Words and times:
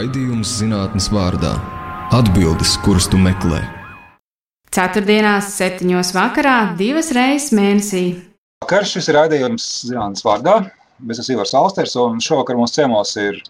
Raidījums 0.00 0.48
zinātnes 0.56 1.10
vārdā- 1.12 1.50
atbildes, 2.18 2.70
kuras 2.80 3.04
tu 3.12 3.18
meklē. 3.20 3.58
Ceturtdienās, 4.72 5.50
septiņos 5.58 6.12
vakarā, 6.16 6.54
divas 6.78 7.10
reizes 7.12 7.50
mēnesī. 7.52 8.04
Vakar 8.64 8.86
šis 8.88 9.10
raidījums 9.12 9.66
zinātnes 9.90 10.24
vārdā. 10.24 10.54
Es 11.10 11.20
esmu 11.20 11.34
Ivars 11.34 11.52
Alsters, 11.52 11.96
un 12.00 12.16
šovakar 12.16 12.56
mums 12.56 12.72
ciemos 12.72 13.12
ir 13.20 13.42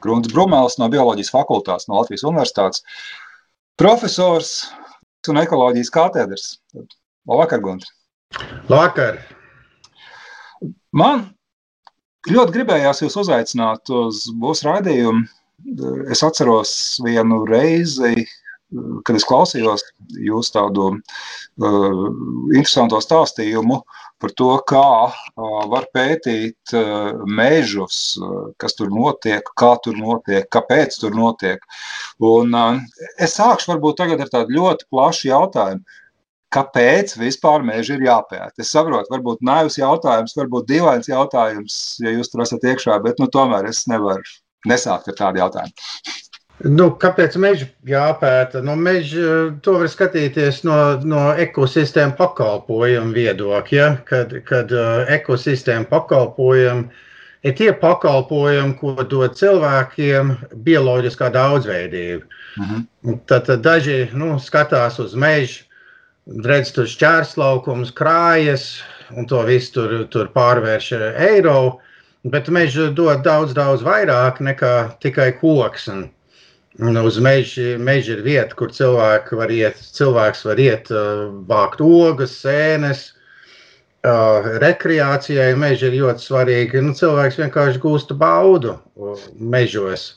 Grunts 0.00 0.32
Brumēls 0.32 0.78
no 0.80 0.88
Bioloģijas 0.88 1.34
fakultātes 1.34 1.90
no 1.90 2.00
Latvijas 2.00 2.24
Universitātes, 2.24 2.80
profesors 3.76 4.54
un 5.28 5.42
ekoloģijas 5.44 5.92
katedrs. 5.92 6.46
Labvakar, 7.28 7.60
Gunter! 7.60 7.92
Labvakar! 8.70 9.20
Man 10.90 11.34
ļoti 12.32 12.56
gribējās 12.56 13.04
jūs 13.04 13.20
uzaicināt 13.26 13.92
uz 13.92 14.30
mūsu 14.32 14.70
raidījumu. 14.70 15.28
Es 16.10 16.22
atceros 16.22 16.70
vienu 17.04 17.42
reizi, 17.48 18.26
kad 19.04 19.16
es 19.16 19.24
klausījos 19.26 19.82
jūsu 20.20 20.52
tādu 20.54 20.88
uh, 20.92 22.02
interesantu 22.52 23.00
stāstījumu 23.02 23.80
par 24.20 24.34
to, 24.38 24.50
kā 24.68 24.90
uh, 25.08 25.60
var 25.72 25.88
pētīt 25.94 26.74
uh, 26.76 27.22
mežus, 27.24 28.18
uh, 28.20 28.50
kas 28.60 28.76
tur 28.78 28.92
notiek, 28.92 29.46
kā 29.58 29.72
tur 29.84 29.96
notiek, 29.98 30.48
kāpēc 30.52 30.98
tur 31.00 31.16
notiek. 31.16 31.64
Un, 32.20 32.52
uh, 32.54 33.06
es 33.18 33.38
sākšu 33.40 33.72
varbūt 33.72 34.02
tagad 34.02 34.24
ar 34.24 34.34
tādu 34.34 34.58
ļoti 34.58 34.88
plašu 34.92 35.30
jautājumu. 35.32 35.98
Kāpēc 36.54 37.12
vispār 37.20 37.64
meži 37.64 37.98
ir 37.98 38.06
jāpēta? 38.06 38.54
Es 38.62 38.70
saprotu, 38.72 39.10
varbūt 39.12 39.42
naivs 39.44 39.76
jautājums, 39.80 40.36
varbūt 40.38 40.68
dīvains 40.70 41.10
jautājums, 41.10 41.80
ja 42.00 42.14
jūs 42.14 42.32
tur 42.32 42.44
esat 42.46 42.64
iekšā, 42.64 42.96
bet 43.04 43.20
nu, 43.20 43.28
tomēr 43.32 43.68
es 43.68 43.84
nevaru 43.90 44.24
nesākt 44.66 45.10
ar 45.12 45.18
tādu 45.18 45.42
jautājumu. 45.42 45.74
Nu, 46.66 46.88
kāpēc 46.98 47.36
meža 47.38 47.68
jāpēta? 47.86 48.64
Nu, 48.66 48.74
meža, 48.74 49.52
to 49.62 49.76
var 49.78 49.90
skatīties 49.90 50.64
no, 50.66 50.78
no 51.06 51.28
ekosistēma 51.38 52.16
pakalpojumu 52.18 53.14
viedokļa, 53.14 53.86
kad, 54.08 54.34
kad 54.48 54.74
uh, 54.74 55.04
ekosistēma 55.14 55.86
pakalpojumi 55.86 56.88
ir 57.46 57.54
tie 57.54 57.70
pakalpojumi, 57.78 58.74
ko 58.80 58.96
dod 59.06 59.38
cilvēkiem 59.38 60.34
bioloģiskā 60.66 61.30
daudzveidība. 61.30 62.26
Uh 62.58 62.66
-huh. 62.66 63.18
tad, 63.30 63.46
tad 63.46 63.62
daži 63.62 64.08
nu, 64.12 64.34
skatās 64.42 64.98
uz 64.98 65.14
mežu 65.14 65.68
redz 66.44 66.72
tur 66.74 66.88
šķērslaukums, 66.88 67.92
krājas, 67.96 68.82
un 69.16 69.26
to 69.26 69.42
visu 69.46 69.72
tur, 69.74 69.94
tur 70.12 70.32
pārvērš 70.34 70.92
eiro. 71.16 71.78
Bet 72.26 72.48
meža 72.50 72.88
dod 72.90 73.22
daudz, 73.22 73.54
daudz 73.54 73.84
vairāk 73.86 74.40
nekā 74.42 74.72
tikai 75.02 75.30
koks. 75.38 75.86
Un, 75.92 76.08
un 76.82 76.98
uz 76.98 77.20
meža, 77.22 77.76
meža 77.78 78.16
ir 78.16 78.24
vieta, 78.26 78.56
kur 78.58 78.72
cilvēki 78.74 79.38
var 79.38 79.52
iet, 79.54 79.78
cilvēks 79.94 80.42
var 80.48 80.62
iet, 80.62 80.90
uh, 80.90 81.28
vākt 81.46 81.82
ogas, 81.84 82.34
sēnes. 82.42 83.12
Uh, 84.06 84.58
rekreācijai 84.62 85.52
meža 85.58 85.88
ir 85.88 85.98
ļoti 86.02 86.26
svarīga. 86.26 86.82
Nu, 86.82 86.94
cilvēks 86.94 87.38
vienkārši 87.38 87.82
gūsta 87.82 88.14
baudu 88.18 88.76
mežos. 89.38 90.12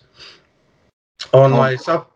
Un, 1.37 1.53
lai, 1.53 1.75
sap, 1.81 2.09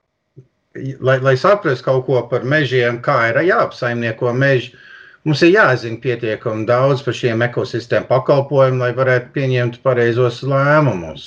lai, 0.75 1.19
lai 1.21 1.35
saprastu 1.37 1.85
kaut 1.85 2.05
ko 2.07 2.21
par 2.29 2.45
mežiem, 2.45 2.99
kā 3.05 3.17
ir 3.29 3.41
jāapsaimnieko 3.47 4.33
meži, 4.33 4.73
mums 5.25 5.41
ir 5.45 5.53
jāzina 5.55 5.99
pietiekami 6.03 6.67
daudz 6.69 7.01
par 7.05 7.17
šiem 7.17 7.43
ekosistēmu 7.47 8.09
pakalpojumiem, 8.09 8.83
lai 8.83 8.91
varētu 8.97 9.33
pieņemt 9.35 9.81
pareizos 9.85 10.43
lēmumus. 10.45 11.25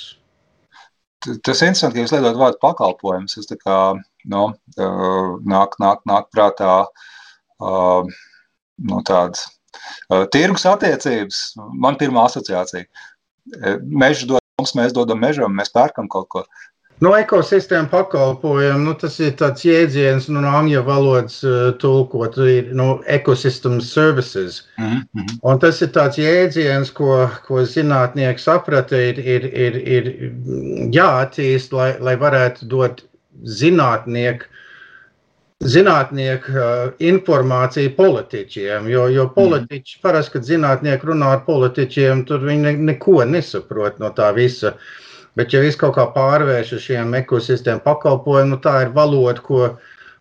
Tas 1.19 1.59
ir 1.59 1.67
interesanti, 1.67 1.97
ka 1.97 2.03
jūs 2.05 2.13
lietojat 2.15 2.39
vārdu 2.39 2.61
pakalpojums. 2.63 3.35
Tas 3.35 3.59
kā, 3.59 3.77
nu, 4.31 4.43
nāk, 4.79 5.75
nāk, 5.83 6.03
nāk 6.07 6.29
prātā 6.31 6.73
nu, 7.59 9.01
tādas 9.07 9.45
tirgus 10.31 10.65
attiecības. 10.69 11.41
Man 11.75 11.99
pirmā 11.99 12.23
asociācija. 12.29 12.87
Mežu 13.83 14.29
dod 14.31 14.43
mums, 14.59 14.75
mēs 14.79 14.95
dodam 14.95 15.19
mežam, 15.23 15.55
mēs 15.55 15.73
pērkam 15.75 16.07
kaut 16.11 16.29
ko. 16.31 16.45
No 16.99 17.13
ekosistēma 17.15 17.87
pakalpojumi, 17.93 18.83
nu, 18.83 18.93
tas 18.99 19.13
ir 19.23 19.31
tāds 19.39 19.63
jēdziens, 19.63 20.25
nu, 20.27 20.41
no 20.43 20.51
angļu 20.59 20.81
valodas 20.83 21.37
uh, 21.47 21.69
tulkot, 21.79 22.35
ir 22.43 22.73
nu, 22.75 22.89
ecosystem 23.07 23.77
services. 23.83 24.65
Mm 24.77 24.97
-hmm. 24.97 25.39
Un 25.47 25.59
tas 25.63 25.79
ir 25.81 25.93
tāds 25.95 26.19
jēdziens, 26.19 26.91
ko, 26.91 27.29
ko 27.47 27.63
zinātnieki 27.63 28.43
saprata, 28.43 28.99
ir, 28.99 29.19
ir, 29.19 29.47
ir, 29.47 29.79
ir 29.97 30.11
jāattīst, 30.99 31.71
lai, 31.71 31.93
lai 31.99 32.17
varētu 32.19 32.67
dot 32.67 33.03
zinātnieku 33.43 34.45
zinātnieku 35.59 36.51
uh, 36.55 36.91
informāciju 36.99 37.95
politiķiem. 37.95 38.87
Jo, 38.87 39.07
jo 39.07 39.27
politiķi 39.35 39.97
mm. 39.97 40.01
parasti, 40.01 40.31
kad 40.31 40.43
zinātnieki 40.47 41.07
runā 41.07 41.31
ar 41.35 41.45
politiķiem, 41.47 42.25
tur 42.25 42.39
viņi 42.39 42.61
ne, 42.61 42.73
neko 42.91 43.23
nesaprot 43.23 43.99
no 43.99 44.11
tā 44.15 44.31
visa. 44.35 44.67
Uh, 44.67 45.08
Bet, 45.37 45.53
ja 45.53 45.61
viss 45.63 45.79
kaut 45.79 45.95
kā 45.97 46.07
pārvērš 46.15 46.75
uz 46.77 46.85
šiem 46.87 47.13
ekosistēmu 47.21 47.83
pakalpojumiem, 47.85 48.55
nu, 48.55 48.59
tā 48.63 48.79
ir 48.85 48.93
valoda, 48.95 49.41
ko, 49.45 49.73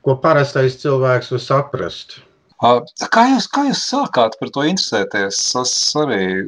ko 0.04 0.16
parastais 0.22 0.80
cilvēks 0.82 1.32
var 1.34 1.44
saprast. 1.44 2.18
Kā 2.58 3.22
jūs, 3.30 3.46
kā 3.54 3.68
jūs 3.68 3.80
sākāt 3.86 4.34
par 4.40 4.50
to 4.50 4.64
interesēties? 4.66 5.38
Es 5.60 5.74
arī 5.98 6.42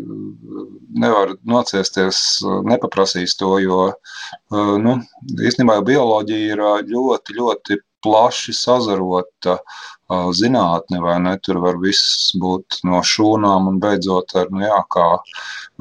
nevaru 0.99 1.37
nociesties, 1.47 2.41
nepaprasīs 2.67 3.37
to, 3.39 3.53
jo 3.63 3.85
nu, 4.83 4.97
īstenībā 5.39 5.79
bioloģija 5.87 6.57
ir 6.57 6.65
ļoti, 6.91 7.37
ļoti 7.39 7.79
plaši 8.03 8.57
sazarota 8.57 9.61
zinātne, 10.35 10.99
vai 11.05 11.21
ne? 11.23 11.37
Tur 11.47 11.61
var 11.63 11.79
viss 11.79 12.33
būt 12.43 12.81
no 12.91 13.05
šūnām 13.07 13.71
un 13.71 13.79
beidzot 13.79 14.35
ar, 14.35 14.51
nu 14.51 14.65
jā, 14.65 14.81
kā 14.91 15.07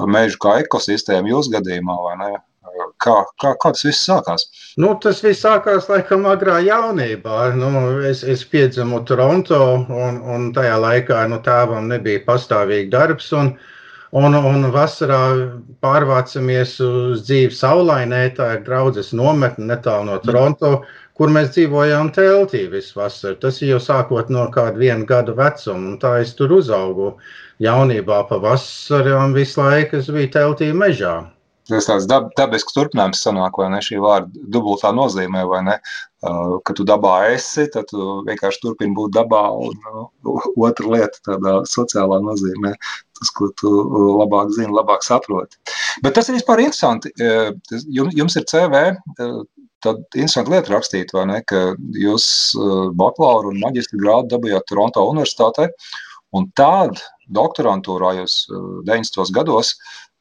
mežu 0.05 0.37
kā 0.45 0.59
ekosistēmu 0.61 1.33
jūs 1.33 1.49
gadījumā, 1.57 1.97
vai 2.05 2.15
ne? 2.21 2.31
Kā, 3.03 3.15
kā, 3.41 3.53
kā 3.61 3.71
tas 3.75 3.83
viss 3.85 4.05
sākās? 4.07 4.45
Nu, 4.79 4.93
tas 5.03 5.19
viss 5.23 5.43
sākās 5.45 5.89
laikam 5.91 6.27
agrā 6.29 6.59
jaunībā. 6.63 7.39
Nu, 7.59 7.71
es, 8.07 8.21
es 8.23 8.45
piedzimu 8.51 9.01
Toronto, 9.09 9.59
un, 10.05 10.21
un 10.35 10.47
tajā 10.55 10.77
laikā 10.83 11.25
nu, 11.31 11.41
tēvam 11.45 11.89
nebija 11.91 12.23
pastāvīgi 12.27 12.91
darbs. 12.93 13.31
Un, 13.35 13.51
un, 14.15 14.37
un 14.37 14.69
vasarā 14.75 15.21
pārvācamies 15.83 16.77
uz 16.85 17.25
dzīvi 17.27 17.55
saulainē, 17.55 18.23
tā 18.37 18.53
ir 18.57 18.63
draudzes 18.67 19.11
nometne 19.17 19.67
netālu 19.73 20.11
no 20.11 20.19
Toronto, 20.23 20.71
kur 21.19 21.33
mēs 21.35 21.51
dzīvojām 21.57 22.13
teltī 22.15 22.63
visu 22.71 23.01
vasaru. 23.01 23.35
Tas 23.43 23.59
jau 23.65 23.81
sākot 23.83 24.31
no 24.31 24.47
kāda 24.55 24.79
viena 24.79 25.03
gada 25.09 25.35
vecuma, 25.35 25.95
un 25.95 25.99
tā 25.99 26.15
es 26.23 26.31
tur 26.39 26.55
uzaugu. 26.61 27.17
Jaunībā 27.59 28.21
pa 28.29 28.39
vasarām 28.39 29.35
visu 29.35 29.59
laiku 29.59 29.99
es 29.99 30.07
biju 30.15 30.31
teltī 30.37 30.71
mežā. 30.71 31.17
Tas 31.69 31.85
tāds 31.85 32.07
dab, 32.09 32.31
dabisks 32.37 32.73
turpinājums 32.73 33.19
sanāk, 33.21 33.57
vai 33.61 33.67
ne? 33.73 33.79
Šī 33.85 33.99
vārda 34.01 34.45
dubultā 34.53 34.89
nozīmē, 34.95 35.43
vai 35.49 35.59
ne? 35.67 35.75
Uh, 36.25 36.57
kad 36.67 36.75
tu 36.79 36.83
dabā 36.87 37.13
esi, 37.35 37.67
tad 37.71 37.87
tu 37.91 38.07
vienkārši 38.27 38.59
turpini 38.63 38.95
būt 38.97 39.13
dabā, 39.15 39.43
un 39.67 39.77
uh, 39.87 40.47
otra 40.65 40.89
lieta 40.95 41.21
tādā 41.29 41.53
sociālā 41.69 42.17
nozīmē, 42.25 42.73
tas, 43.19 43.31
ko 43.37 43.51
tu 43.61 43.69
uh, 43.85 44.09
labāk 44.23 44.51
zini, 44.57 44.73
labāk 44.75 45.05
saproti. 45.05 45.61
Bet 46.03 46.17
tas 46.17 46.27
ir 46.27 46.39
vispār 46.39 46.65
interesanti. 46.65 47.13
Uh, 47.21 47.53
jums, 47.85 48.17
jums 48.17 48.35
ir 48.41 48.49
CV, 48.49 48.83
uh, 48.97 49.39
tad 49.85 50.01
interesanti 50.09 50.55
lieta 50.55 50.73
rakstīt, 50.73 51.15
vai 51.15 51.29
ne, 51.29 51.39
ka 51.47 51.63
jūs 52.01 52.25
uh, 52.57 52.89
bakalaura 52.99 53.53
un 53.53 53.61
maģistra 53.61 54.01
grādu 54.01 54.33
dabūjāt 54.33 54.67
Toronto 54.67 55.05
universitātē, 55.13 55.69
un 56.35 56.49
tād 56.57 56.99
doktorantūrā 57.33 58.17
jūs 58.19 58.41
90. 58.89 59.29
gados 59.37 59.75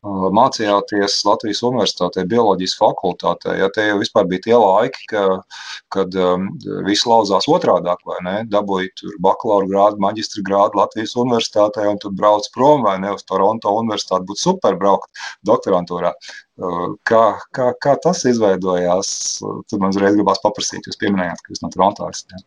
mācījāties 0.07 1.25
Latvijas 1.27 1.63
Universitātē, 1.67 2.23
bioloģijas 2.31 2.77
fakultātē. 2.79 3.57
Ja 3.59 3.69
te 3.75 3.87
jau 3.89 3.99
vispār 3.99 4.29
bija 4.31 4.45
tie 4.45 4.55
laiki, 4.55 5.07
ka, 5.11 5.23
kad 5.95 6.15
um, 6.15 6.49
viss 6.87 7.07
lauzās 7.07 7.49
otrādāk, 7.51 8.05
vai 8.07 8.19
ne? 8.23 8.37
Dabūja 8.47 8.93
tur 9.01 9.17
bakalaura 9.25 9.67
grādu, 9.67 9.99
maģistra 10.03 10.45
grādu 10.47 10.79
Latvijas 10.79 11.17
Universitātē 11.19 11.89
un 11.91 11.99
tad 11.99 12.15
brauc 12.19 12.47
prom 12.55 12.87
vai 12.87 12.99
ne 13.03 13.11
uz 13.17 13.27
Toronto 13.27 13.75
Universitāti. 13.81 14.29
Būtu 14.29 14.45
super 14.45 14.79
braukt 14.79 15.11
doktorantūrā. 15.47 16.15
Uh, 16.59 16.95
kā, 17.07 17.25
kā, 17.55 17.73
kā 17.83 17.97
tas 18.03 18.23
izveidojās? 18.27 19.11
Tad 19.43 19.83
man 19.83 19.91
uzreiz 19.91 20.15
gribās 20.15 20.43
paprasīt, 20.45 20.87
jūs 20.87 20.99
pieminējāt, 21.03 21.43
ka 21.43 21.55
jūs 21.55 21.67
no 21.67 21.75
Toronto 21.75 22.07
esat. 22.11 22.47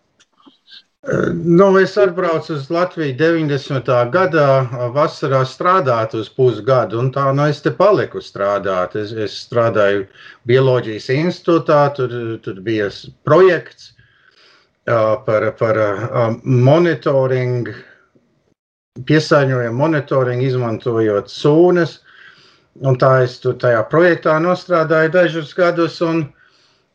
Nu, 1.34 1.80
es 1.80 1.98
atbraucu 1.98 2.54
uz 2.54 2.68
Latviju 2.70 3.16
90. 3.18 3.88
gadā, 4.14 4.50
vasarā 4.94 5.40
strādāt 5.50 6.12
uz 6.14 6.28
pusgadu, 6.30 7.00
un 7.02 7.08
tā 7.16 7.24
nu 7.34 7.48
es 7.50 7.62
te 7.66 7.72
paliku 7.74 8.22
strādāt. 8.22 8.94
Es, 9.02 9.10
es 9.10 9.40
strādāju 9.48 10.04
Bioloģijas 10.46 11.10
institūtā, 11.16 11.80
tur, 11.98 12.14
tur 12.46 12.60
bija 12.62 12.92
projekts 13.26 13.88
uh, 13.90 15.18
par, 15.26 15.48
par 15.58 15.82
uh, 15.82 16.38
monitoringu, 16.46 17.74
piesārņojumu 19.10 19.82
monitoringu, 19.82 20.46
izmantojot 20.52 21.34
sūnas. 21.34 21.98
Un 22.86 23.02
tā 23.02 23.16
es 23.24 23.40
tur 23.42 23.58
tajā 23.58 23.82
projektā 23.90 24.38
nostrādāju 24.38 25.16
dažus 25.18 25.58
gadus. 25.58 25.98
Un, 26.06 26.28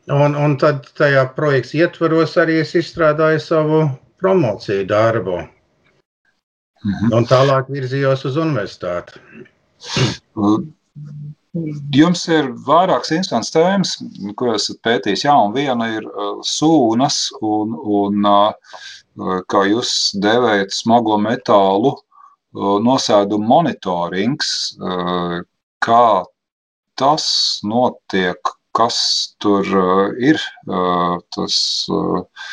Un, 0.06 0.36
un 0.38 0.54
tad 0.62 0.84
tajā 0.94 1.24
projekta 1.34 1.80
ietvaros 1.80 2.36
arī 2.38 2.60
es 2.62 2.76
izstrādāju 2.78 3.40
savu 3.42 3.78
promociju 4.22 4.86
darbu. 4.86 5.40
Mhm. 6.86 7.14
Un 7.16 7.26
tālāk 7.26 7.70
virzījos 7.72 8.22
uz 8.28 8.36
universitāti. 8.38 9.18
Jums 11.96 12.22
ir 12.28 12.52
vairākas 12.68 13.10
instants 13.16 13.50
tēmas, 13.50 13.96
ko 14.38 14.52
esat 14.54 14.78
pētījis. 14.86 15.24
Jā, 15.26 15.34
un 15.34 15.54
viena 15.56 15.88
ir 15.96 16.06
uh, 16.06 16.36
sūnas, 16.44 17.18
un, 17.40 17.74
un 17.74 18.28
uh, 18.30 18.76
kā 19.50 19.64
jūs 19.72 19.90
devējat 20.22 20.76
smago 20.76 21.16
metālu 21.18 21.96
uh, 21.96 22.76
nosēdumu 22.84 23.48
monitorings. 23.48 24.52
Kā 25.86 26.06
tas 26.96 27.26
notiek, 27.64 28.54
kas 28.76 28.98
tur 29.42 29.66
uh, 29.66 30.06
ir, 30.20 30.40
uh, 30.68 31.16
tas, 31.34 31.56
uh, 31.92 32.46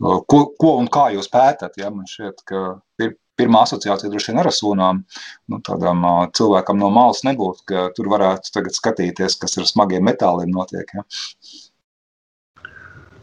ko, 0.00 0.44
ko 0.58 0.76
un 0.80 0.90
kā 0.92 1.10
jūs 1.14 1.30
pētat. 1.32 1.78
Ja? 1.80 1.92
Man 1.94 2.08
šķiet, 2.10 2.44
ka 2.48 2.64
ir 3.02 3.14
pirmā 3.40 3.64
asociācija 3.64 4.10
droši 4.12 4.32
vien 4.32 4.42
ar 4.42 4.50
sunām. 4.54 5.02
Nu, 5.50 5.60
tādam 5.66 6.04
uh, 6.04 6.20
cilvēkam 6.36 6.80
no 6.82 6.90
malas 6.94 7.24
nebūtu, 7.26 7.66
ka 7.70 7.88
tur 7.96 8.10
varētu 8.12 8.52
tagad 8.54 8.76
skatīties, 8.76 9.38
kas 9.40 9.58
ar 9.60 9.68
smagiem 9.70 10.06
metāliem 10.10 10.52
notiek. 10.54 10.90
Ja? 10.94 11.06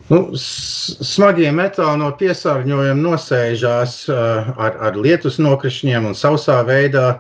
Nu, 0.07 0.21
smagie 0.39 1.49
metāli 1.51 1.99
no 1.99 2.13
piesārņojuma 2.15 3.01
nosēžās 3.01 4.05
uh, 4.07 4.53
ar, 4.55 4.77
ar 4.87 4.99
lietus 5.03 5.41
nokrišņiem 5.43 6.07
un 6.07 6.15
sausā 6.15 6.61
veidā. 6.67 7.17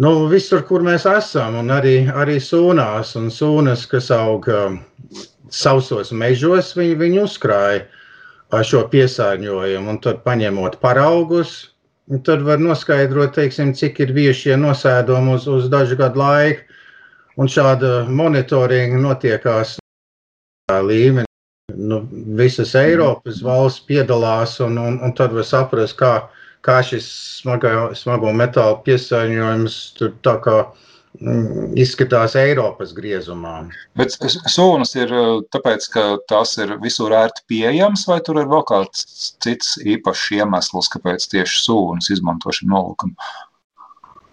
Nu, 0.00 0.12
visur, 0.30 0.62
kur 0.64 0.84
mēs 0.84 1.04
esam, 1.08 1.58
un 1.60 1.68
arī, 1.74 2.06
arī 2.08 2.38
sūnās, 2.40 3.12
un 3.20 3.28
sūnas, 3.30 3.84
kas 3.90 4.08
aug 4.14 4.48
uh, 4.48 4.78
sausos 5.52 6.12
mežos, 6.16 6.72
viņi, 6.78 6.96
viņi 7.02 7.20
uzkrāja 7.26 7.82
uh, 7.84 8.62
šo 8.64 8.86
piesārņojumu. 8.92 9.92
Un 9.92 10.00
tad, 10.00 10.22
paņemot 10.24 10.78
paraugus, 10.80 11.52
tad 12.24 12.44
var 12.46 12.62
noskaidrot, 12.62 13.34
teiksim, 13.36 13.74
cik 13.76 14.00
ir 14.00 14.14
bijuši 14.16 14.48
šie 14.48 14.56
nosēdumi 14.64 15.36
uz, 15.36 15.48
uz 15.48 15.68
dažu 15.72 16.00
gadu 16.00 16.22
laiku. 16.24 16.64
Un 17.40 17.48
šāda 17.48 18.02
monitoringa 18.12 18.98
notiekās 19.00 19.78
līmenī. 20.72 21.28
Nu, 21.72 22.02
visas 22.36 22.74
Eiropas 22.76 23.40
valsts 23.44 23.84
piedalās, 23.88 24.58
un, 24.60 24.76
un, 24.76 24.98
un 25.00 25.14
tad 25.16 25.32
var 25.32 25.46
saprast, 25.48 25.96
kā, 25.96 26.28
kā 26.62 26.80
šis 26.86 27.08
smago, 27.42 27.90
smago 27.98 28.32
metālu 28.36 28.80
piesārņojums 28.86 29.78
tur 29.98 30.16
tā 30.22 30.38
kā 30.44 30.56
Mm, 31.20 31.74
izskatās 31.76 32.32
Eiropas 32.40 32.94
griezumā. 32.96 33.66
Bet 34.00 34.14
sūnas 34.48 34.94
ir 34.96 35.10
tāpēc, 35.52 35.84
ka 35.92 36.04
tās 36.30 36.54
ir 36.62 36.72
visur 36.80 37.12
ērti 37.12 37.44
pieejamas, 37.52 38.06
vai 38.08 38.16
tur 38.24 38.40
ir 38.40 38.48
vēl 38.48 38.64
kāds 38.70 39.04
cits 39.44 39.74
īpašs 39.84 40.30
iemesls, 40.38 40.88
kāpēc 40.94 41.26
tieši 41.34 41.60
sūnas 41.66 42.08
izmanto 42.14 42.54
šim 42.56 42.72
nolūkam? 42.72 43.12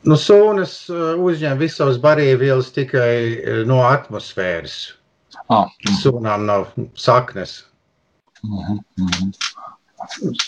Nu, 0.08 0.16
sūnas 0.16 0.78
uzņem 1.20 1.60
visus 1.60 1.82
savus 1.82 2.00
barības 2.00 2.72
tikai 2.78 3.66
no 3.68 3.82
atmosfēras. 3.84 4.80
Ah. 5.52 5.68
Sūnām 6.00 6.48
nav 6.48 6.70
saknes. 6.96 7.66
Mm 8.40 8.80
-hmm. 8.80 9.59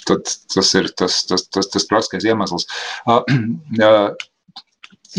Tad, 0.07 0.29
tas 0.53 0.73
ir 0.79 0.91
tas, 0.97 1.21
tas, 1.27 1.47
tas, 1.51 1.67
tas 1.73 1.87
praktiskais 1.89 2.27
iemesls. 2.27 2.67
Uh, 3.05 3.21
uh, 3.81 4.11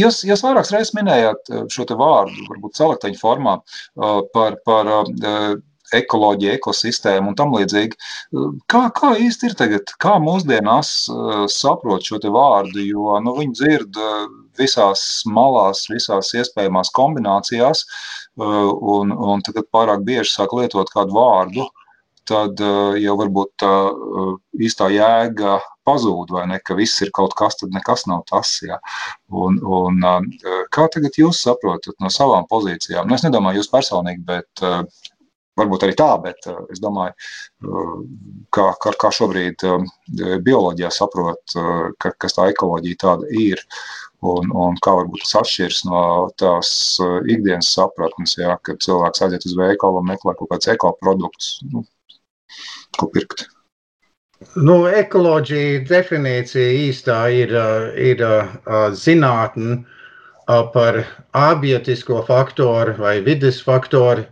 Jūs, 0.00 0.22
jūs 0.24 0.40
vairākas 0.40 0.72
reizes 0.72 0.94
minējāt 0.96 1.50
eh, 1.52 1.66
šo 1.72 1.84
vārdu, 2.00 2.46
varbūt 2.48 2.78
celekteņa 2.78 3.20
formā, 3.20 3.58
eh, 3.60 4.20
par, 4.32 4.56
par 4.64 4.88
eh, 4.88 5.50
ekoloģiju, 5.92 6.54
ekosistēmu 6.56 7.28
un 7.28 7.36
tam 7.36 7.52
līdzīgi. 7.52 7.98
Kā, 8.72 8.86
kā 8.96 9.10
īsti 9.20 9.50
ir 9.50 9.56
tagad, 9.60 9.90
kā 10.00 10.14
mūsdienās 10.24 10.92
saprot 11.52 12.08
šo 12.08 12.16
vārdu, 12.32 12.80
jo 12.80 13.18
nu, 13.20 13.34
viņi 13.36 13.58
dzird 13.58 13.98
visās 14.56 15.02
malās, 15.28 15.82
visās 15.92 16.32
iespējamās 16.32 16.94
kombinācijās, 16.96 17.84
un, 18.40 19.12
un 19.12 19.44
tagad 19.44 19.68
pārāk 19.68 20.00
bieži 20.08 20.32
sāk 20.32 20.56
lietot 20.56 20.88
kādu 20.96 21.12
vārdu, 21.18 21.68
tad 22.32 22.64
jau 22.98 23.14
varbūt 23.20 23.52
tā 23.62 23.72
īstā 24.64 24.88
jēga 24.94 25.60
pazūd, 25.86 26.32
vai 26.34 26.46
ne, 26.50 26.58
ka 26.64 26.76
viss 26.78 27.02
ir 27.04 27.12
kaut 27.14 27.36
kas, 27.38 27.58
tad 27.60 27.74
nekas 27.74 28.06
nav 28.10 28.24
tas. 28.30 28.54
Ja. 28.66 28.78
Un, 29.28 29.58
un, 29.62 30.02
kā 30.74 30.88
tagad 30.92 31.18
jūs 31.18 31.42
saprotat 31.44 31.98
no 32.00 32.12
savām 32.12 32.48
pozīcijām? 32.50 33.08
Nu, 33.08 33.18
es 33.18 33.26
nedomāju 33.26 33.62
jūs 33.62 33.72
personīgi, 33.72 34.22
bet 34.28 34.64
varbūt 35.58 35.84
arī 35.86 35.96
tā, 35.98 36.10
bet 36.22 36.46
es 36.72 36.80
domāju, 36.82 37.12
kā, 38.54 38.68
kā, 38.82 38.94
kā 39.00 39.10
šobrīd 39.12 39.64
bioloģijā 40.46 40.92
saprot, 40.94 41.56
ka, 42.00 42.14
kas 42.24 42.38
tā 42.38 42.48
ekoloģija 42.52 43.02
tāda 43.06 43.28
ir. 43.36 43.62
Un, 44.22 44.52
un 44.54 44.76
kā 44.78 44.92
varbūt 44.94 45.24
tas 45.24 45.40
atšķiras 45.40 45.80
no 45.88 46.02
tās 46.38 46.68
ikdienas 47.26 47.72
sapratnes, 47.74 48.36
ja, 48.38 48.54
kad 48.62 48.78
cilvēks 48.84 49.24
aiziet 49.26 49.48
uz 49.48 49.56
veikalu 49.58 49.98
un 49.98 50.06
meklē 50.12 50.36
kaut 50.38 50.52
kādus 50.52 50.70
ekoproduktus, 50.70 51.56
nu, 51.72 51.82
ko 52.98 53.08
pirkt. 53.14 53.46
Nu, 54.56 54.82
ekoloģija 54.90 55.82
definīcija 55.88 56.70
īstā 56.88 57.18
ir, 57.32 57.54
ir 58.10 58.22
zinātne 58.98 59.76
par 60.74 60.98
abietisko 61.38 62.22
faktoru 62.26 62.96
vai 62.98 63.20
vidas 63.24 63.60
faktoru 63.62 64.26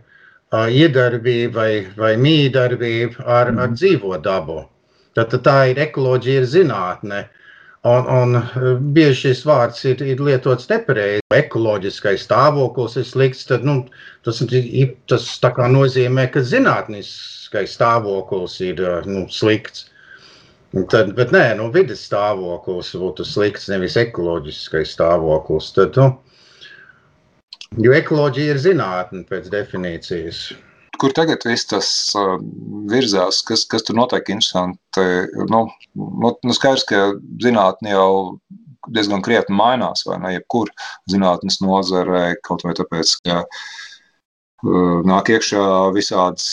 iedarbību 0.51 1.55
vai, 1.55 1.71
vai 1.97 2.15
mīdarbību 2.17 3.23
ar, 3.23 3.47
ar 3.47 3.53
mhm. 3.53 3.77
dzīvo 3.79 4.17
dabu. 4.23 4.65
Tad, 5.15 5.33
tā 5.43 5.57
ir 5.71 5.79
ekoloģija, 5.87 6.41
ir 6.41 6.47
zinātne. 6.47 7.21
Un, 7.81 8.05
un 8.13 8.35
bieži 8.93 9.31
šis 9.31 9.39
vārds 9.49 9.79
ir, 9.89 10.01
ir 10.05 10.19
lietots 10.21 10.67
nepareizi. 10.69 11.23
Ekoloģiskais 11.33 12.27
stāvoklis 12.27 12.99
ir 13.01 13.07
slikts. 13.09 13.47
Tad, 13.49 13.65
nu, 13.65 13.79
tas 14.21 14.41
tas 15.09 15.25
nozīmē, 15.73 16.27
ka 16.29 16.43
zinātniskais 16.45 17.73
stāvoklis 17.73 18.59
ir 18.67 18.83
nu, 19.09 19.25
slikts. 19.33 19.87
Tad, 20.93 21.15
bet 21.17 21.33
nē, 21.33 21.55
nu, 21.57 21.71
vidas 21.73 22.05
stāvoklis 22.05 22.93
būtu 23.01 23.25
slikts, 23.25 23.65
nevis 23.73 23.97
ekoloģiskais 23.97 24.93
stāvoklis. 24.93 25.73
Tad, 25.73 25.97
nu, 25.97 26.69
jo 27.81 27.97
ekoloģija 27.97 28.53
ir 28.53 28.61
zinātne 28.61 29.25
pēc 29.25 29.49
definīcijas. 29.51 30.51
Kur 31.01 31.13
tagad 31.17 31.41
viss 31.47 31.65
tas 31.65 31.87
uh, 32.19 32.35
virzās, 32.91 33.41
kas, 33.47 33.65
kas 33.69 33.85
tur 33.87 33.97
notiek 33.97 34.27
interesanti? 34.29 35.05
Nu, 35.49 35.63
nu, 35.97 36.33
nu 36.45 36.53
skaidrs, 36.53 36.85
ka 36.89 37.07
zinātne 37.41 37.95
jau 37.95 38.11
diezgan 38.93 39.23
krietni 39.25 39.57
mainās, 39.57 40.05
vai 40.05 40.19
ne? 40.21 40.35
Jebkur 40.35 40.69
zinātnes 41.09 41.57
nozarē, 41.63 42.35
kaut 42.45 42.65
vai 42.67 42.75
tāpēc, 42.77 43.15
ka 43.25 43.39
uh, 43.41 45.01
nāk 45.09 45.33
iekšā 45.33 45.65
visādas 45.97 46.45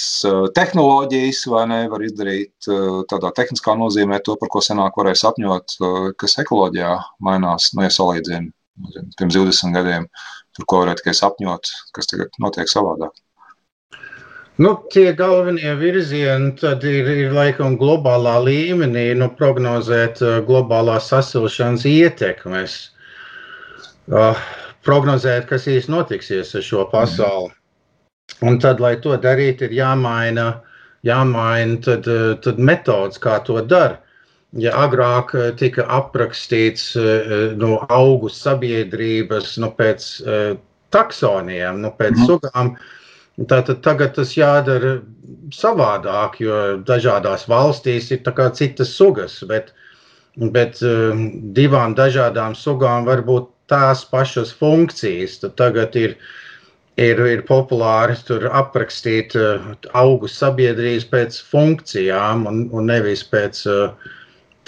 tehnoloģijas, 0.57 1.43
vai 1.53 1.67
ne, 1.69 1.83
var 1.93 2.09
izdarīt 2.09 2.71
tādā 3.13 3.35
tehniskā 3.37 3.77
nozīmē 3.77 4.23
to, 4.25 4.39
par 4.41 4.53
ko 4.55 4.65
senāk 4.65 4.97
varēja 4.97 5.27
sapņot, 5.27 5.77
kas 6.17 6.39
ekoloģijā 6.41 6.97
mainās, 7.29 7.75
nu, 7.77 7.85
ja 7.85 7.93
salīdzina 7.93 8.49
pirms 9.19 9.37
20 9.37 9.77
gadiem, 9.77 10.09
tur 10.57 10.69
ko 10.71 10.85
varēja 10.85 11.03
tikai 11.03 11.17
sapņot, 11.21 11.73
kas 11.93 12.09
tagad 12.09 12.41
notiek 12.41 12.71
savādāk. 12.71 13.13
Nu, 14.59 14.73
tie 14.91 15.13
galvenie 15.15 15.71
virzieni 15.79 16.51
tad 16.59 16.83
ir, 16.83 17.07
ir 17.07 17.35
laikam 17.35 17.77
globālā 17.79 18.41
līmenī, 18.43 19.13
nu, 19.15 19.29
prognozēt 19.39 20.19
uh, 20.25 20.41
globālās 20.49 21.13
sasilšanas 21.13 21.85
ietekmes, 21.87 22.75
uh, 24.11 24.41
prognozēt, 24.83 25.47
kas 25.47 25.69
īsti 25.71 25.95
notiksies 25.95 26.51
ar 26.59 26.67
šo 26.67 26.89
pasauli. 26.91 27.55
Un 28.43 28.59
tad, 28.59 28.83
lai 28.83 28.97
to 28.99 29.15
darītu, 29.23 29.69
ir 29.69 29.79
jāmaina, 29.79 30.49
jāmaina 31.07 31.79
tad, 31.87 32.11
tad 32.43 32.59
metodas, 32.59 33.23
kā 33.23 33.39
to 33.47 33.63
dara. 33.63 34.03
Ja 34.59 34.73
agrāk 34.81 35.35
eh, 35.37 35.51
tika 35.61 35.85
aprakstīts 35.93 36.95
no 37.61 37.83
augu 37.93 38.31
sabiedrības 38.33 39.59
nu, 39.61 39.69
pēc 39.77 40.07
taksoniem, 40.95 41.83
nu, 41.85 41.91
pēc 41.99 42.15
mm. 42.15 42.29
sugām, 42.31 42.71
Tātad 43.39 43.83
tagad 43.87 44.17
tas 44.17 44.33
jādara 44.35 44.99
savādāk, 45.55 46.41
jo 46.43 46.57
dažādās 46.83 47.47
valstīs 47.49 48.11
ir 48.11 48.25
citas 48.55 48.91
sugas, 48.91 49.39
bet, 49.47 49.71
bet 50.37 50.81
divām 51.55 51.95
dažādām 51.95 52.55
sugām 52.59 53.07
var 53.07 53.23
būt 53.23 53.49
tās 53.71 54.05
pašas 54.05 54.51
funkcijas. 54.51 55.39
Tad 55.39 55.55
tagad 55.57 55.97
ir 55.97 56.19
ir, 56.99 57.21
ir 57.31 57.45
populāri 57.47 58.17
aprakstīt 58.51 59.37
uh, 59.39 59.73
augu 59.95 60.29
sabiedrības 60.31 61.07
pēc 61.13 61.41
funkcijām 61.53 62.47
un, 62.51 62.65
un 62.75 62.91
nevis 62.91 63.23
pēc 63.23 63.63
uh, 63.71 64.11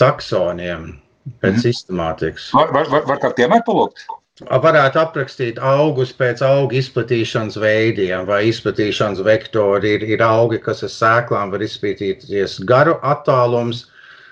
taksoniem, 0.00 0.92
pēc 1.40 1.50
mm 1.50 1.56
-hmm. 1.56 1.62
sistemātikas. 1.66 2.50
Var, 2.54 2.72
var, 2.72 2.90
var, 2.94 3.06
var 3.06 3.22
kā 3.24 3.32
piemēru 3.36 3.66
palūgt? 3.66 4.06
Varētu 4.48 5.00
aprakstīt 5.00 5.58
augus 5.58 6.12
pēc 6.16 6.40
auga 6.42 6.76
izplatīšanas 6.78 7.58
veidiem 7.60 8.26
vai 8.26 8.46
izplatīšanas 8.48 9.20
vektori. 9.26 9.96
Ir, 9.96 10.06
ir 10.16 10.22
augi, 10.24 10.58
kas 10.58 10.82
ar 10.82 10.92
sēklām 10.94 11.52
var 11.52 11.60
izplatīties 11.60 12.60
garu 12.64 12.96
attālums. 13.02 13.86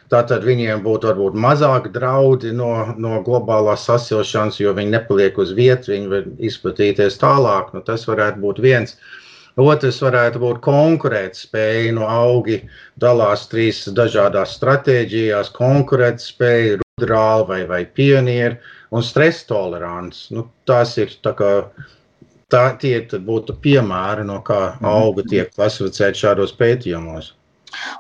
Tātad 0.09 0.45
viņiem 0.49 0.81
būtu 0.87 1.11
varbūt 1.11 1.35
mazāk 1.37 1.91
draudi 1.93 2.55
no, 2.57 2.95
no 2.97 3.21
globālās 3.27 3.85
sasilšanas, 3.85 4.57
jo 4.57 4.73
viņi 4.73 4.95
nepaliek 4.95 5.37
uz 5.37 5.53
vietas, 5.53 5.91
viņi 5.93 6.09
var 6.09 6.25
izplatīties 6.41 7.21
tālāk. 7.21 7.75
Nu, 7.75 7.85
tas 7.85 8.09
varētu 8.09 8.41
būt 8.41 8.63
viens. 8.65 8.97
Otrs 9.59 10.01
varētu 10.01 10.41
būt 10.41 10.63
konkurētspēja. 10.65 11.93
No 11.93 12.09
augi 12.09 12.63
dalās 12.97 13.49
trīs 13.53 13.85
dažādās 13.93 14.57
stratēģijās- 14.57 15.53
konkurētspēja, 15.61 16.81
rudrāli 16.99 17.47
vai, 17.49 17.63
vai 17.67 17.85
pionieri 17.87 18.59
un 18.91 19.03
stresa 19.03 19.47
tolerants. 19.49 20.29
Nu, 20.35 20.49
tās 20.67 20.97
ir 20.99 21.15
tā 21.23 21.35
kā, 21.39 21.53
tā, 22.53 22.65
tie 22.81 23.01
būtu 23.03 23.59
piemēri, 23.63 24.27
no 24.27 24.43
kā 24.43 24.75
mhm. 24.79 24.87
auga 24.89 25.27
tiek 25.29 25.53
klasificēti 25.55 26.27
šādos 26.27 26.57
pētījumos. 26.59 27.35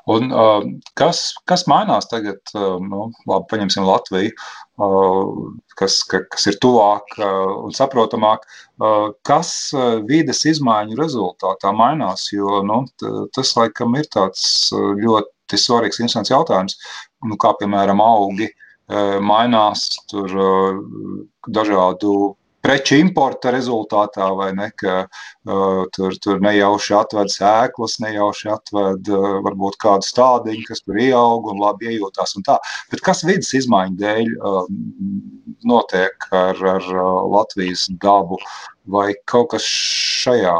Un, 0.09 0.31
uh, 0.33 0.63
kas, 0.97 1.35
kas 1.45 1.67
mainās 1.69 2.09
tagad? 2.09 2.41
Uh, 2.57 2.79
nu, 2.81 3.11
labi, 3.29 3.45
paņemsim 3.51 3.85
Latviju, 3.85 4.33
uh, 4.81 5.43
kas, 5.77 5.99
ka, 6.09 6.23
kas 6.33 6.49
ir 6.49 6.57
tuvāk 6.65 7.13
uh, 7.21 7.67
un 7.67 7.77
saprotamāk. 7.77 8.47
Uh, 8.81 9.11
kas 9.29 9.51
uh, 9.77 9.99
vides 10.09 10.41
izmaiņu 10.49 10.97
rezultātā 10.97 11.75
mainās? 11.77 12.31
Jo 12.33 12.63
nu, 12.65 12.81
tas, 13.37 13.53
laikam, 13.61 13.93
ir 14.01 14.09
tāds 14.09 14.73
ļoti 14.73 15.61
svarīgs, 15.61 16.01
interesants 16.01 16.33
jautājums. 16.33 16.81
Nu, 17.29 17.37
kā 17.37 17.53
piemēram, 17.61 18.01
augi 18.01 18.49
uh, 18.49 18.68
mainās 18.89 19.89
tur 20.09 20.33
dažādu 21.45 22.13
preču 22.69 22.99
importa 22.99 23.53
rezultātā, 23.55 24.29
vai 24.37 24.51
ne, 24.57 24.69
ka 24.77 25.05
uh, 25.07 25.85
tur, 25.95 26.17
tur 26.23 26.41
nejauši 26.45 26.95
atved 26.99 27.33
sēklas, 27.33 27.99
nejauši 28.03 28.51
atved 28.53 29.11
uh, 29.15 29.29
varbūt 29.47 29.79
kādu 29.83 30.07
stādiņu, 30.07 30.67
kas 30.69 30.85
tur 30.85 30.99
ieaug 31.01 31.49
un 31.53 31.63
labi 31.63 31.93
iejūtās 31.95 32.37
un 32.39 32.47
tā. 32.49 32.59
Bet 32.93 33.05
kas 33.07 33.25
vidas 33.27 33.55
izmaiņu 33.57 33.99
dēļ 34.03 34.33
uh, 34.37 34.61
notiek 35.69 36.29
ar, 36.35 36.61
ar 36.75 36.91
Latvijas 37.33 37.89
dabu 38.03 38.41
vai 38.89 39.13
kaut 39.29 39.55
kas 39.55 39.65
šajā 39.65 40.59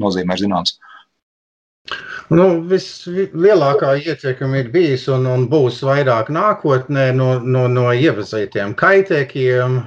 nozīmē 0.00 0.38
zināms? 0.38 0.78
Nu, 2.28 2.46
Vislielākā 2.68 3.94
ietekme 4.02 4.62
ir 4.62 4.72
bijis 4.72 5.06
un, 5.08 5.24
un 5.26 5.46
būs 5.48 5.78
vairāk 5.86 6.28
nākotnē 6.34 7.06
no, 7.16 7.28
no, 7.40 7.62
no 7.72 7.86
ievazītiem 7.96 8.74
kaitēkiem, 8.76 9.78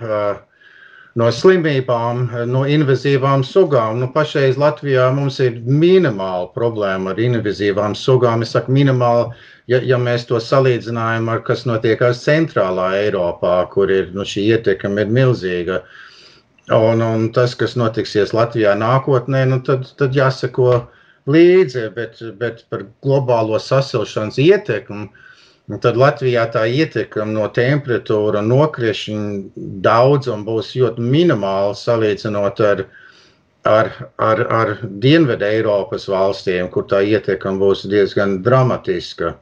no 1.22 1.28
slimībām, 1.38 2.24
no 2.50 2.64
invazīvām 2.76 3.44
sugām. 3.46 4.00
Nu, 4.02 4.10
pašreiz 4.16 4.58
Latvijā 4.62 5.10
mums 5.14 5.40
ir 5.44 5.60
minimāla 5.68 6.48
problēma 6.56 7.14
ar 7.14 7.20
invazīvām 7.22 7.94
sugām. 8.00 8.46
Es 8.46 8.56
saku 8.56 8.74
minimāli, 8.74 9.28
ja, 9.72 9.82
ja 9.92 10.00
mēs 10.02 10.26
to 10.30 10.40
salīdzinājam 10.42 11.30
ar 11.30 11.44
kas 11.48 11.68
notiek 11.70 12.02
ar 12.02 12.16
centrālā 12.18 12.94
Eiropā, 13.04 13.58
kur 13.74 13.92
ir 13.92 14.10
nu, 14.16 14.26
šī 14.26 14.48
ietekme 14.56 15.06
ir 15.06 15.14
milzīga. 15.20 15.84
Un, 16.72 17.04
un 17.04 17.30
tas, 17.36 17.54
kas 17.60 17.76
notiksies 17.76 18.32
Latvijā 18.38 18.74
nākotnē, 18.80 19.44
nu, 19.52 19.60
tad, 19.68 19.90
tad 20.00 20.16
jāsako 20.16 20.88
līdzi, 21.30 21.90
bet, 21.96 22.22
bet 22.40 22.64
par 22.70 22.86
globālo 23.04 23.60
sasilšanas 23.60 24.40
ietekmi. 24.42 25.10
Tad 25.82 25.96
Latvijā 25.96 26.48
tā 26.52 26.66
ietekme 26.68 27.30
no 27.32 27.46
temperatūra 27.56 28.42
nokrišņa 28.44 29.62
daudzuma 29.86 30.44
būs 30.44 30.74
ļoti 30.76 31.06
minimāla 31.14 31.78
salīdzinot 31.78 32.60
ar, 32.66 32.84
ar, 33.70 33.92
ar, 34.18 34.42
ar 34.52 34.74
Dienvidu 34.84 35.48
Eiropas 35.48 36.10
valstīm, 36.12 36.68
kur 36.74 36.90
tā 36.92 37.04
ietekme 37.08 37.56
būs 37.62 37.86
diezgan 37.88 38.42
dramatiska. 38.44 39.36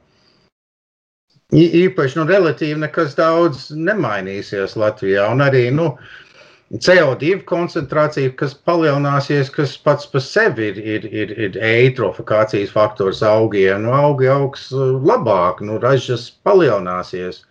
Īpaši, 1.49 2.19
nu, 2.19 2.27
relatīvi 2.29 2.77
nekas 2.77 3.15
daudz 3.17 3.71
nemainīsies 3.73 4.75
Latvijā. 4.77 5.31
Un 5.33 5.41
arī, 5.41 5.63
nu, 5.73 5.95
uh, 5.95 6.28
CO2 6.69 7.39
koncentrācija, 7.49 8.29
kas 8.37 8.51
palielināsies, 8.53 9.47
kas 9.49 9.71
pats 9.81 10.05
par 10.05 10.21
sevi 10.21 10.67
ir, 10.69 10.77
ir, 10.77 11.05
ir, 11.09 11.31
ir 11.47 11.55
eitrofikācijas 11.65 12.69
faktors 12.69 13.23
augiem. 13.25 13.87
Nu, 13.87 13.93
augi 13.97 14.27
augs 14.29 14.67
uh, 14.75 14.99
labāk, 15.01 15.63
nu, 15.65 15.79
ražas 15.81 16.27
palielināsies. 16.45 17.41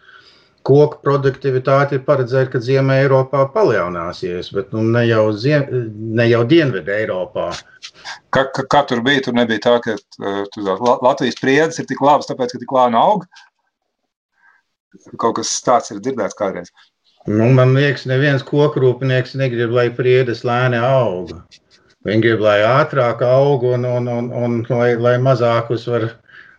Koku 0.69 1.01
produktivitāte 1.03 1.97
ir 1.97 2.05
paredzēta, 2.07 2.53
ka 2.53 2.61
Ziemē 2.63 3.01
Eiropā 3.03 3.43
palielināsies, 3.55 4.53
bet 4.55 4.71
nu, 4.77 4.85
ne, 4.87 5.03
jau 5.09 5.25
ziem, 5.35 5.67
ne 6.15 6.29
jau 6.29 6.45
Dienvidu 6.47 6.95
Eiropā. 6.95 7.49
Kā, 8.31 8.45
kā, 8.55 8.67
kā 8.71 8.85
tur 8.87 9.03
bija? 9.03 9.25
Tur 9.27 9.35
nebija 9.35 9.65
tā, 9.67 9.75
ka 9.83 9.97
uh, 9.99 10.45
tu, 10.55 10.63
Latvijas 10.63 11.35
spriedzes 11.41 11.83
ir 11.83 11.91
tik 11.91 12.05
labas, 12.07 12.31
tāpēc, 12.31 12.55
ka 12.55 12.63
tik 12.63 12.77
lēni 12.77 13.01
aug. 13.03 13.27
Kaut 15.19 15.41
kas 15.41 15.51
tāds 15.67 15.91
ir 15.91 15.99
dzirdēts 16.05 16.39
kādreiz. 16.39 16.71
Nu, 17.29 17.51
man 17.53 17.75
liekas, 17.77 18.07
neviens 18.09 18.45
kokrūpnieks 18.47 19.35
negrib, 19.37 19.75
lai 19.77 19.91
priedes 19.93 20.47
lēni 20.49 20.79
aug. 20.81 21.35
Viņi 22.09 22.25
grib, 22.25 22.41
lai 22.41 22.63
ātrāk 22.65 23.21
aug 23.27 23.67
un, 23.69 23.85
un, 23.85 24.09
un, 24.09 24.31
un 24.33 24.57
lai, 24.71 24.95
lai 24.97 25.19
mazākus 25.21 25.85
var, 25.93 26.09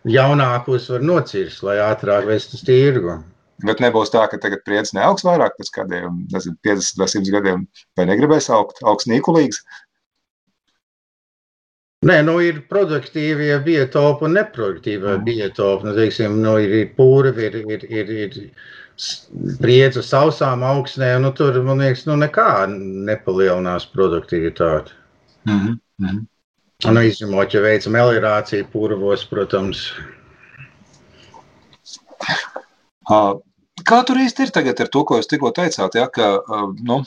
jaunākus 0.06 0.86
var 0.92 1.02
nocirst, 1.02 1.64
lai 1.66 1.80
ātrāk 1.82 2.28
vest 2.28 2.54
uz 2.54 2.62
tirgu. 2.68 3.18
Bet 3.66 3.82
nebūs 3.82 4.12
tā, 4.14 4.22
ka 4.30 4.38
tagad 4.40 4.62
priedes 4.64 4.94
neaugs 4.96 5.26
vairāk 5.26 5.58
pēc 5.58 5.72
kādiem, 5.74 6.22
nezinu, 6.32 6.56
50 6.64 7.02
vai 7.02 7.08
100 7.16 7.34
gadiem, 7.34 7.66
vai 7.98 8.06
negribēs 8.12 8.46
augt, 8.54 8.78
augs 8.86 9.10
nīkulīgs. 9.10 9.64
Nē, 12.08 12.22
nu 12.24 12.38
ir 12.40 12.62
produktīvie 12.70 13.58
biotopi 13.66 14.24
un 14.24 14.38
neproduktīvie 14.38 15.18
mm. 15.18 15.24
biotopi. 15.26 15.88
Nu, 15.88 15.96
teiksim, 15.98 16.38
nu, 16.40 16.54
ir, 16.62 16.72
ir 16.78 16.94
pūri, 16.96 17.34
ir, 17.44 17.58
ir, 17.74 17.84
ir, 17.90 18.14
ir 18.22 18.38
spriedzi 19.00 20.02
sausām 20.04 20.64
augsnēm, 20.66 21.24
nu, 21.24 21.32
tur, 21.36 21.56
man 21.64 21.80
liekas, 21.82 22.04
nu, 22.08 22.16
nekā 22.20 22.66
nepalielinās 23.08 23.86
produktivitāti. 23.94 24.96
Mm 25.48 25.78
-hmm. 26.00 26.20
Nu, 26.90 27.00
izņemot, 27.04 27.54
ja 27.54 27.60
veicam 27.60 27.92
melirāciju 27.92 28.68
purvos, 28.72 29.24
protams. 29.28 29.82
Kā 33.90 33.98
tur 34.06 34.20
īsti 34.22 34.46
ir 34.46 34.52
tagad 34.54 34.80
ar 34.80 34.88
to, 34.88 35.04
ko 35.04 35.18
jūs 35.18 35.28
tikko 35.28 35.50
teicāt, 35.56 35.96
ja, 35.98 36.06
ka, 36.08 36.30
nu, 36.88 37.02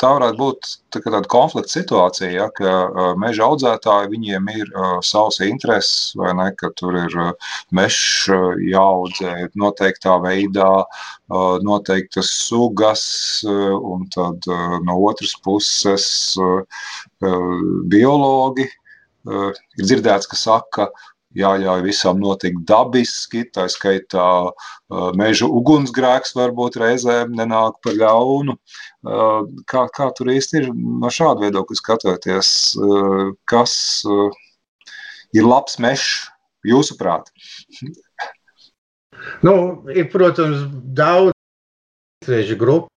tā 0.00 0.10
varētu 0.16 0.38
būt 0.38 0.68
tā 0.94 1.00
tāda 1.04 1.28
konflikta 1.30 1.72
situācija, 1.72 2.30
ja, 2.32 2.46
ka 2.54 3.14
meža 3.20 3.46
audzētāji 3.48 4.10
viņiem 4.12 4.50
ir 4.54 4.70
uh, 4.72 4.98
savs 5.04 5.40
intereses, 5.44 6.12
vai 6.18 6.32
ne, 6.38 6.48
ka 6.58 6.70
tur 6.78 6.96
ir 7.00 7.16
uh, 7.20 7.32
mežs 7.74 8.28
jāaudzē 8.70 9.48
noteiktā 9.60 10.16
veidā, 10.24 10.70
uh, 10.84 11.56
noteiktas 11.64 12.30
sugas, 12.44 13.04
uh, 13.48 13.74
un 13.94 14.06
tad 14.14 14.46
uh, 14.50 14.78
no 14.86 15.00
otras 15.08 15.34
puses 15.44 16.06
uh, 16.38 16.62
biologi 17.90 18.68
uh, 18.68 19.50
ir 19.78 19.88
dzirdēts, 19.88 20.30
ka 20.30 20.40
saka, 20.40 20.88
jāļauj 21.38 21.82
visam 21.84 22.20
notikt 22.22 22.64
dabiski, 22.68 23.44
tā 23.54 23.66
skaitā 23.72 24.26
meža 25.18 25.48
ugunsgrēks 25.50 26.34
varbūt 26.38 26.78
reizēm 26.82 27.34
nenāk 27.38 27.80
par 27.84 27.98
ļaunu. 27.98 28.56
Kā, 29.70 29.86
kā 29.94 30.08
tur 30.16 30.32
īsti 30.34 30.62
ir 30.62 30.70
no 30.74 31.10
šāda 31.12 31.46
viedokļa 31.46 31.80
skatoties, 31.80 32.48
kas 33.50 33.76
ir 35.34 35.46
labs 35.48 35.78
mežs 35.82 36.24
jūsuprāt? 36.66 37.30
Nu, 39.44 39.54
ir, 39.92 40.08
protams, 40.12 40.66
daudz 40.96 41.32
interešu 42.22 42.58
grupu 42.60 42.90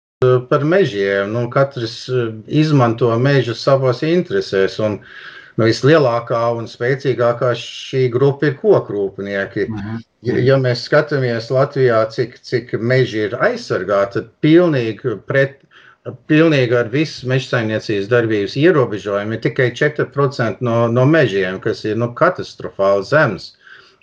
par 0.48 0.64
mežiem. 0.64 1.32
Nu, 1.34 1.46
katrs 1.52 2.06
izmanto 2.48 3.10
mežu 3.20 3.56
savos 3.56 4.00
interesēs. 4.06 4.78
Un, 4.80 4.96
uh, 5.00 5.33
nu, 5.56 5.66
vislielākā 5.68 6.42
un 6.58 6.68
spēcīgākā 6.70 7.52
šī 7.58 8.06
grupa 8.14 8.50
ir 8.50 8.56
kokrūpnieki. 8.60 9.66
-hmm. 9.68 10.04
ja, 10.28 10.38
ja 10.50 10.58
mēs 10.60 10.86
skatāmies 10.88 11.50
Latvijā, 11.54 12.04
cik, 12.10 12.38
cik 12.42 12.74
meži 12.80 13.28
ir 13.28 13.36
aizsargāti, 13.40 14.18
tad 14.18 14.32
pilnīgi 14.40 15.18
pret. 15.26 15.60
Pilnīgi 16.28 16.76
ar 16.76 16.90
visu 16.92 17.24
meža 17.24 17.46
saimniecības 17.48 18.08
darbības 18.10 18.56
ierobežojumu 18.60 19.32
ir 19.32 19.40
tikai 19.40 19.70
4% 19.72 20.60
no, 20.60 20.74
no 20.92 21.06
mežiem, 21.08 21.56
kas 21.64 21.80
ir 21.88 21.96
nu, 21.96 22.10
katastrofāli 22.12 23.06
zems. 23.08 23.54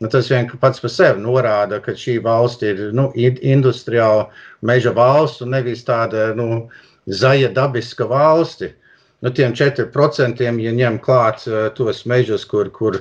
Nu, 0.01 0.09
tas 0.09 0.31
vienkārši 0.33 0.57
pats 0.57 0.81
par 0.81 0.89
sevi 0.89 1.21
norāda, 1.21 1.77
ka 1.77 1.93
šī 1.93 2.15
valsts 2.25 2.65
ir 2.65 2.79
nu, 2.97 3.11
industriāla 3.13 4.31
meža 4.65 4.95
valsts 4.97 5.45
un 5.45 5.53
nevis 5.53 5.85
tāda 5.85 6.31
nu, 6.33 6.71
zaļa 7.05 7.53
dabiska 7.53 8.09
valsts 8.09 8.71
nu, 9.21 9.31
tiem 9.37 9.55
4%, 9.57 10.41
ja 10.41 10.75
ņem 10.77 10.99
klāt 11.05 11.45
uh, 11.49 11.67
tos 11.77 12.03
mežus, 12.09 12.45
kur, 12.49 12.69
kur, 12.73 12.99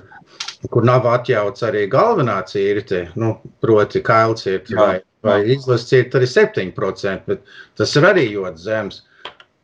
kur 0.71 0.87
nav 0.87 1.09
atļauts 1.09 1.65
arī 1.67 1.87
galvenā 1.91 2.41
cirte, 2.49 3.07
nu, 3.21 3.35
proti, 3.65 4.03
kailcirte 4.05 4.77
vai, 4.77 4.95
vai 5.27 5.39
izlases 5.55 5.89
cirte, 5.91 6.21
arī 6.21 6.29
7%, 6.31 7.25
bet 7.29 7.45
tas 7.81 7.97
ir 7.97 8.09
arī 8.13 8.27
ļoti 8.35 8.67
zems. 8.67 9.05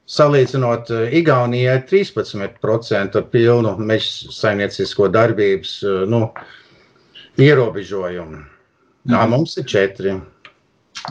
salīdzinot 0.06 0.90
Igaunijai 1.18 1.80
13% 1.90 3.16
ar 3.18 3.24
pilnu 3.30 3.72
meža 3.78 4.30
saimniecisko 4.30 5.08
darbības 5.10 5.80
nu, 6.06 6.28
ierobežojumu. 7.42 8.44
Jā, 9.06 9.22
mm. 9.22 9.30
mums 9.30 9.56
ir 9.58 9.66
četri. 9.70 10.14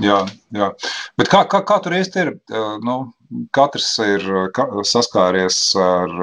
Jā, 0.03 0.21
jā. 0.55 0.69
Bet 1.19 1.29
kā, 1.31 1.43
kā, 1.51 1.61
kā 1.67 1.79
tur 1.83 1.95
īsti 1.95 2.23
ir? 2.23 2.31
Nu, 2.85 2.95
katrs 3.55 3.89
ir 4.03 4.25
saskāries 4.87 5.59
ar 5.79 6.15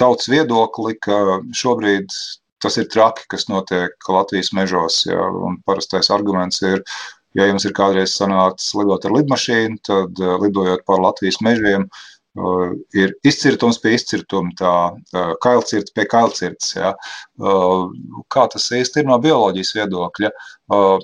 tautas 0.00 0.30
viedokli, 0.32 0.96
ka 1.02 1.40
šobrīd 1.56 2.12
tas 2.60 2.76
ir 2.80 2.88
traki, 2.92 3.26
kas 3.32 3.48
notiek 3.48 4.08
Latvijas 4.08 4.52
mežos. 4.56 5.02
Jā, 5.08 5.26
parastais 5.68 6.12
arguments 6.12 6.62
ir, 6.64 6.82
ja 7.38 7.48
jums 7.48 7.66
ir 7.68 7.76
kādreiz 7.76 8.14
sanācis 8.16 8.74
lidot 8.76 9.06
ar 9.08 9.16
lidmašīnu, 9.18 9.82
tad 9.86 10.24
lidojot 10.44 10.86
pār 10.88 11.04
Latvijas 11.08 11.40
mežiem, 11.44 11.88
Uh, 11.88 12.19
ir 12.94 13.12
izcirtums 13.26 13.80
pie 13.82 13.96
izcirtuma, 13.96 14.52
tā 14.58 14.74
uh, 14.94 15.32
kailcirts 15.42 15.94
pie 15.96 16.06
kailcirts. 16.10 16.74
Ja. 16.76 16.92
Uh, 17.40 17.90
kā 18.30 18.46
tas 18.52 18.68
īsti 18.76 19.02
ir 19.02 19.08
no 19.10 19.18
bioloģijas 19.22 19.74
viedokļa? 19.78 20.30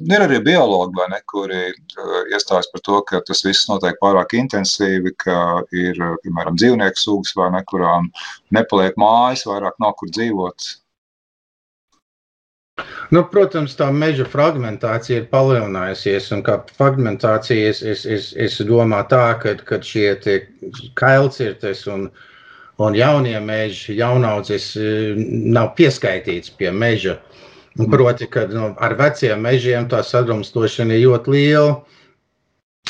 Ir 0.06 0.22
arī 0.22 0.38
biologi, 0.46 1.02
ne, 1.10 1.18
kuri 1.26 1.64
iestājas 2.30 2.68
par 2.70 2.82
to, 2.86 3.00
ka 3.08 3.18
tas 3.26 3.42
viss 3.42 3.66
notiek 3.66 3.98
pārāk 3.98 4.36
intensīvi, 4.38 5.10
ka 5.18 5.64
ir, 5.74 5.98
piemēram, 6.22 6.54
dzīvnieku 6.54 7.02
sugas, 7.02 7.34
vai 7.34 7.50
ne, 7.56 7.64
kurām 7.66 8.06
nepaliek 8.54 8.94
mājas, 9.00 9.42
vairāk 9.50 9.74
nav 9.82 9.96
kur 9.98 10.12
dzīvot. 10.14 10.68
Nu, 13.14 13.22
protams, 13.32 13.74
tā 13.78 13.86
meža 13.94 14.26
fragmentācija 14.28 15.22
ir 15.22 15.28
palielinājusies. 15.30 16.26
Kā 16.44 16.56
fragmentācija 16.76 17.70
es, 17.70 17.82
es, 17.92 18.02
es, 18.16 18.26
es 18.46 18.56
domāju 18.68 19.08
tā, 19.12 19.22
ka, 19.42 19.54
ka 19.68 19.78
šie 19.90 20.10
kailcirtes 21.00 21.86
un, 21.92 22.08
un 22.82 22.98
jaunie 22.98 23.38
meži, 23.40 23.96
jaunaudzes 24.00 24.68
eh, 24.76 25.14
nav 25.56 25.72
pieskaitīts 25.78 26.52
pie 26.58 26.74
meža. 26.84 27.16
Proti, 27.76 28.28
ka 28.32 28.46
nu, 28.52 28.70
ar 28.80 28.96
veciem 29.00 29.40
mežiem 29.44 29.88
tā 29.92 30.02
sadrumstošana 30.04 30.96
ir 30.96 31.06
ļoti 31.06 31.36
liela. 31.36 31.72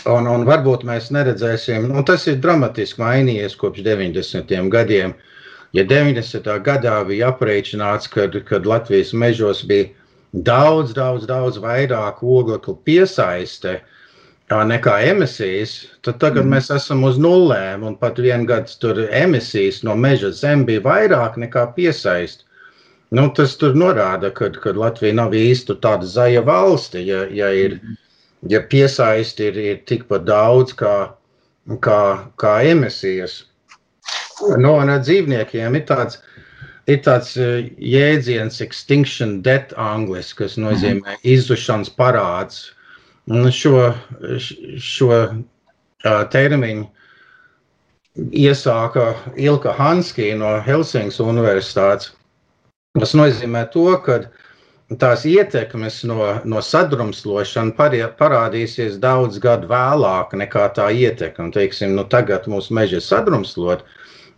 Un, 0.06 0.26
un 0.30 0.44
varbūt 0.46 0.84
mēs 0.86 1.08
neredzēsim, 1.14 1.88
un 1.90 2.04
tas 2.06 2.26
ir 2.30 2.36
dramatiski 2.42 3.00
mainījies 3.02 3.56
kopš 3.58 3.82
90. 3.86 4.52
gadiem. 4.70 5.16
Ja 5.76 5.84
90. 5.84 6.46
gadā 6.64 6.96
bija 7.04 7.30
aprēķināts, 7.34 8.08
kad, 8.08 8.36
kad 8.48 8.66
Latvijas 8.66 9.12
mežos 9.12 9.60
bija 9.68 9.90
daudz, 10.32 10.94
daudz, 10.96 11.26
daudz 11.28 11.58
vairāk 11.60 12.22
oglekļa 12.24 12.74
piesaiste 12.88 13.74
nekā 14.48 14.94
emisijas, 15.10 15.74
tad 16.06 16.20
tagad 16.22 16.46
mm. 16.46 16.54
mēs 16.54 16.70
esam 16.70 17.04
uz 17.04 17.18
nulēm. 17.18 17.84
Un 17.84 17.96
pat 18.00 18.16
vienā 18.22 18.46
gadā 18.48 18.78
tur 18.80 19.02
emisijas 19.10 19.82
no 19.84 19.96
meža 19.98 20.30
zem 20.30 20.64
bija 20.64 20.80
vairāk 20.84 21.36
nekā 21.36 21.66
piesaiste. 21.76 22.44
Nu, 23.10 23.28
tas 23.30 23.54
tur 23.56 23.74
norāda, 23.78 24.32
ka, 24.34 24.50
Latvija 24.74 25.14
nav 25.14 25.34
īsti 25.34 25.76
tāda 25.82 26.06
zaļa 26.06 26.42
valsts, 26.46 26.98
ja, 26.98 27.26
ja, 27.30 27.52
ir, 27.54 27.78
ja 28.50 28.60
piesaisti 28.60 29.46
ir, 29.46 29.58
ir 29.58 29.76
tikpat 29.86 30.24
daudz 30.26 30.74
kā, 30.74 31.12
kā, 31.80 32.00
kā 32.36 32.54
emisijas. 32.66 33.44
No, 34.58 34.76
un 34.76 34.92
ar 34.92 35.00
dzīvniekiem 35.00 35.78
ir 35.78 35.84
tāds, 35.88 36.20
ir 36.86 37.00
tāds 37.06 37.36
uh, 37.40 37.62
jēdziens, 37.80 38.60
extinction 38.64 39.40
debt 39.42 39.72
angliski, 39.80 40.42
kas 40.44 40.58
nozīmē 40.60 41.00
mm 41.00 41.06
-hmm. 41.12 41.22
izzušanas 41.36 41.92
parāds. 41.96 42.72
Un 43.26 43.50
šo, 43.50 43.94
šo 44.78 45.08
uh, 45.24 46.22
termiņu 46.30 46.86
iesāka 48.16 49.14
Ilka 49.36 49.74
Hanskī 49.76 50.34
no 50.36 50.60
Helsings 50.60 51.18
Universitātes. 51.20 52.12
Tas 52.96 53.12
nozīmē 53.14 53.66
to, 53.72 53.88
ka 54.04 54.20
tās 54.94 55.26
ietekmes 55.26 56.04
no, 56.04 56.40
no 56.44 56.62
sadrumstlošana 56.62 57.74
parādīsies 58.20 59.00
daudz 59.02 59.38
gadu 59.42 59.68
vēlāk 59.68 60.32
nekā 60.32 60.68
tā 60.78 60.88
ietekme. 60.94 61.50
Teiksim, 61.52 61.96
nu 61.98 62.04
tagad 62.04 62.46
mūsu 62.46 62.72
meži 62.72 63.00
ir 63.00 63.04
sadrumstloti, 63.04 63.84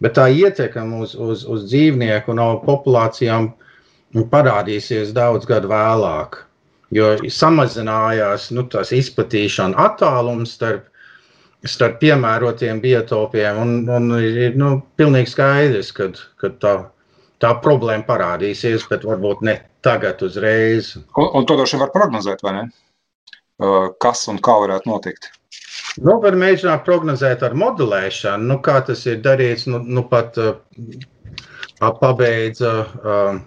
bet 0.04 0.16
tā 0.18 0.28
ietekme 0.32 1.02
uz, 1.04 1.14
uz, 1.14 1.44
uz 1.48 1.64
dzīvnieku 1.70 2.34
un 2.34 2.42
populācijām 2.64 3.52
parādīsies 4.32 5.12
daudz 5.16 5.48
gadu 5.48 5.70
vēlāk. 5.72 6.44
Jo 6.94 7.16
samazinājās 7.28 8.48
nu, 8.56 8.64
tās 8.72 8.94
izplatīšana 8.96 9.76
attālums 9.76 10.54
starp, 10.56 10.86
starp 11.68 11.98
piemērotiem 12.00 12.80
biotopiem, 12.80 13.58
un, 13.60 13.74
un 13.92 14.14
ir 14.22 14.56
nu, 14.56 14.78
pilnīgi 14.96 15.34
skaidrs, 15.34 15.92
ka, 15.92 16.08
ka 16.40 16.52
tā, 16.62 16.74
tā 17.44 17.52
problēma 17.64 18.06
parādīsies, 18.08 18.86
bet 18.88 19.04
varbūt 19.04 19.44
ne 19.44 19.58
tagad 19.84 20.22
uzreiz. 20.24 20.94
Un, 21.16 21.28
un 21.28 21.48
to 21.48 21.58
droši 21.58 21.76
vien 21.76 21.84
var 21.84 21.92
prognozēt, 21.92 22.44
vai 22.46 22.54
ne? 22.56 22.64
Kas 24.00 24.24
un 24.30 24.38
kā 24.40 24.54
varētu 24.62 24.88
notikt? 24.88 25.32
Nu, 25.98 26.18
var 26.22 26.36
mēģināt 26.38 26.84
prognozēt 26.86 27.42
ar 27.46 27.54
modelēšanu, 27.58 28.48
nu, 28.50 28.58
kā 28.64 28.78
tas 28.86 29.04
ir 29.08 29.22
darīts. 29.24 29.66
Nu, 29.70 29.80
nu 29.82 30.04
pat 30.10 30.38
uh, 30.40 30.58
pabeidza 32.00 32.72
uh, 32.84 33.40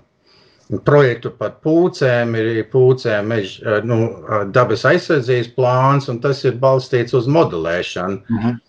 projektu 0.88 1.32
par 1.38 1.56
pūcēm, 1.64 2.36
ir 2.40 2.66
pūcēm 2.74 3.32
mež, 3.32 3.56
uh, 3.64 3.80
nu, 3.88 4.00
dabas 4.56 4.86
aizsardzības 4.90 5.54
plāns, 5.56 6.12
un 6.12 6.20
tas 6.24 6.44
ir 6.48 6.60
balstīts 6.62 7.16
uz 7.18 7.30
modelēšanu. 7.32 8.22
Mm 8.30 8.44
-hmm. 8.44 8.60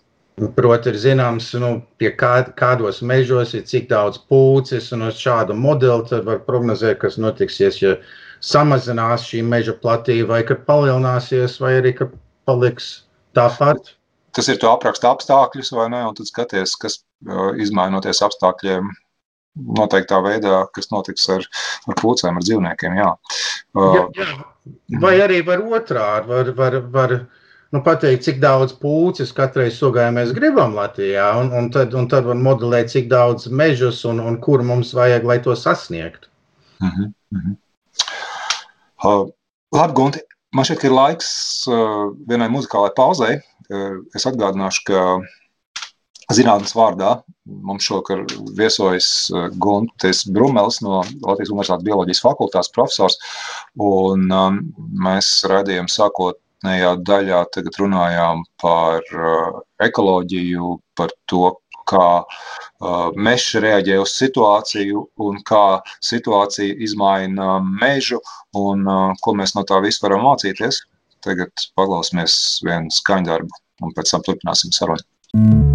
Proti, 0.55 0.89
ir 0.89 0.95
zināms, 0.97 1.51
nu, 1.61 1.83
pie 2.01 2.09
kā, 2.17 2.33
kādos 2.57 3.03
mežos 3.05 3.53
ir 3.53 3.67
cik 3.69 3.89
daudz 3.89 4.17
pūces, 4.29 4.89
un 4.95 5.05
uz 5.09 5.19
šādu 5.21 5.53
modeli 5.53 6.23
var 6.25 6.39
prognozēt, 6.47 6.97
kas 7.03 7.17
notiksies, 7.17 7.81
ja 7.81 7.95
samazinās 8.41 9.27
šī 9.29 9.43
meža 9.45 9.73
platība, 9.83 10.27
vai 10.27 10.43
ka 10.43 10.55
palielināsies, 10.55 11.59
vai 11.61 11.75
arī 11.81 11.93
ka 11.99 12.09
paliks 12.45 13.03
Tāpat. 13.37 13.93
Tas 14.33 14.49
ir 14.49 14.57
to 14.61 14.69
apraksta 14.71 15.11
apstākļus, 15.13 15.71
vai 15.77 15.89
ne? 15.93 16.01
Un 16.09 16.15
tad 16.17 16.29
skaties, 16.29 16.73
kas 16.81 17.01
izmainoties 17.61 18.21
apstākļiem, 18.25 18.89
noteiktā 19.77 20.17
veidā, 20.25 20.63
kas 20.73 20.89
notiks 20.91 21.27
ar, 21.29 21.45
ar 21.87 21.97
pūcēm, 21.99 22.39
ar 22.39 22.45
dzīvniekiem. 22.45 22.97
Jā. 22.97 23.11
Jā, 23.77 24.07
jā. 24.17 24.27
Vai 25.03 25.15
arī 25.21 25.41
var 25.45 25.61
otrādi, 25.61 26.29
var, 26.29 26.51
var, 26.57 26.77
var 26.93 27.15
nu, 27.73 27.81
pateikt, 27.85 28.25
cik 28.25 28.41
daudz 28.41 28.73
pūces 28.81 29.33
katrai 29.35 29.69
sugai 29.73 30.07
mēs 30.15 30.33
gribam 30.35 30.75
Latvijā, 30.77 31.27
un, 31.41 31.51
un, 31.57 31.69
tad, 31.73 31.93
un 31.97 32.09
tad 32.09 32.27
var 32.29 32.39
modelēt, 32.39 32.91
cik 32.93 33.09
daudz 33.11 33.49
mežus 33.49 34.03
un, 34.09 34.21
un 34.23 34.39
kur 34.41 34.65
mums 34.65 34.93
vajag, 34.97 35.25
lai 35.29 35.39
to 35.43 35.55
sasniegtu. 35.57 36.29
Uh 36.81 36.89
-huh, 36.89 37.11
uh 37.35 37.41
-huh. 37.41 37.57
Uh, 39.03 39.29
labi, 39.75 39.93
Gunti, 39.93 40.19
Man 40.53 40.67
ka 40.67 40.83
ir 40.85 40.93
laiks 40.93 41.29
uh, 41.71 42.11
vienai 42.29 42.49
muzikālai 42.53 42.91
pauzei. 42.97 43.39
Uh, 43.73 44.03
es 44.13 44.27
atgādināšu, 44.29 44.83
ka 44.85 46.33
zinātnīs 46.33 46.75
vārdā 46.77 47.15
mums 47.65 47.87
šovakar 47.87 48.21
viesojas 48.57 49.07
uh, 49.33 49.47
Guntis 49.63 50.23
Brumels 50.29 50.77
no 50.85 51.01
Latvijas 51.25 51.49
Universitātes 51.49 51.87
bioloģijas 51.87 52.21
fakultātes 52.21 52.71
profesors. 52.75 53.17
Un, 53.81 54.29
um, 54.29 54.61
mēs 55.07 55.31
redzējām, 55.49 55.89
sākotnējā 55.89 56.93
daļā 57.09 57.41
tagad 57.55 57.81
runājām 57.81 58.45
par 58.61 59.01
ekoloģiju, 59.89 60.77
par 60.93 61.17
to, 61.31 61.49
kā 61.89 62.07
mežs 63.15 63.55
reaģē 63.63 63.99
uz 64.01 64.15
situāciju 64.19 65.05
un 65.27 65.41
kā 65.47 65.81
situācija 66.03 66.77
izmaina 66.87 67.59
mežu 67.63 68.21
un 68.59 68.87
uh, 68.87 69.13
ko 69.23 69.35
mēs 69.39 69.55
no 69.57 69.65
tā 69.67 69.81
visu 69.85 70.05
varam 70.05 70.25
mācīties. 70.27 70.83
Tagad 71.23 71.69
paklausīsimies 71.79 72.35
vienu 72.67 72.91
skaņdarbu 72.91 73.63
un 73.83 73.95
pēc 73.95 74.15
tam 74.15 74.27
turpināsim 74.27 74.75
sarunu. 74.75 75.72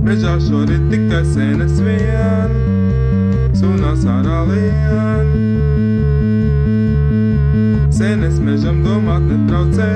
Mežā 0.00 0.32
šorīt 0.40 0.86
tikai 0.88 1.20
sēnes 1.28 1.74
vien, 1.84 2.54
sunās 3.58 4.06
ārā 4.08 4.38
lien. 4.48 5.28
Sēnes 7.92 8.38
mežam 8.40 8.80
domāt 8.86 9.26
netraucē, 9.28 9.90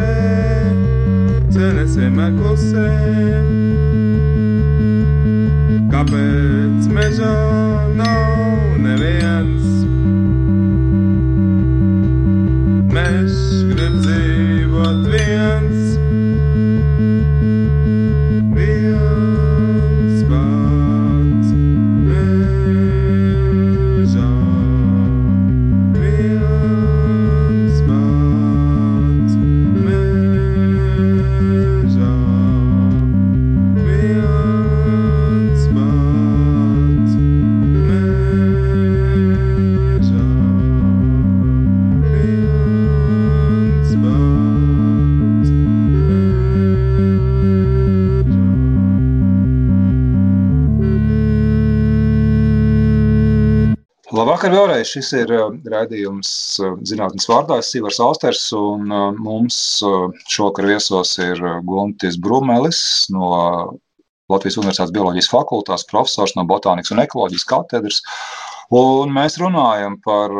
sēnes 1.56 1.96
vienmēr 2.02 2.36
klusē. 2.36 2.84
Kāpēc 5.94 6.92
mežā 6.98 7.32
nav 7.96 8.78
neviens? 8.84 9.72
Mežs 12.92 13.42
grib 13.72 14.00
dzīvot 14.04 14.33
Labvakar 54.44 54.60
vēlreiz. 54.60 54.88
Šis 54.92 55.10
ir 55.16 55.30
uh, 55.32 55.54
raidījums 55.72 56.30
uh, 56.60 56.74
zinātnes 56.84 57.24
vārdā. 57.30 57.56
Es 57.62 57.70
esmu 57.70 57.78
Ivars 57.80 58.00
Austers, 58.04 58.42
un 58.52 58.90
uh, 58.92 59.14
mums 59.16 59.56
šokar 60.28 60.66
viesos 60.68 61.14
ir 61.16 61.40
Guntis 61.64 62.18
Brumelis 62.20 62.82
no 63.14 63.30
Latvijas 64.28 64.58
Universitātes 64.60 64.92
bioloģijas 64.92 65.30
fakultātes, 65.32 65.86
profesors 65.88 66.36
no 66.36 66.44
botānikas 66.44 66.92
un 66.92 67.00
ekoloģijas 67.00 67.48
katedras. 67.48 68.02
Un 68.68 69.16
mēs 69.16 69.38
runājam 69.40 69.96
par, 70.04 70.36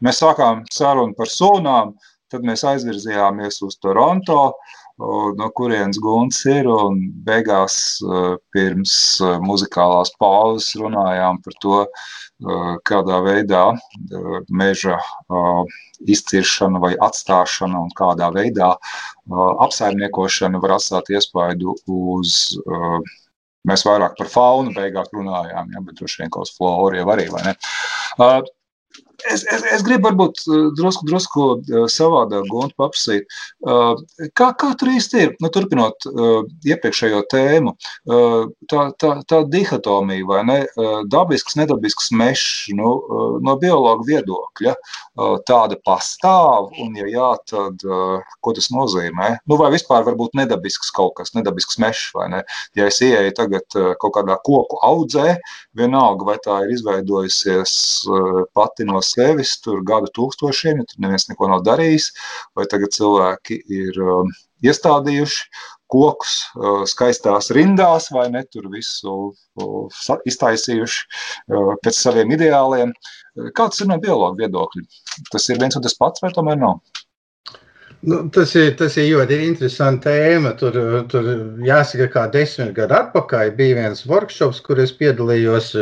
mēs 0.00 0.24
sākām 0.24 0.64
sarunu 0.72 1.12
par 1.18 1.28
sunām, 1.28 1.92
tad 2.32 2.48
mēs 2.48 2.64
aizvirzījāmies 2.64 3.60
uz 3.68 3.76
Toronto, 3.84 4.40
uh, 4.54 4.81
no 5.38 5.48
kurienes 5.56 5.98
Gunts 6.02 6.44
ir, 6.50 6.68
beigās 7.26 7.76
uh, 8.04 8.36
pirms 8.54 8.94
uh, 9.22 9.38
muzikālās 9.42 10.12
pauzes 10.20 10.72
runājām 10.80 11.40
par 11.44 11.56
to, 11.64 11.78
uh, 11.86 12.12
kādā 12.88 13.20
veidā 13.22 13.64
meža 14.50 14.96
izciršana 16.10 16.80
vai 16.82 16.92
atstāšana 17.06 17.84
un 17.86 17.92
kādā 17.98 18.32
veidā 18.34 18.72
apsaimniekošana 19.62 20.58
var 20.62 20.76
atstāt 20.76 21.12
iespaidu 21.14 21.76
uz, 21.86 22.56
mēs 23.68 23.86
vairāk 23.86 24.16
par 24.18 24.32
faunu 24.32 24.74
beigās 24.74 25.12
runājām, 25.14 25.70
ja, 25.70 25.84
bet 25.86 26.00
droši 26.00 26.24
vien 26.24 26.34
kaut 26.34 26.48
kas 26.48 26.56
floru 26.56 26.98
jau 26.98 27.06
arī, 27.14 27.28
vai 27.30 27.44
ne? 27.46 27.54
Es, 29.30 29.44
es, 29.46 29.62
es 29.76 29.84
gribu 29.86 30.08
varbūt 30.08 30.44
uh, 30.48 30.68
drusku, 30.78 31.06
drusku 31.08 31.48
uh, 31.56 31.86
savādāk 31.90 32.48
gontu 32.50 32.78
paprasīt. 32.80 33.28
Uh, 33.62 33.92
Kā, 34.38 34.48
kā 34.58 34.70
tur 34.78 34.90
īsti 34.92 35.20
ir? 35.20 35.32
Nu, 35.42 35.48
turpinot 35.52 36.04
iepriekšējo 36.68 37.22
tēmu, 37.30 37.72
tā, 38.70 38.82
tā, 39.00 39.10
tā 39.28 39.38
dihotomija 39.50 40.26
vai 40.28 40.40
ne? 40.46 40.56
Dabisks, 41.10 41.56
nedabisks 41.58 42.10
mežs 42.16 42.70
nu, 42.76 42.92
no 43.44 43.54
biologa 43.60 44.06
viedokļa 44.08 44.74
tāda 45.48 45.78
pastāv, 45.86 46.70
un 46.82 46.96
ja 46.98 47.08
jā, 47.10 47.28
tad 47.50 47.84
ko 48.44 48.54
tas 48.56 48.70
nozīmē? 48.74 49.32
Nu, 49.50 49.58
vai 49.60 49.72
vispār 49.74 50.06
varbūt 50.06 50.36
nedabisks 50.38 50.92
kaut 50.94 51.16
kas, 51.20 51.34
nedabisks 51.36 51.80
mežs 51.82 52.08
vai 52.16 52.28
ne? 52.32 52.42
Ja 52.78 52.88
es 52.90 53.00
ieeju 53.04 53.34
tagad 53.38 53.78
kaut 54.02 54.16
kādā 54.16 54.38
koku 54.46 54.80
audzē, 54.86 55.36
vienalga, 55.78 56.32
vai 56.32 56.38
tā 56.44 56.62
ir 56.66 56.76
izveidojusies 56.76 57.76
pati 58.56 58.88
no 58.88 59.02
sevis 59.12 59.54
tur 59.64 59.84
gadu 59.86 60.10
tūkstošiem, 60.16 60.80
ja 60.82 60.88
tur 60.88 61.04
neviens 61.04 61.28
neko 61.30 61.50
nav 61.52 61.62
darījis, 61.68 62.10
vai 62.58 62.66
tagad 62.70 62.96
cilvēki 62.96 63.60
ir 63.78 64.02
um, 64.02 64.32
iestādījuši 64.64 65.46
kokus 65.92 66.38
uh, 66.56 66.84
skaistās 66.88 67.50
rindās, 67.52 68.08
vai 68.14 68.28
ne 68.32 68.44
tur 68.48 68.70
visu 68.72 69.16
uh, 69.32 70.04
iztaisījuši 70.28 71.02
uh, 71.04 71.74
pēc 71.84 71.98
saviem 71.98 72.32
ideāliem. 72.38 72.94
Uh, 72.96 73.18
Kāds 73.56 73.80
ir 73.80 73.88
no 73.88 73.96
biologa 74.00 74.36
viedokļa? 74.42 74.82
Tas 75.32 75.48
ir 75.48 75.60
viens 75.60 75.76
un 75.78 75.84
tas 75.84 75.96
pats, 75.96 76.20
vai 76.24 76.30
tomēr 76.36 76.58
nav? 76.60 76.82
Nu, 78.02 78.18
tas, 78.34 78.52
ir, 78.58 78.72
tas 78.76 78.96
ir 78.98 79.12
ļoti 79.12 79.38
interesanti 79.46 80.10
tēma. 80.10 80.52
Tur, 80.60 80.76
tur 81.08 81.30
jāsaka, 81.64 82.08
kā 82.12 82.26
desmit 82.34 82.74
gadu 82.76 82.98
atpakaļ 82.98 83.54
bija 83.56 83.78
viens 83.78 84.04
workshops, 84.10 84.60
kur 84.66 84.82
es 84.82 84.92
piedalījos. 84.98 85.72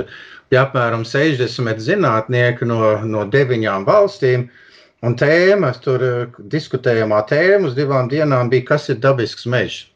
Bija 0.51 0.65
apmēram 0.67 1.05
60 1.07 1.79
zinātnieki 1.85 2.67
no, 2.67 2.81
no 3.07 3.25
deviņām 3.31 3.87
valstīm. 3.87 4.49
Un 5.07 5.15
tēma, 5.17 5.71
tur 5.81 6.03
diskutējamā 6.53 7.23
tēma 7.31 7.71
uz 7.71 7.77
divām 7.79 8.11
dienām 8.11 8.51
bija, 8.53 8.67
kas 8.75 8.89
ir 8.93 8.99
dabisks 9.01 9.47
mežs 9.47 9.87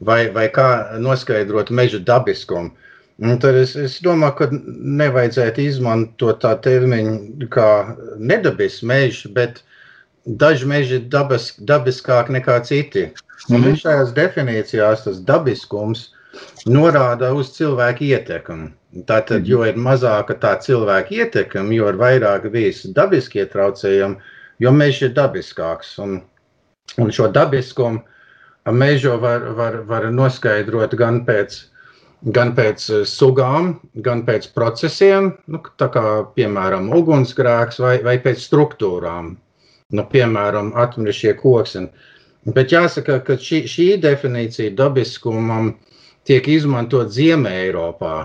vai, 0.00 0.28
vai 0.32 0.46
kā 0.54 0.98
noskaidrot 1.02 1.72
meža 1.74 1.98
dabiskumu. 1.98 2.70
Un 3.18 3.40
tad 3.42 3.56
es, 3.58 3.74
es 3.74 3.96
domāju, 4.00 4.36
ka 4.38 4.46
nevajadzētu 4.52 5.64
izmantot 5.66 6.38
tā 6.44 6.52
termiņu 6.62 7.48
kā 7.50 7.70
nedabisks 8.16 8.84
mežs, 8.86 9.24
bet 9.34 9.58
daži 10.38 10.68
meži 10.70 11.00
ir 11.00 11.08
dabas, 11.10 11.50
dabiskāki 11.58 12.36
nekā 12.38 12.60
citi. 12.64 13.08
Un 13.50 13.58
Mhm. 13.58 13.64
viņš 13.66 13.82
šajās 13.82 14.14
definīcijās 14.14 15.04
tas 15.04 15.18
dabiskums 15.20 16.08
norāda 16.68 17.30
uz 17.34 17.52
cilvēku 17.56 18.08
ietekmi. 18.08 18.72
Tātad, 19.08 19.46
jo 19.46 19.64
ir 19.68 19.76
mazāka 19.76 20.34
tā 20.40 20.54
cilvēka 20.64 21.14
ietekme, 21.14 21.74
jo 21.76 21.88
ir 21.92 21.98
vairāk 22.00 22.48
bijis 22.52 22.86
dabiskie 22.96 23.44
traucējumi, 23.52 24.16
jo 24.64 24.72
mežs 24.72 25.02
ir 25.08 25.16
dabiskāks. 25.16 25.96
Un, 26.04 26.20
un 26.98 27.10
šo 27.12 27.28
dabiskumu 27.32 28.00
mežu 28.72 29.16
var, 29.20 29.44
var, 29.56 29.82
var 29.88 30.08
noskaidrot 30.12 30.96
gan 30.98 31.22
pēc, 31.26 31.58
gan 32.34 32.54
pēc 32.56 32.88
sugām, 33.08 33.74
gan 34.04 34.24
pēc 34.26 34.48
procesiem, 34.56 35.34
nu, 35.46 35.60
kā 35.60 36.06
piemēram 36.36 36.88
ugunsgrēks 36.96 37.80
vai, 37.84 37.98
vai 38.04 38.16
pēc 38.24 38.40
struktūrām. 38.48 39.36
Nu, 39.88 40.04
piemēram, 40.04 40.74
atmirušie 40.76 41.32
koksni. 41.38 41.88
Bet 42.48 42.72
jāsaka, 42.72 43.20
ka 43.24 43.36
šī, 43.40 43.62
šī 43.68 43.86
definīcija 44.00 44.74
dabiskumam 44.76 45.70
tiek 46.28 46.48
izmantot 46.52 47.12
Ziemeļā 47.14 47.68
Eiropā. 47.68 48.16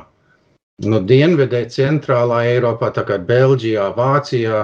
Nu, 0.84 1.00
Dienvidē, 1.08 1.64
centrālā 1.72 2.44
Eiropā, 2.50 2.90
tā 2.96 3.04
kā 3.08 3.20
Beļģijā, 3.30 3.86
Vācijā, 3.96 4.64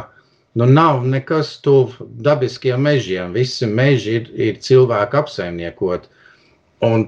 nu, 0.60 0.66
nav 0.66 1.06
nekas 1.08 1.54
tuvu 1.64 2.08
dabiskiem 2.26 2.82
mežiem. 2.84 3.32
Visi 3.38 3.70
meži 3.70 4.18
ir, 4.20 4.28
ir 4.48 4.60
cilvēku 4.66 5.22
apsaimniekot. 5.22 6.10
Un 6.90 7.08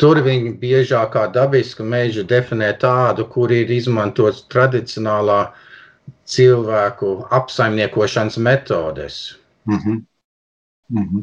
tur 0.00 0.20
viņi 0.24 0.54
biežāk 0.62 1.12
kā 1.16 1.26
dabisku 1.32 1.84
mežu 1.84 2.24
definē 2.24 2.72
tādu, 2.80 3.26
kur 3.32 3.52
ir 3.52 3.72
izmantots 3.72 4.44
tradicionālā 4.52 5.40
cilvēku 6.30 7.16
apsaimniekošanas 7.40 8.38
metodes. 8.38 9.18
Mm 9.66 9.78
-hmm. 9.78 10.04
Mm 10.88 11.02
-hmm. 11.02 11.22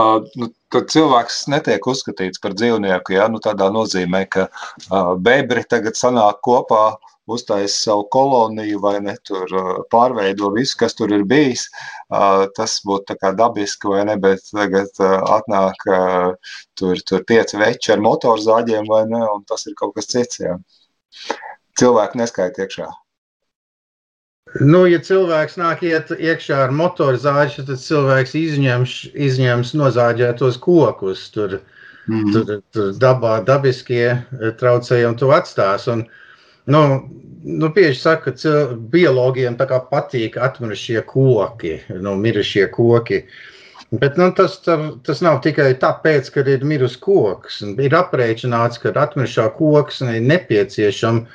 uh, 0.00 0.24
nu, 0.40 0.48
tad 0.72 0.88
cilvēks 0.92 1.42
netiek 1.52 1.86
uzskatīts 1.86 2.40
par 2.42 2.54
dzīvnieku. 2.54 3.12
Ja? 3.12 3.28
Nu, 3.28 3.38
tādā 3.44 3.68
nozīmē, 3.72 4.24
ka 4.28 4.48
uh, 4.48 5.14
bebri 5.20 5.64
tagad 5.68 5.98
sanāk 6.00 6.40
kopā, 6.48 6.96
uztaisa 7.26 7.78
savu 7.84 8.08
koloniju 8.10 8.80
vai 8.80 9.00
ne 9.00 9.16
tur 9.28 9.52
uh, 9.52 9.70
pārveido 9.90 10.50
visu, 10.54 10.76
kas 10.78 10.94
tur 10.94 11.12
ir 11.12 11.24
bijis. 11.24 11.66
Uh, 12.10 12.46
tas 12.56 12.80
būtu 12.86 13.16
dabiski 13.36 13.88
vai 13.88 14.04
ne, 14.04 14.16
bet 14.16 14.40
tagad 14.52 14.88
uh, 15.00 15.18
atnāk 15.38 15.88
uh, 15.90 16.34
tur, 16.74 16.96
tur 17.06 17.24
pieci 17.24 17.56
veči 17.56 17.92
ar 17.92 17.98
motorzāģiem 17.98 18.86
vai 18.88 19.04
ne, 19.06 19.24
un 19.34 19.44
tas 19.44 19.66
ir 19.66 19.74
kaut 19.74 19.94
kas 19.94 20.06
cits. 20.06 20.40
Jā. 20.40 20.56
Cilvēku 21.78 22.18
neskaita 22.18 22.62
iekšā. 22.62 23.05
Nu, 24.54 24.84
ja 24.86 25.00
cilvēks 25.02 25.56
nāk 25.58 25.82
iet 25.82 26.12
iekšā 26.14 26.58
ar 26.68 26.74
motorizāciju, 26.74 27.64
tad 27.66 27.80
cilvēks 27.82 28.36
izņems, 28.38 28.92
izņems 29.12 29.74
nozāģētos 29.74 30.60
kokus. 30.62 31.30
Tur, 31.34 31.58
Mhm. 32.06 32.32
tur, 32.32 32.62
tur 32.70 32.92
dabā 33.02 33.44
dabiskie 33.44 34.06
eh, 34.14 34.52
traucējumi 34.60 35.18
to 35.18 35.32
atstās. 35.34 35.88
Un, 35.90 36.06
nu, 36.70 37.10
nu, 37.42 37.68
bieži 37.74 37.98
saka, 37.98 38.30
ka 38.30 38.76
biologiem 38.92 39.56
patīk 39.58 40.38
atmirušie 40.38 41.02
koki, 41.02 41.80
nu, 41.90 42.14
mirušie 42.14 42.70
koki. 42.70 43.24
Bet 43.90 44.16
nu, 44.16 44.30
tas, 44.34 44.60
tas 45.02 45.20
nav 45.22 45.42
tikai 45.42 45.74
tāpēc, 45.74 46.30
ka 46.30 46.46
ir 46.46 46.64
mirusi 46.64 46.98
koks. 47.02 47.62
Ir 47.62 47.90
aprēķināts, 47.98 48.78
ka 48.82 48.94
atmirušā 48.94 49.50
koks 49.58 50.00
ir 50.06 50.22
nepieciešama 50.22 51.26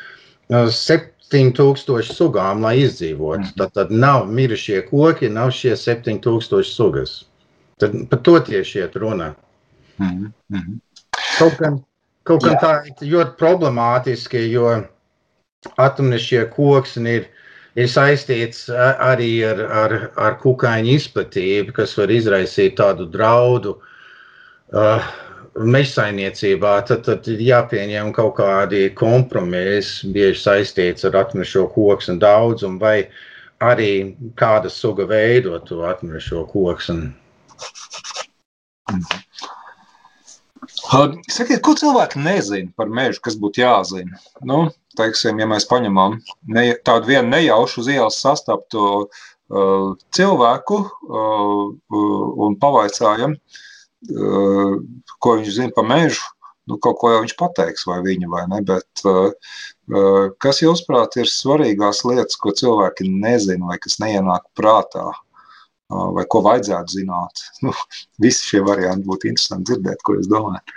7000 1.32 2.14
sugām, 2.16 2.62
lai 2.66 2.78
izdzīvotu. 2.84 3.54
Tad, 3.58 3.74
tad 3.78 3.92
nav 3.92 4.28
mirušie 4.32 4.82
koki, 4.90 5.30
nav 5.32 5.54
šie 5.56 5.76
7000 5.80 6.64
sugas. 6.68 7.22
Tad 7.82 7.96
par 8.10 8.22
to 8.26 8.38
tieši 8.40 8.84
iet 8.84 8.96
runa. 8.96 9.34
Mhm. 10.00 10.32
Mhm. 10.50 10.80
Kaut 11.38 11.58
gan, 11.60 11.80
kaut 12.24 12.44
gan 12.44 12.58
tā 12.62 12.74
ir 12.88 13.14
ļoti 13.14 13.38
problemātiski, 13.40 14.44
jo 14.52 14.74
atomnišķie 15.82 16.44
koksni 16.54 17.16
ir, 17.22 17.28
ir 17.76 17.90
saistīts 17.90 18.68
arī 18.72 19.32
ar, 19.48 19.62
ar, 19.84 19.98
ar 20.18 20.38
kukaiņu 20.42 20.96
izplatību, 20.98 21.76
kas 21.80 21.96
var 21.98 22.14
izraisīt 22.14 22.78
tādu 22.80 23.08
draudu 23.10 23.78
uh, 23.78 25.12
mežsainiecībā. 25.56 26.76
Tad, 26.88 27.04
tad 27.08 27.28
ir 27.32 27.42
jāpieņem 27.44 28.12
kaut 28.16 28.38
kādi 28.40 28.90
kompromisi, 28.98 30.12
bieži 30.16 30.40
saistīts 30.40 31.08
ar 31.08 31.18
atmirušo 31.26 31.68
koksni 31.74 32.18
daudzumu, 32.22 32.80
vai 32.80 33.10
arī 33.62 34.16
kāda 34.40 34.72
suga 34.72 35.06
veido 35.10 35.60
to 35.68 35.84
atmirušo 35.88 36.46
koksni. 36.52 37.12
Sakiet, 41.32 41.62
ko 41.64 41.76
cilvēki 41.78 42.20
nezina 42.24 42.72
par 42.76 42.90
mežu, 42.92 43.22
kas 43.24 43.38
būtu 43.40 43.62
jāzina? 43.64 44.20
Nu, 44.48 44.66
teiksim, 45.00 45.40
ja 45.40 45.48
mēs 45.48 45.68
paņemam 45.70 46.18
ne, 46.52 46.72
tādu 46.88 47.14
vienu 47.14 47.32
nejaušu 47.32 47.84
uz 47.84 47.92
ielas 47.92 48.18
sastaptu 48.20 48.88
uh, 49.06 49.94
cilvēku 50.16 50.80
uh, 50.82 51.70
uh, 51.72 52.26
un 52.44 52.58
pavaicājam, 52.60 53.38
uh, 53.38 53.62
ko 54.10 55.36
viņš 55.38 55.50
zina 55.58 55.76
par 55.76 55.86
mežu, 55.90 56.24
nu, 56.70 56.78
kaut 56.82 56.98
ko 57.02 57.12
jau 57.14 57.24
viņš 57.24 57.36
pateiks, 57.38 57.86
vai 57.90 58.00
viņa 58.06 58.30
vai 58.32 58.46
ne. 58.50 58.62
Bet, 58.66 59.04
uh, 59.06 59.34
uh, 59.94 60.32
kas, 60.42 60.64
jūsuprāt, 60.64 61.20
ir 61.22 61.30
svarīgās 61.30 62.06
lietas, 62.08 62.40
ko 62.42 62.54
cilvēki 62.56 63.10
nezina 63.12 63.74
vai 63.74 63.78
kas 63.84 64.00
neienāk 64.02 64.48
prātā? 64.58 65.10
Uh, 65.12 65.20
Vai 65.92 66.24
ko 66.32 66.42
vajadzētu 66.46 67.00
zināt? 67.00 67.44
Nu, 67.66 67.74
visi 68.24 68.48
šie 68.48 68.64
varianti 68.66 69.08
būtu 69.08 69.32
interesanti 69.32 69.72
dzirdēt, 69.72 70.04
ko 70.06 70.18
jūs 70.18 70.30
domājat. 70.32 70.76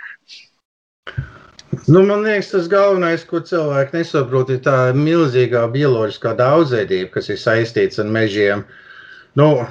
Nu, 1.91 2.01
man 2.07 2.23
liekas, 2.23 2.51
tas 2.53 2.67
galvenais, 2.71 3.25
ko 3.27 3.41
cilvēki 3.43 3.97
nesaprot, 3.99 4.51
ir 4.53 4.61
tā 4.65 4.77
milzīgā 4.95 5.65
bioloģiskā 5.73 6.35
daudzveidība, 6.39 7.11
kas 7.17 7.29
ir 7.33 7.39
saistīta 7.41 8.03
ar 8.03 8.11
mežiem. 8.15 8.63
Nu, 9.35 9.65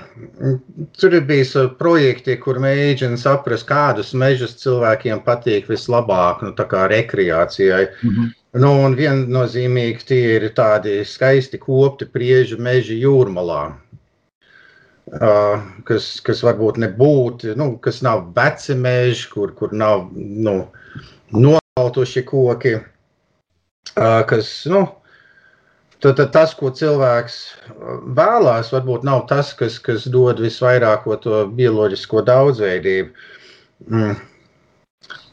tur 1.00 1.14
ir 1.16 1.22
bijis 1.24 1.54
uh, 1.56 1.70
projekti, 1.78 2.36
kur 2.36 2.58
mēģina 2.60 3.16
saprast, 3.16 3.64
kādus 3.68 4.10
mežus 4.20 4.58
cilvēkiem 4.60 5.22
patīk 5.24 5.70
vislabāk, 5.72 6.42
nu, 6.44 6.52
tā 6.58 6.66
kā 6.68 6.82
rekreācijai. 6.92 7.86
Nu, 8.60 8.72
un 8.84 8.96
viennozīmīgi 8.98 10.04
tie 10.10 10.20
ir 10.34 10.50
tādi 10.58 10.98
skaisti 11.08 11.58
kopti 11.62 12.04
priežu 12.04 12.60
meži 12.60 12.98
jūrmalā. 13.00 13.62
Uh, 15.14 15.64
kas, 15.88 16.10
kas 16.24 16.44
varbūt 16.44 16.82
nebūtu, 16.84 17.56
nu, 17.56 17.74
kas 17.80 18.02
nav 18.04 18.26
veci 18.36 18.76
meži, 18.76 19.30
kur, 19.32 19.54
kur 19.56 19.72
nav 19.72 20.10
nu, 20.14 20.58
nokautuši 21.32 22.24
koki. 22.28 22.74
Uh, 23.96 24.20
kas, 24.28 24.52
nu, 24.68 24.84
tad, 26.04 26.18
tad 26.20 26.34
tas, 26.34 26.52
ko 26.58 26.68
cilvēks 26.76 27.38
uh, 27.72 27.96
vēlās, 28.18 28.70
varbūt 28.74 29.06
nav 29.08 29.24
tas, 29.30 29.54
kas, 29.56 29.78
kas 29.80 30.04
dod 30.12 30.42
visvairāk 30.44 31.08
to 31.24 31.44
bioloģisko 31.56 32.22
daudzveidību. 32.28 33.26
Mm. 33.88 34.20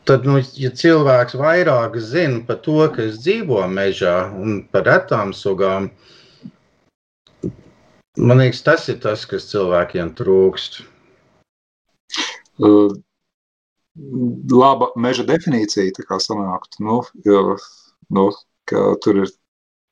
Tad, 0.08 0.26
nu, 0.26 0.40
ja 0.58 0.72
cilvēks 0.74 1.36
vairāk 1.38 2.00
zina 2.02 2.42
par 2.48 2.62
to, 2.66 2.80
kas 2.96 3.20
dzīvo 3.22 3.62
mežā 3.70 4.16
un 4.34 4.64
par 4.72 4.88
retām 4.88 5.36
sugām, 5.36 5.92
man 8.18 8.42
liekas, 8.42 8.64
tas 8.66 8.88
ir 8.90 8.98
tas, 9.04 9.28
kas 9.30 9.52
cilvēkiem 9.52 10.16
trūkst. 10.18 10.82
Uh, 12.62 12.96
laba 14.52 14.90
meža 14.96 15.26
definīcija 15.28 15.94
tā 15.98 16.08
kā 16.08 16.18
sanāktu. 16.24 16.84
Nu, 16.86 16.98
jo, 17.28 17.58
nu, 18.16 18.30
ka 18.70 18.84
tur 19.04 19.24
ir, 19.24 19.32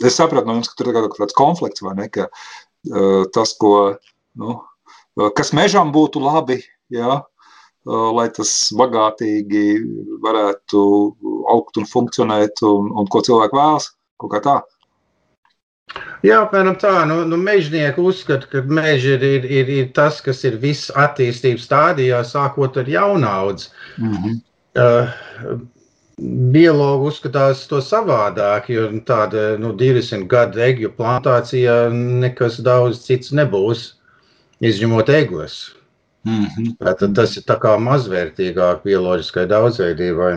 es 0.06 0.18
sapratu 0.20 0.48
no 0.48 0.58
jums, 0.58 0.72
ka 0.72 0.80
tur 0.80 0.92
ir 0.92 0.98
kaut 0.98 1.18
kāds 1.18 1.38
konflikts, 1.38 1.84
vai 1.86 1.96
ne, 1.98 2.08
ka 2.14 2.28
uh, 2.30 3.26
tas, 3.36 3.54
ko, 3.60 3.74
nu, 4.40 4.58
uh, 5.20 5.30
kas 5.36 5.54
mežam 5.58 5.94
būtu 5.96 6.24
labi, 6.24 6.60
jā, 6.94 7.20
uh, 7.20 8.10
lai 8.16 8.28
tas 8.36 8.52
bagātīgi 8.80 9.64
varētu 10.24 10.84
augt 11.52 11.80
un 11.82 11.88
funkcionēt, 11.90 12.64
un, 12.68 12.92
un 12.96 13.10
ko 13.12 13.24
cilvēki 13.26 13.60
vēlas, 13.60 13.94
kaut 14.22 14.36
kā 14.36 14.44
tā. 14.46 14.60
Jā, 16.22 16.42
apmēram 16.44 16.76
tā. 16.78 16.92
Nu, 17.10 17.22
nu, 17.26 17.38
mežnieki 17.40 18.04
uzskata, 18.04 18.46
ka 18.52 18.62
meža 18.68 19.16
ir, 19.16 19.24
ir, 19.26 19.48
ir, 19.62 19.72
ir 19.78 19.88
tas, 19.96 20.20
kas 20.22 20.44
ir 20.46 20.60
viss 20.62 20.92
attīstības 20.92 21.66
stādijā, 21.66 22.20
sākot 22.28 22.78
ar 22.78 22.92
jaunaudzi. 22.92 23.72
Mm 23.98 24.18
-hmm. 24.18 24.36
Uh, 24.80 25.60
biologi 26.53 27.10
uzskatās 27.10 27.63
to 27.69 27.79
savādāk, 27.84 28.69
jo 28.73 28.86
tāda 29.08 29.53
nu, 29.62 29.71
200 29.77 30.27
gadu 30.29 30.62
egļu 30.65 30.91
plantācijā 30.97 31.77
nekas 31.93 32.60
daudz 32.65 33.03
cits 33.05 33.34
nebūs, 33.36 33.93
izņemot 34.60 35.10
eglis. 35.10 35.60
Mm 36.27 36.45
-hmm. 36.45 36.95
Tad 36.99 37.15
tas 37.15 37.38
ir 37.38 37.43
tā 37.47 37.55
kā 37.60 37.77
mazvērtīgāk 37.79 38.84
bioloģiskai 38.84 39.45
daudzveidībai. 39.47 40.34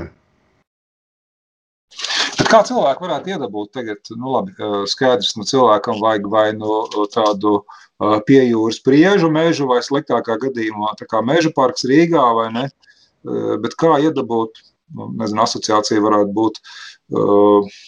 Bet 2.38 2.48
kā 2.48 2.62
cilvēki 2.68 3.02
varētu 3.02 3.30
iedabūt 3.34 3.72
tagad, 3.72 3.98
nu 4.16 4.32
labi, 4.32 4.54
skaidrs, 4.86 5.36
nu 5.36 5.44
cilvēkam 5.44 6.00
vajag 6.00 6.28
vai 6.30 6.52
nu 6.52 6.86
tādu 7.14 7.58
eh, 7.58 8.20
pie 8.26 8.42
jūras 8.44 8.78
priežu 8.82 9.30
mežu 9.30 9.66
vai 9.66 9.82
sliktākā 9.82 10.38
gadījumā 10.38 10.94
tā 10.98 11.06
kā 11.10 11.22
meža 11.22 11.50
parks 11.56 11.84
Rīgā 11.84 12.34
vai 12.34 12.52
ne, 12.52 12.70
bet 13.62 13.74
kā 13.78 13.98
iedabūt, 14.02 14.71
nezinu, 14.94 15.42
asociācija 15.44 16.02
varētu 16.04 16.34
būt 16.36 16.60
eh, 16.60 17.82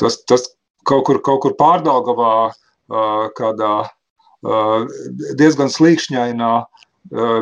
tas, 0.00 0.20
tas 0.28 0.48
kaut 0.86 1.06
kur, 1.08 1.20
kaut 1.24 1.42
kur 1.44 1.56
pārdaugavā 1.58 2.32
eh, 2.48 3.26
kādā 3.38 3.74
eh, 3.86 4.96
diezgan 5.38 5.72
slīkšņainā 5.72 6.54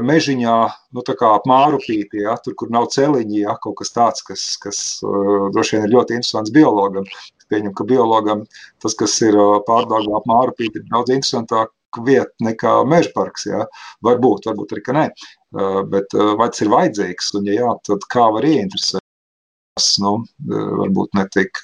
mežiņā, 0.05 0.55
nu, 0.93 1.03
tā 1.07 1.15
kā 1.17 1.31
ap 1.39 1.47
mārupīti, 1.49 2.21
ja, 2.25 2.35
tur, 2.45 2.53
kur 2.59 2.69
nav 2.69 2.91
celiņi, 2.93 3.39
ja, 3.45 3.55
kaut 3.63 3.79
kas 3.79 3.95
tāds, 3.95 4.21
kas, 4.23 4.43
kas 4.61 4.81
uh, 5.05 5.49
droši 5.55 5.77
vien 5.77 5.87
ir 5.87 5.95
ļoti 5.95 6.19
interesants 6.19 6.53
biologam. 6.53 7.07
Es 7.09 7.49
pieņemu, 7.49 7.73
ka 7.79 7.87
biologam 7.89 8.45
tas, 8.83 8.93
kas 8.99 9.17
ir 9.25 9.39
uh, 9.39 9.63
pārdagā 9.65 10.19
ap 10.19 10.29
mārupīti, 10.29 10.83
ir 10.83 10.91
daudz 10.91 11.15
interesantāk 11.15 11.73
vieta 12.05 12.33
nekā 12.43 12.75
meža 12.91 13.13
parks, 13.15 13.47
ja. 13.47 13.65
Varbūt, 14.05 14.51
varbūt 14.51 14.75
arī, 14.75 14.85
ka 14.85 14.97
nē. 14.97 15.07
Uh, 15.55 15.83
bet 15.87 16.15
uh, 16.19 16.35
vai 16.39 16.49
tas 16.51 16.65
ir 16.65 16.71
vajadzīgs, 16.73 17.33
un 17.39 17.49
ja 17.49 17.59
jā, 17.61 17.73
tad 17.87 18.07
kā 18.11 18.27
var 18.35 18.47
ieinteresēt? 18.49 19.03
Nu, 20.03 20.17
uh, 20.23 20.73
varbūt 20.81 21.15
ne 21.19 21.25
tik 21.35 21.61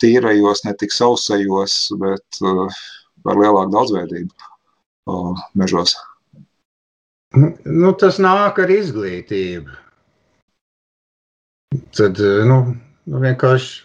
tīrajos, 0.00 0.64
ne 0.66 0.74
tik 0.80 0.92
sausajos, 0.92 1.76
bet 2.00 2.40
ar 2.44 3.40
lielāku 3.40 3.72
daudzveidību 3.72 5.16
mežos. 5.60 5.94
Nu, 7.32 7.92
tas 7.94 8.18
nāk 8.18 8.58
ar 8.58 8.72
izglītību. 8.74 9.76
Tad 11.94 12.18
eh, 12.18 12.42
nu 12.48 12.56
vienkārši, 13.22 13.76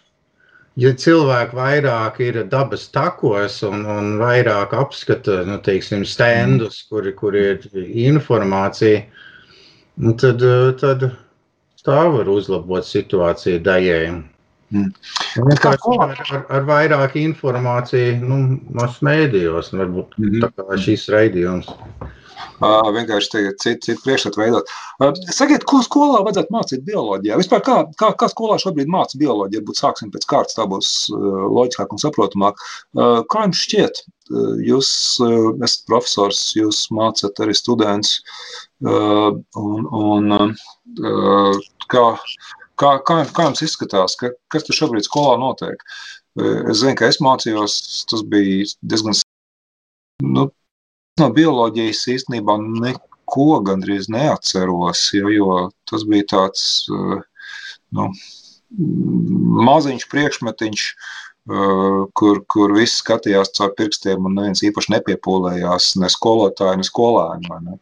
ja 0.80 0.92
cilvēki 1.06 1.56
vairāk 1.56 2.20
ir 2.26 2.42
dabas 2.52 2.88
takos 2.94 3.62
un, 3.68 3.86
un 3.88 4.16
vairāk 4.22 4.76
apskata 4.76 5.44
nu, 5.48 5.60
teiksim, 5.64 6.04
stendus, 6.08 6.82
kur, 6.90 7.08
kur 7.20 7.38
ir 7.40 7.64
informācija, 7.86 9.06
nu, 10.04 10.16
tad, 10.20 10.44
tad 10.82 11.10
tā 11.86 12.02
var 12.12 12.30
uzlabot 12.32 12.88
situāciju 12.88 13.62
daļai. 13.66 14.35
Mm. 14.76 14.92
Ar, 15.72 16.20
ar, 16.20 16.46
ar 16.58 16.68
vairāk 16.68 17.16
informāciju 17.22 18.20
nu, 18.24 18.42
masu 18.76 19.08
mēdījos, 19.08 19.72
un 19.74 19.86
varbūt 19.86 20.20
Mhm. 20.20 20.44
tā 20.44 20.52
kā 20.52 20.80
šīs 20.88 21.08
raidījums. 21.16 21.72
Uh, 22.56 22.88
vienkārši 22.96 23.30
tagad 23.32 23.58
citu, 23.60 23.82
citu 23.84 24.02
priekšstatu 24.04 24.40
veidot. 24.40 24.70
Uh, 25.04 25.12
sakiet, 25.36 25.64
ko 25.68 25.82
skolā 25.84 26.22
vajadzētu 26.24 26.54
mācīt 26.56 26.84
bioloģijā? 26.88 27.36
Vispār 27.40 27.62
kā, 27.64 27.76
kā, 28.00 28.14
kā 28.16 28.30
skolā 28.32 28.56
šobrīd 28.60 28.92
māca 28.92 29.20
bioloģiju? 29.20 29.60
Varbūt 29.62 29.80
sāksim 29.80 30.12
pēc 30.14 30.28
kārtas, 30.32 30.56
tā 30.56 30.64
būs 30.72 30.92
uh, 31.12 31.18
loģiskāk 31.52 31.92
un 31.92 32.00
saprotamāk. 32.04 32.64
Kā 33.32 33.44
jums 33.44 33.64
šķiet? 33.66 34.04
Jūs 34.66 34.90
esat 35.68 35.84
profesors, 35.90 36.40
jūs 36.58 36.86
mācat 36.96 37.44
arī 37.44 37.54
students. 37.56 38.16
Un, 38.82 39.86
un, 40.00 40.56
kā, 41.92 42.06
kā, 42.82 42.98
kā, 43.08 43.22
kā 43.36 43.48
jums 43.50 43.64
izskatās? 43.66 44.18
Ka, 44.20 44.34
kas 44.52 44.68
tur 44.68 44.78
šobrīd 44.82 45.08
skolā 45.08 45.38
notiek? 45.42 45.82
Uh, 46.36 46.66
es 46.72 46.82
zinu, 46.82 46.98
ka 47.00 47.08
es 47.08 47.22
mācījos, 47.24 47.80
tas 48.12 48.26
bija 48.28 48.68
diezgan 48.84 49.16
nu, 50.24 50.50
no 51.20 51.28
bioloģijas 51.36 52.06
īstenībā 52.16 52.56
neko 52.62 53.60
gandrīz 53.68 54.10
neatceros, 54.12 55.04
jo, 55.16 55.30
jo 55.34 55.60
tas 55.90 56.06
bija 56.08 56.28
tāds 56.36 56.66
eh, 56.92 57.22
nu, 57.96 58.10
maziņš 59.70 60.08
priekšmetiņš, 60.12 60.86
eh, 60.90 62.02
kur, 62.20 62.44
kur 62.52 62.76
viss 62.76 63.02
skatījās 63.04 63.54
caur 63.58 63.74
pirkstiem 63.80 64.28
un 64.28 64.38
neviens 64.40 64.64
īpaši 64.68 64.96
nepiepūlējās, 64.98 65.96
ne 66.04 66.12
skolotāji, 66.12 66.82
ne 66.82 66.88
skolēni. 66.88 67.52
vai 67.52 67.62
Ne? 67.70 67.80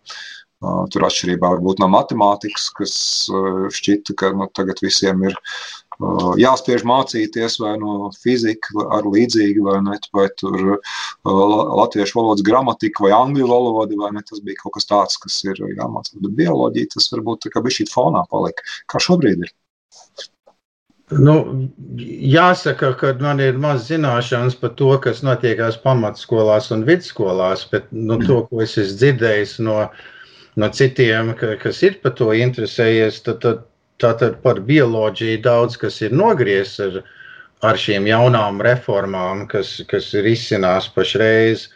Uh, 0.63 0.84
Tur 0.91 1.04
atšķirībā 1.04 1.49
varbūt 1.58 1.82
no 1.84 1.89
matemātikas, 1.91 2.69
kas 2.78 2.93
uh, 3.34 3.65
šķita, 3.73 4.15
ka 4.19 4.30
nu, 4.38 4.47
tagad 4.56 4.80
visiem 4.84 5.26
ir 5.28 5.34
uh, 5.36 6.30
jāspiež 6.39 6.86
mācīties 6.88 7.58
vai 7.60 7.73
no 7.82 8.12
fizika 8.15 8.86
ar 8.95 9.04
līdzīgi, 9.04 9.60
vai, 9.65 9.82
ne, 9.84 9.97
vai 10.15 10.30
tur 10.39 10.78
uh, 10.78 10.93
la- 11.28 11.65
latviešu 11.82 12.19
valodas 12.21 12.45
gramatika 12.47 13.04
vai 13.04 13.12
angļu 13.17 13.49
valoda, 13.52 13.97
vai 14.06 14.13
ne, 14.15 14.23
tas 14.30 14.39
bija 14.45 14.62
kaut 14.62 14.78
kas 14.78 14.88
tāds, 14.88 15.19
kas 15.26 15.41
ir 15.49 15.60
jāmācās. 15.60 16.15
Bet 16.23 16.39
bioloģija 16.39 16.93
tas 16.95 17.12
varbūt 17.12 17.43
tā 17.43 17.52
kā 17.52 17.65
bija 17.65 17.82
šī 17.82 17.89
fonā 17.91 18.23
palika. 18.32 18.63
Kā 18.88 19.04
šobrīd 19.04 19.43
ir? 19.43 19.52
Nu, 21.12 21.36
jāsaka, 21.99 22.93
ka 22.97 23.12
man 23.19 23.41
ir 23.43 23.58
maz 23.62 23.89
zināšanas 23.89 24.56
par 24.58 24.71
to, 24.80 24.89
kas 25.04 25.21
notiekās 25.26 25.76
pamatskolās 25.84 26.71
un 26.73 26.88
vidusskolās, 26.88 27.67
bet 27.73 27.91
nu, 27.91 28.17
to, 28.23 28.39
ko 28.47 28.63
es 28.63 28.78
esmu 28.80 28.97
dzirdējis 29.02 29.58
no, 29.67 29.78
no 30.59 30.69
citiem, 30.69 31.33
ka, 31.37 31.55
kas 31.61 31.81
ir 31.85 31.99
par 32.03 32.15
to 32.17 32.31
interesējies, 32.37 33.21
tad, 33.25 33.41
tad, 33.43 33.63
tātad 34.01 34.39
par 34.43 34.61
bioloģiju 34.67 35.41
daudz 35.45 35.77
kas 35.81 36.01
ir 36.03 36.15
nogriezts 36.15 36.81
ar, 36.83 36.99
ar 37.63 37.79
šīm 37.79 38.07
jaunām 38.09 38.61
reformām, 38.65 39.45
kas, 39.51 39.77
kas 39.89 40.11
ir 40.17 40.27
izcinās 40.33 40.89
pašreiz. 40.93 41.69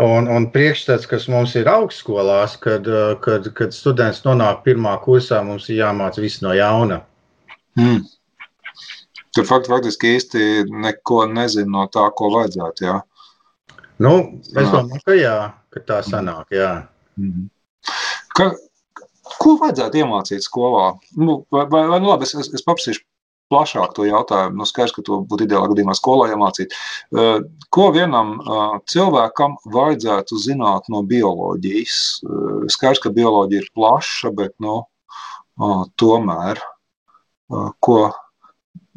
Un, 0.00 0.30
un 0.32 0.46
priekšstats, 0.48 1.04
kas 1.04 1.26
mums 1.28 1.52
ir 1.60 1.68
augstskolās, 1.68 2.54
kad, 2.62 2.86
kad, 3.20 3.50
kad 3.56 3.74
students 3.76 4.22
nonāk 4.24 4.62
pirmā 4.64 4.94
kursā, 5.04 5.42
mums 5.44 5.68
ir 5.68 5.82
jāmāca 5.82 6.24
viss 6.24 6.40
no 6.40 6.54
jauna. 6.56 7.02
Hmm. 7.76 8.00
Tur 9.36 9.46
fakt, 9.46 9.68
faktiski 9.70 10.16
īsti 10.16 10.46
neko 10.86 11.26
nezinu 11.30 11.74
no 11.76 11.84
tā, 11.92 12.06
ko 12.16 12.32
vajadzētu. 12.32 12.86
Jā. 12.88 12.96
Nu, 14.00 14.14
es 14.48 14.72
domāju, 14.72 15.04
ka 15.04 15.18
jā, 15.18 15.36
ka 15.70 15.84
tā 15.86 16.00
sanāk. 16.06 16.48
Jā. 16.56 16.72
Mhm. 17.20 17.50
Ka, 18.36 18.50
ko 19.40 19.54
vajadzētu 19.60 20.02
iemācīt 20.02 20.46
skolā? 20.46 20.92
Nu, 21.18 21.44
vai, 21.52 21.64
vai, 21.70 21.86
vai, 21.90 22.00
nu 22.02 22.12
labi, 22.12 22.28
es, 22.28 22.34
es, 22.38 22.50
es 22.54 22.66
paprasīšu 22.66 23.04
plašāk 23.50 23.96
to 23.96 24.06
jautājumu. 24.06 24.60
Nu, 24.60 24.66
skaidrs, 24.68 24.94
ka 24.94 25.02
to 25.06 25.20
būtu 25.26 25.48
ideālā 25.48 25.70
gadījumā 25.72 25.96
skolā 25.98 26.28
iemācīt. 26.34 26.76
Uh, 27.10 27.40
Ko 27.74 27.88
vienam 27.94 28.36
uh, 28.42 28.76
cilvēkam 28.90 29.56
vajadzētu 29.74 30.38
zināt 30.42 30.86
no 30.90 31.02
bioloģijas? 31.06 31.98
Uh, 32.26 32.64
Skaidrs, 32.70 33.02
ka 33.02 33.12
bioloģija 33.14 33.64
ir 33.64 33.72
plaša, 33.74 34.32
bet 34.38 34.54
nu, 34.62 34.82
tomēr 36.00 36.60
ko 37.84 37.96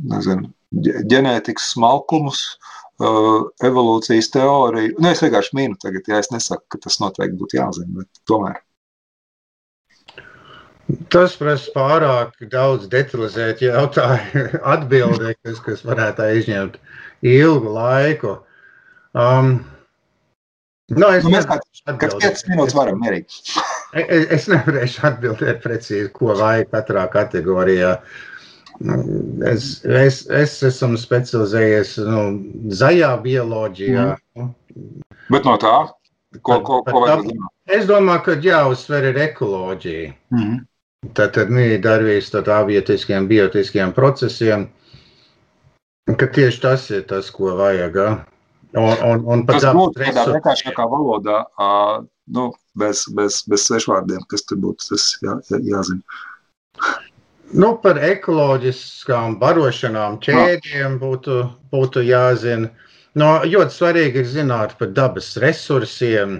nezinu, 0.09 0.51
ģe- 0.85 1.01
ģenētikas 1.11 1.73
smalkumus, 1.73 2.43
evolūcijas 3.67 4.29
teoriju. 4.31 4.93
Nu, 5.01 5.09
es 5.09 5.23
vienkārši 5.25 5.57
mīnu 5.57 5.79
tagad, 5.81 6.07
ja 6.07 6.21
es 6.23 6.29
nesaku, 6.31 6.63
ka 6.71 6.79
tas 6.85 6.99
noteikti 7.01 7.39
būtu 7.39 7.57
jāzina, 7.57 8.03
bet 8.03 8.21
tomēr. 8.29 8.61
Tas 11.13 11.35
prasa 11.39 11.71
pārāk 11.75 12.33
daudz 12.51 12.89
detalizēt 12.91 13.61
jautājumu, 13.63 14.59
atbildēt, 14.75 15.37
kas, 15.45 15.61
kas 15.63 15.83
varētu 15.87 16.25
aizņemt 16.25 16.75
ilgu 17.23 17.71
laiku. 17.77 18.33
Um, 19.15 19.53
no, 20.91 21.07
es, 21.15 21.23
Nu, 21.23 21.31
mēs 21.37 21.47
kā- 21.47 21.55
nevarēšu 21.55 21.85
Kad 21.87 21.95
atbildēt. 21.95 22.41
5 22.43 22.51
minūtes 22.51 22.75
varam 22.79 22.99
mierīgi. 23.03 23.39
Es, 23.93 24.23
es 24.33 24.45
nevarēšu 24.49 25.03
atbildēt 25.05 25.59
precīzi, 25.61 26.07
ko 26.15 26.31
vajag 26.39 26.71
katrā 26.73 27.03
kategorijā. 27.13 27.91
Nu, 28.81 28.95
Es, 29.45 29.83
es, 29.85 30.23
es 30.33 30.55
esmu 30.65 30.97
specializējies 30.97 31.91
nu, 32.07 32.23
zaļā 32.73 33.11
bioloģijā. 33.21 34.07
Bet 35.29 35.45
no 35.45 35.53
tā, 35.61 35.75
ko, 36.41 36.57
ko, 36.65 36.79
ko 36.89 37.03
vajag 37.05 37.27
zināt? 37.29 37.51
Es 37.77 37.85
domāju, 37.87 38.23
ka 38.25 38.35
jāuzsver 38.49 39.11
ir 39.13 39.19
ekoloģija. 39.29 40.09
Mhm. 40.33 40.57
Tātad 41.11 41.49
mīdarbības, 41.51 42.29
tad 42.31 42.47
avietiskiem, 42.47 43.25
biotiskiem 43.27 43.91
procesiem, 43.95 44.69
ka 46.07 46.27
tieši 46.31 46.61
tas 46.63 46.85
ir 46.95 47.03
tas, 47.09 47.27
ko 47.33 47.55
vajag. 47.59 47.95
ja. 47.99 48.13
Un, 48.73 48.93
un, 49.05 49.19
un 49.29 49.43
pat 49.45 49.59
Tas 49.61 49.75
būtu 49.75 49.99
tādā 49.99 50.07
resursu- 50.09 50.33
vienkāršākā 50.37 50.85
valodā, 50.89 51.41
uh, 51.61 52.05
nu, 52.33 52.45
bez, 52.79 53.03
bez, 53.13 53.43
bez 53.51 53.67
svešvārdiem, 53.67 54.23
kas 54.31 54.47
tur 54.49 54.57
būtu 54.63 54.87
tas 54.89 55.09
jā, 55.21 55.35
jā, 55.51 55.59
jāzina. 55.75 56.01
Nu, 57.53 57.75
par 57.83 57.99
ekoloģiskām 58.01 59.35
barošanām 59.43 60.17
ķēdēm 60.25 60.95
būtu, 61.03 61.35
būtu 61.69 62.01
jāzina. 62.07 62.71
No, 63.13 63.27
ļoti 63.45 63.75
svarīgi 63.77 64.23
ir 64.23 64.25
zināt 64.31 64.73
par 64.79 64.89
dabas 64.89 65.35
resursiem, 65.37 66.39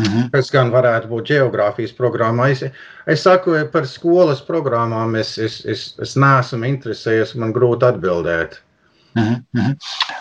Mhm. 0.00 0.30
kas 0.32 0.50
gan 0.54 0.70
varētu 0.72 1.10
būt 1.10 1.30
geogrāfijas 1.32 1.92
programmā. 1.96 2.50
Es, 2.54 2.64
es 3.10 3.24
saku, 3.26 3.56
par 3.72 3.86
skolas 3.90 4.40
programmām 4.46 5.16
es, 5.20 5.36
es, 5.38 5.60
es, 5.68 5.86
es 6.00 6.16
neesmu 6.16 6.68
interesējies, 6.68 7.36
man 7.40 7.54
grūti 7.56 7.88
atbildēt. 7.90 8.60
Mhm. 9.18 9.40
Mhm. 9.56 9.74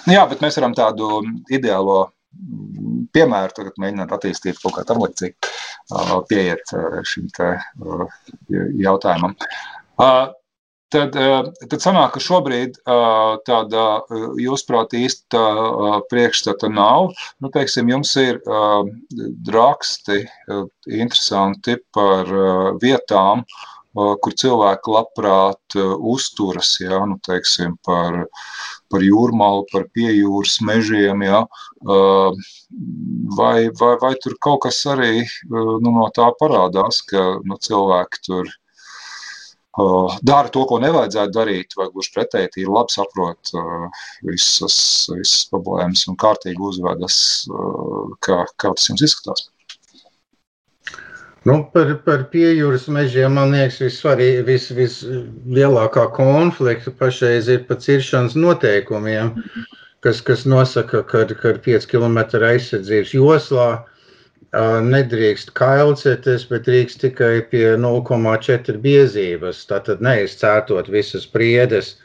Nu, 0.07 0.15
jā, 0.15 0.25
bet 0.29 0.41
mēs 0.43 0.57
varam 0.59 0.75
tādu 0.77 1.21
ideālo 1.53 1.99
mm, 2.33 3.05
piemēru 3.15 3.55
tagad 3.55 3.79
mēģināt 3.81 4.15
attīstīt 4.17 4.59
kaut 4.63 4.79
kā 4.79 4.85
tam 4.89 5.03
līdzīgi, 5.03 5.53
uh, 5.93 6.17
pieiet 6.29 6.75
uh, 6.75 6.99
šim 7.05 7.29
te 7.37 7.53
uh, 7.55 8.05
jautājumam. 8.81 9.37
Tad, 10.89 11.13
uh, 11.21 11.51
tad 11.69 11.83
sanāk, 11.83 12.15
ka 12.15 12.21
šobrīd 12.23 12.79
uh, 12.81 13.37
tāda, 13.45 13.81
uh, 14.01 14.29
jūsuprāt, 14.41 14.95
īsta 14.97 15.41
priekšstata 16.09 16.69
nav. 16.73 17.11
Nu, 17.43 17.51
teiksim, 17.53 17.91
jums 17.93 18.15
ir 18.17 18.39
raksti 19.53 20.23
interesanti 20.89 21.75
par 21.93 22.31
vietām, 22.81 23.43
kur 23.93 24.33
cilvēki 24.41 24.93
labprāt 24.93 25.77
uzturas, 26.13 26.71
ja, 26.81 27.01
nu, 27.09 27.17
teiksim, 27.25 27.75
par, 27.85 28.23
par 28.89 29.05
jūrmālu, 29.05 29.65
par 29.71 29.87
piejūras 29.97 30.59
mežiem, 30.65 31.25
ja, 31.25 31.43
vai, 33.37 33.55
vai, 33.81 33.93
vai 34.01 34.13
tur 34.23 34.37
kaut 34.41 34.63
kas 34.67 34.81
arī 34.93 35.25
nu, 35.49 35.89
no 35.89 36.09
tā 36.15 36.29
parādās, 36.41 37.01
ka 37.09 37.25
nu, 37.45 37.57
cilvēki 37.65 38.25
tur 38.29 38.53
dara 39.77 40.49
to, 40.49 40.63
ko 40.65 40.79
nevajadzētu 40.81 41.33
darīt, 41.35 41.75
vai 41.77 41.89
gluži 41.93 42.11
pretēji, 42.15 42.63
ir 42.63 42.71
labi 42.73 42.95
saprot 42.95 43.51
uh, 43.53 43.85
visas, 44.25 45.07
visas 45.13 45.45
problēmas 45.51 46.07
un 46.09 46.17
kārtīgi 46.17 46.59
uzvedas, 46.59 47.45
uh, 47.51 48.09
kā, 48.25 48.43
kā 48.57 48.73
tas 48.73 48.89
jums 48.89 49.05
izskatās. 49.05 49.49
Nu, 51.47 51.61
par, 51.71 51.93
par 52.03 52.25
piejūras 52.33 52.89
mežiem 52.91 53.37
man 53.37 53.53
liekas, 53.55 53.79
visvarī- 53.79 54.41
vis, 54.43 54.67
vislielākā 54.75 56.09
konflikta 56.17 56.91
pašreiz 56.91 57.47
ir 57.47 57.63
par 57.69 57.79
ciršanas 57.79 58.35
noteikumiem, 58.35 59.31
kas, 60.03 60.19
kas 60.25 60.43
nosaka, 60.49 61.03
ka 61.07 61.23
kad 61.29 61.61
5 61.63 61.87
km 61.87 62.19
aizsardzības 62.49 63.15
joslā 63.15 63.69
ā, 63.77 63.79
nedrīkst 64.53 65.51
kailceties, 65.53 66.45
bet 66.49 66.65
drīkst 66.65 67.01
tikai 67.03 67.41
pie 67.51 67.77
0,4 67.77 68.77
biezības. 68.81 69.65
Tātad 69.69 70.01
neizcērtot 70.01 70.89
visas 70.89 71.27
priedes. 71.27 71.97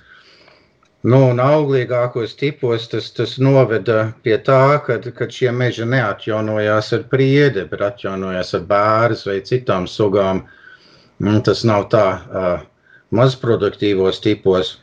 Nu, 1.05 1.31
un 1.31 1.41
auglīgākos 1.41 2.37
tipos 2.37 2.89
tas, 2.89 3.11
tas 3.13 3.39
noveda 3.39 4.13
pie 4.23 4.39
tā, 4.41 4.81
ka 4.85 5.29
šie 5.29 5.51
meži 5.53 5.85
neatjaunojās 5.85 6.93
ar 6.93 7.03
priedi, 7.09 7.65
bet 7.69 7.81
atjaunojās 7.81 8.55
ar 8.55 8.63
bērnu 8.69 9.17
vai 9.27 9.41
citām 9.45 9.87
sugām. 9.87 10.45
Un 11.21 11.43
tas 11.45 11.65
nav 11.65 11.89
tā 11.93 12.07
uh, 12.13 12.65
mazproduktīvos 13.13 14.21
tipos. 14.21 14.79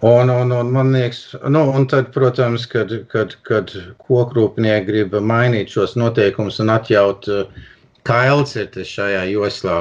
Un, 0.00 0.28
un, 0.28 0.50
un 0.50 0.70
man 0.70 0.92
liekas, 0.92 1.34
nu, 1.48 1.62
un 1.72 1.86
tad, 1.88 2.10
protams, 2.12 2.66
kad, 2.68 2.90
kad, 3.08 3.32
kad 3.48 3.70
kokrūpnieki 4.04 4.84
grib 4.90 5.14
mainīt 5.24 5.72
šos 5.72 5.94
noteikumus 5.96 6.60
un 6.60 6.72
atļaut 6.74 7.28
uh, 7.32 7.62
kailcirti 8.04 8.84
šajā 8.84 9.22
joslā, 9.30 9.78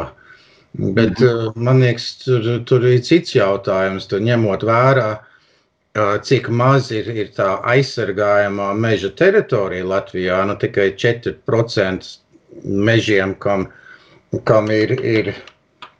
bet 0.95 1.19
uh, 1.19 1.49
man 1.59 1.83
liekas, 1.83 2.07
tur, 2.23 2.47
tur 2.63 2.87
ir 2.87 3.03
cits 3.03 3.35
jautājums, 3.35 4.07
tur 4.07 4.23
ņemot 4.23 4.63
vērā, 4.63 5.09
uh, 5.19 6.15
cik 6.23 6.47
maz 6.47 6.93
ir, 6.95 7.11
ir 7.11 7.33
tā 7.35 7.57
aizsargājamā 7.75 8.69
meža 8.79 9.11
teritorija 9.19 9.89
Latvijā, 9.91 10.39
nu 10.47 10.55
tikai 10.63 10.93
4% 10.95 12.15
mežiem, 12.63 13.35
kam, 13.43 13.67
kam 14.47 14.71
ir, 14.71 14.95
ir 15.03 15.35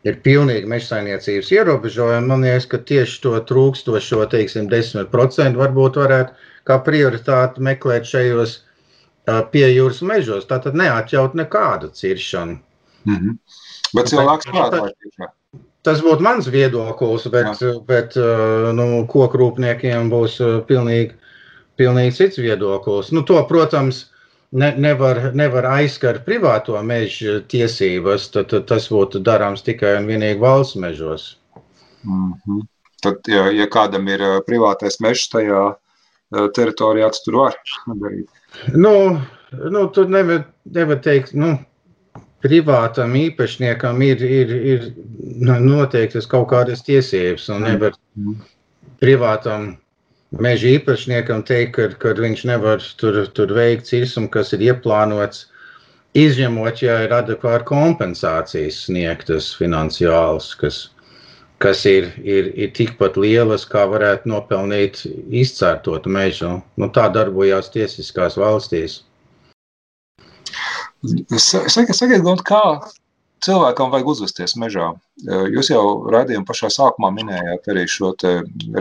ir 0.06 0.20
pilnīgi 0.26 0.70
mežsainiecības 0.70 1.52
ierobežojumi. 1.56 2.30
Man 2.30 2.46
liekas, 2.46 2.68
ka 2.70 2.80
tieši 2.92 3.22
to 3.24 3.34
trūkstošo, 3.50 4.22
teiksim, 4.32 4.70
10% 4.72 5.60
varbūt 5.60 6.00
varētu 6.02 6.52
kā 6.70 6.78
prioritāti 6.86 7.64
meklēt 7.66 8.08
šajos 8.10 8.60
pie 9.54 9.66
jūras 9.72 10.04
mežos. 10.06 10.46
Tātad 10.50 10.78
neatļaut 10.78 11.38
nekādu 11.38 11.92
ciršanu. 11.98 12.60
Mm 13.06 13.16
-hmm. 13.16 13.38
Bet 13.96 14.12
cilvēks 14.12 14.50
prātā. 14.52 14.90
Tas 15.86 16.02
būtu 16.02 16.26
mans 16.26 16.48
viedoklis, 16.50 17.28
bet, 17.30 17.62
bet 17.86 18.16
uh, 18.18 18.72
nu, 18.74 19.06
kokrūpniekiem 19.06 20.10
būs 20.10 20.40
pilnīgi, 20.66 21.14
pilnīgi 21.78 22.16
cits 22.18 22.38
viedoklis. 22.42 23.12
Nu, 23.12 23.22
to, 23.22 23.38
protams, 23.48 24.08
ne, 24.52 24.72
nevar, 24.78 25.32
nevar 25.34 25.66
aizskart 25.66 26.26
privāto 26.26 26.80
meža 26.84 27.40
tiesības, 27.52 28.30
tad, 28.34 28.50
tad 28.54 28.68
tas 28.70 28.88
būtu 28.92 29.22
darāms 29.26 29.66
tikai 29.66 29.98
un 30.00 30.10
vienīgi 30.10 30.40
valsts 30.40 30.76
mežos. 30.76 31.38
Mm 32.04 32.34
-hmm. 32.34 32.62
Tad, 33.02 33.16
ja, 33.28 33.50
ja 33.52 33.68
kādam 33.68 34.08
ir 34.10 34.20
ā, 34.20 34.42
privātais 34.48 35.00
mežs 35.02 35.30
tajā 35.30 35.76
ā, 36.34 36.50
teritorijā, 36.56 37.10
tad 37.12 37.22
tur 37.26 37.36
var 37.36 37.56
darīt. 37.88 38.28
Nu, 38.74 39.22
nu, 39.72 39.88
tur 39.88 40.10
nevar, 40.10 40.46
nevar 40.66 40.98
teikt, 40.98 41.34
nu, 41.34 41.58
privātam 42.46 43.16
īpašniekam 43.18 44.02
ir, 44.02 44.22
ir, 44.24 44.50
ir 44.74 44.94
noteiktas 45.62 46.28
kaut 46.30 46.50
kādas 46.50 46.84
tiesības, 46.86 47.50
un 47.50 47.62
nevar 47.62 47.92
Mhm. 48.16 48.42
privātam 49.02 49.78
meža 50.32 50.72
īpašniekam 50.78 51.44
teikt, 51.48 51.76
ka, 51.76 51.90
ka 52.02 52.14
viņš 52.18 52.46
nevar 52.50 52.82
tur, 53.00 53.22
tur 53.36 53.54
veikt 53.54 53.86
cirsumu, 53.90 54.30
kas 54.32 54.54
ir 54.54 54.64
ieplānots, 54.72 55.46
izņemot, 56.16 56.82
ja 56.82 57.02
ir 57.06 57.14
adekvāti 57.16 57.68
kompensācijas 57.70 58.86
sniegtas 58.88 59.52
finansiāls, 59.60 60.54
kas, 60.60 60.90
kas 61.60 61.86
ir, 61.86 62.12
ir, 62.24 62.52
ir 62.56 62.72
tikpat 62.76 63.18
lielas, 63.20 63.66
kā 63.68 63.86
varētu 63.92 64.32
nopelnīt 64.32 65.04
izcērtot 65.30 66.08
mežu. 66.08 66.62
Nu, 66.78 66.90
tā 66.90 67.10
darbojās 67.14 67.72
tiesiskās 67.74 68.40
valstīs. 68.40 69.02
Sa- 71.38 71.68
Sakiet, 71.70 72.24
kā 72.48 72.64
cilvēkam 73.44 73.92
vajag 73.94 74.10
uzvesties 74.14 74.56
mežā? 74.60 74.94
Jūs 75.52 75.72
jau 75.72 75.84
raidījuma 76.14 76.48
pašā 76.48 76.70
sākumā 76.74 77.12
minējāt 77.16 77.70
arī 77.74 77.86
šo 77.90 78.14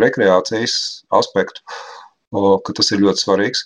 rekreācijas 0.05 0.77
aspektu, 1.15 1.65
ka 2.35 2.77
tas 2.77 2.93
ir 2.93 3.03
ļoti 3.05 3.25
svarīgs. 3.25 3.65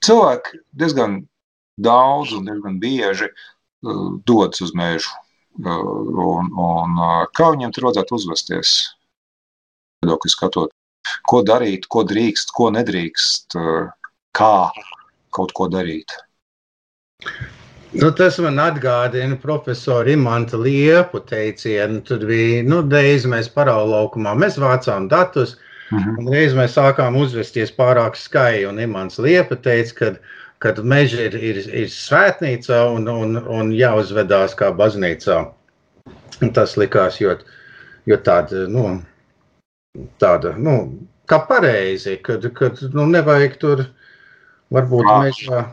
Cilvēki 0.00 0.62
diezgan 0.80 1.20
daudz 1.80 2.32
un 2.36 2.46
diezgan 2.48 2.78
bieži 2.80 3.30
dodas 4.28 4.62
uz 4.64 4.74
mežu. 4.76 5.12
Un, 5.60 6.50
un 6.54 7.00
kā 7.36 7.50
viņiem 7.52 7.72
tur 7.74 7.88
vajadzētu 7.88 8.16
uzvesties? 8.16 8.74
Viedokļi 10.00 10.32
skatot, 10.32 10.72
ko 11.28 11.42
darīt, 11.44 11.84
ko 11.92 12.04
drīkst, 12.08 12.54
ko 12.56 12.70
nedrīkst, 12.72 13.58
kā 14.36 14.54
kaut 15.34 15.52
ko 15.56 15.68
darīt. 15.68 16.14
Nu, 17.92 18.10
tas 18.14 18.38
man 18.38 18.60
atgādina 18.62 19.34
profesoru 19.40 20.12
Imants 20.14 20.54
Liepu 20.54 21.20
teicienu. 21.26 22.04
Tur 22.06 22.22
bija 22.28 22.62
nu, 22.62 22.84
reiz 22.86 23.26
mēs 23.26 23.50
paraulaukumā, 23.50 24.36
mēs 24.38 24.60
vācām 24.62 25.08
datus, 25.10 25.56
Mhm. 25.90 26.18
un 26.18 26.28
reiz 26.30 26.52
mēs 26.54 26.76
sākām 26.78 27.16
uzvesties 27.18 27.72
pārāk 27.74 28.14
skaļi. 28.14 28.68
Un 28.68 28.78
Imants 28.78 29.18
Liepa 29.18 29.56
teica, 29.56 29.94
ka 29.94 30.12
kad 30.60 30.78
meža 30.84 31.24
ir, 31.24 31.34
ir, 31.40 31.56
ir 31.72 31.88
svētnīca 31.88 32.82
un, 32.92 33.08
un, 33.08 33.38
un 33.48 33.72
jāuzvedās 33.72 34.54
kā 34.58 34.68
baznīcā. 34.76 35.38
Un 36.44 36.52
tas 36.56 36.76
likās 36.76 37.16
ļoti, 37.20 37.46
ļoti 38.08 38.26
tāda, 38.28 38.66
nu, 38.68 38.84
tāda, 40.20 40.52
nu, 40.60 40.74
kā 41.28 41.40
pareizi, 41.48 42.18
kad, 42.24 42.44
kad 42.56 42.80
nu, 42.92 43.08
nevajag 43.08 43.56
tur 43.60 43.86
varbūt 44.72 45.08
mežā. 45.24 45.64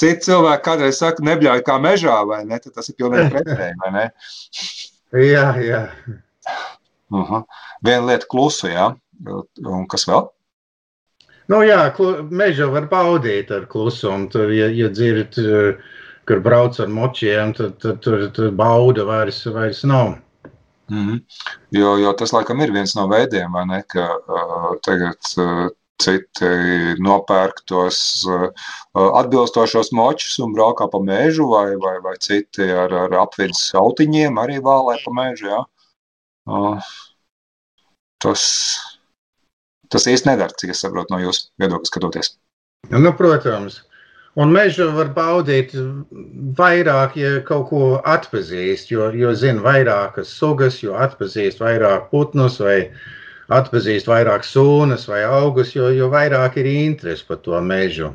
Citi 0.00 0.30
cilvēki 0.30 0.64
kādreiz 0.64 0.98
saka, 1.02 1.24
nebļauj 1.26 1.62
kā 1.66 1.76
mežā, 1.82 2.16
vai 2.28 2.40
ne? 2.48 2.58
Tad 2.62 2.78
tas 2.78 2.88
ir 2.88 2.96
pilnīgi 2.96 3.30
pretēji, 3.34 3.78
vai 3.82 3.92
ne? 3.96 4.04
Jā, 5.20 5.46
jā. 5.60 5.80
Uh 7.10 7.30
-huh. 7.30 7.42
Viena 7.84 8.06
lieta 8.06 8.28
klusu, 8.30 8.70
jā. 8.70 8.94
Un 9.66 9.86
kas 9.90 10.06
vēl? 10.08 10.28
Nu, 11.50 11.62
jā, 11.66 11.80
meža 12.30 12.68
var 12.70 12.86
baudīt 12.88 13.50
ar 13.50 13.66
klusumu. 13.66 14.28
Tur, 14.30 14.52
ja, 14.54 14.68
ja 14.70 14.88
dzird, 14.88 15.34
kur 16.28 16.40
brauc 16.40 16.78
ar 16.80 16.88
močiem, 16.88 17.52
tad, 17.52 17.78
tad 17.82 18.00
tur, 18.04 18.28
tur 18.30 18.52
bauda 18.54 19.04
vairs, 19.04 19.44
vairs 19.46 19.82
nav. 19.84 20.14
Mm 20.90 21.06
-hmm. 21.06 21.20
jo, 21.70 21.96
jo 21.96 22.12
tas 22.12 22.32
laikam 22.32 22.60
ir 22.60 22.72
viens 22.72 22.94
no 22.94 23.08
veidiem, 23.08 23.52
vai 23.52 23.66
ne? 23.66 23.82
Ka 23.86 24.06
uh, 24.28 24.74
tagad 24.82 25.18
uh, 25.38 25.68
citi 26.00 26.50
nopērk 27.04 27.62
tos 27.70 28.00
uh, 28.28 28.48
atbilstošos 28.94 29.92
močus 29.96 30.38
un 30.44 30.54
braukā 30.56 30.88
pa 30.92 31.00
mežu, 31.04 31.48
vai, 31.52 31.74
vai, 31.82 31.98
vai 32.04 32.16
citi 32.22 32.66
ar, 32.66 32.94
ar 33.06 33.18
apvidus 33.22 33.68
autiņiem 33.78 34.40
arī 34.42 34.58
vālē 34.64 34.96
pa 35.04 35.14
mežu, 35.20 35.50
jā. 35.52 35.60
Uh, 36.50 36.90
tas, 38.22 38.42
tas 39.92 40.08
īsti 40.08 40.32
nedara, 40.32 40.56
cik 40.56 40.74
es 40.74 40.82
saprotu 40.84 41.14
no 41.14 41.20
jūsu 41.22 41.48
viedokļa 41.60 41.92
skatoties. 41.92 42.34
Nu, 42.90 43.12
protams. 43.16 43.82
Un 44.38 44.52
mežu 44.54 44.86
var 44.94 45.08
baudīt 45.10 45.72
vairāk, 46.58 47.16
ja 47.18 47.40
kaut 47.46 47.66
ko 47.72 47.86
atpazīst, 47.98 48.92
jo, 48.92 49.08
jo 49.10 49.32
zina 49.34 49.64
vairākas 49.64 50.30
sugas, 50.38 50.78
jo 50.84 50.94
atpazīst 50.94 51.58
vairāk 51.62 52.06
putnus 52.12 52.60
vai 52.62 52.76
atpazīst 53.50 54.08
vairāk 54.10 54.46
sūnas 54.46 55.06
vai 55.10 55.22
augus, 55.26 55.74
jo, 55.74 55.90
jo 55.94 56.10
vairāk 56.12 56.60
ir 56.62 56.70
interesi 56.70 57.26
par 57.26 57.40
to 57.44 57.60
mežu. 57.64 58.12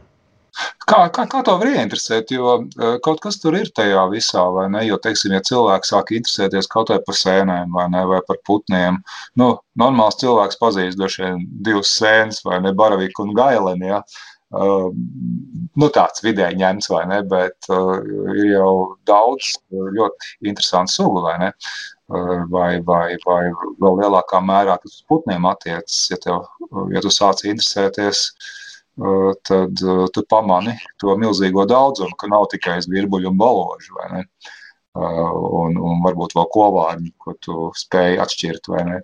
Kā, 0.87 0.99
kā, 1.11 1.25
kā 1.27 1.41
to 1.43 1.55
var 1.59 1.67
ieinteresēt? 1.67 2.29
Jo 2.31 2.51
uh, 2.61 2.93
kaut 3.03 3.19
kas 3.23 3.39
tur 3.41 3.57
ir 3.59 3.71
tajā 3.75 4.05
visā, 4.11 4.43
vai 4.55 4.69
ne? 4.71 4.85
Jo, 4.87 4.99
teiksim, 5.03 5.33
ja 5.35 5.41
cilvēks 5.43 5.91
sāk 5.91 6.13
interesēties 6.15 6.69
kaut 6.71 6.93
vai 6.93 7.01
par 7.03 7.17
sēnēm 7.19 7.73
vai, 7.75 7.89
ne, 7.91 8.05
vai 8.07 8.21
par 8.27 8.39
putniem, 8.47 9.01
nu, 9.41 9.49
normāls 9.81 10.19
cilvēks 10.21 10.61
pazīst 10.61 11.01
droši 11.01 11.25
vien 11.25 11.43
divas 11.67 11.91
sēnes, 11.97 12.39
vai 12.47 12.61
ne, 12.63 12.71
baraviku 12.77 13.25
un 13.25 13.35
gaileni, 13.35 13.91
ja? 13.91 13.99
Uh, 14.55 14.87
nu, 15.75 15.89
tāds 15.91 16.23
vidēji 16.23 16.61
ņemts, 16.61 16.87
vai 16.93 17.03
ne? 17.11 17.19
Bet 17.27 17.67
uh, 17.73 17.97
ir 18.37 18.53
jau 18.53 18.71
daudz 19.09 19.57
ļoti 19.73 20.37
interesantu 20.47 20.95
sugu, 21.01 21.25
vai 21.25 21.35
ne? 21.41 21.51
Uh, 21.51 21.94
vai, 22.07 22.81
vai, 22.85 23.15
vai 23.25 23.41
vēl 23.81 24.01
lielākā 24.01 24.41
mērā, 24.43 24.77
kas 24.81 24.99
uz 24.99 25.05
putniem 25.09 25.47
attiecas, 25.49 25.97
ja, 26.11 26.19
tev, 26.21 26.45
ja 26.93 27.01
tu 27.01 27.11
sāc 27.13 27.41
interesēties, 27.45 28.27
uh, 29.01 29.31
tad 29.47 29.81
uh, 29.83 30.05
tu 30.13 30.23
pamani 30.29 30.75
to 31.01 31.15
milzīgo 31.17 31.65
daudzumu, 31.69 32.15
ka 32.19 32.29
nav 32.31 32.47
tikai 32.53 32.77
zvirbuļu 32.85 33.31
un 33.31 33.39
baložu, 33.41 33.95
vai 33.97 34.11
ne? 34.13 34.27
Uh, 34.95 35.33
un, 35.65 35.75
un 35.75 36.03
varbūt 36.05 36.37
vēl 36.37 36.45
kovārņi, 36.53 37.15
ko 37.19 37.33
tu 37.43 37.71
spēj 37.75 38.21
atšķirt, 38.23 38.69
vai 38.71 38.85
ne? 38.87 39.01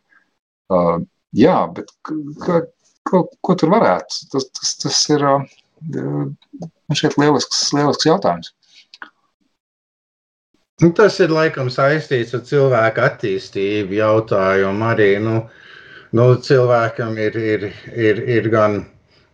Jā, 1.35 1.55
bet 1.75 1.89
ka, 2.05 2.61
ko, 3.09 3.25
ko 3.43 3.55
tur 3.59 3.73
varētu? 3.73 4.21
Tas, 4.31 4.45
tas, 4.55 4.71
tas 4.79 4.99
ir 5.11 5.25
man 5.91 6.95
šeit 6.95 7.17
lielisks, 7.19 7.65
lielisks 7.75 8.07
jautājums. 8.07 8.53
Nu, 10.81 10.89
tas 10.97 11.19
ir 11.21 11.29
laikam 11.29 11.67
saistīts 11.69 12.33
ar 12.33 12.41
cilvēku 12.47 13.03
attīstību 13.05 13.99
jautājumu. 13.99 14.87
Arī 14.89 15.11
nu, 15.21 15.35
nu, 16.17 16.25
cilvēkam 16.47 17.19
ir, 17.21 17.37
ir, 17.37 17.67
ir, 17.93 18.21
ir 18.37 18.49
gan 18.49 18.79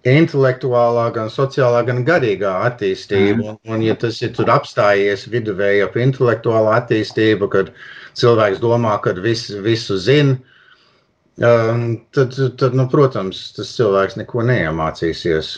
intelektuālā, 0.07 1.05
gan 1.15 1.31
sociālā, 1.31 1.85
gan 1.87 2.03
garīgā 2.07 2.51
attīstība. 2.67 3.53
Un, 3.53 3.61
un 3.73 3.85
ja 3.85 3.95
tas 3.99 4.19
ir 4.23 4.33
tur 4.35 4.51
apstājies 4.51 5.23
viduvēji 5.31 5.85
ap 5.85 5.95
intelektuālo 5.99 6.73
attīstību, 6.75 7.49
kad 7.55 7.71
cilvēks 8.19 8.59
domā, 8.63 8.97
ka 9.03 9.15
vis, 9.23 9.47
visu 9.63 9.97
zina, 10.03 10.35
um, 11.39 11.87
tad, 12.15 12.35
tad 12.59 12.75
nu, 12.75 12.89
protams, 12.91 13.53
tas 13.55 13.71
cilvēks 13.79 14.19
neko 14.19 14.43
neiemācīsies. 14.51 15.57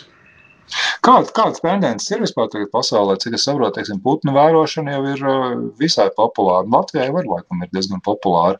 Kādas, 1.05 1.31
kādas 1.35 1.61
tendences 1.63 2.11
ir 2.11 2.21
vispār 2.23 2.49
tagad 2.51 2.69
pasaulē? 2.73 3.15
Cik 3.21 3.37
es 3.37 3.45
saprotu, 3.47 3.77
teiksim, 3.77 4.01
putnu 4.03 4.33
vērošana 4.35 4.95
jau 4.95 5.01
ir 5.13 5.23
visai 5.79 6.09
populāra. 6.17 6.67
Latvijā 6.75 7.07
var 7.15 7.29
laikam 7.29 7.63
ir 7.63 7.71
diezgan 7.73 8.03
populāra. 8.05 8.59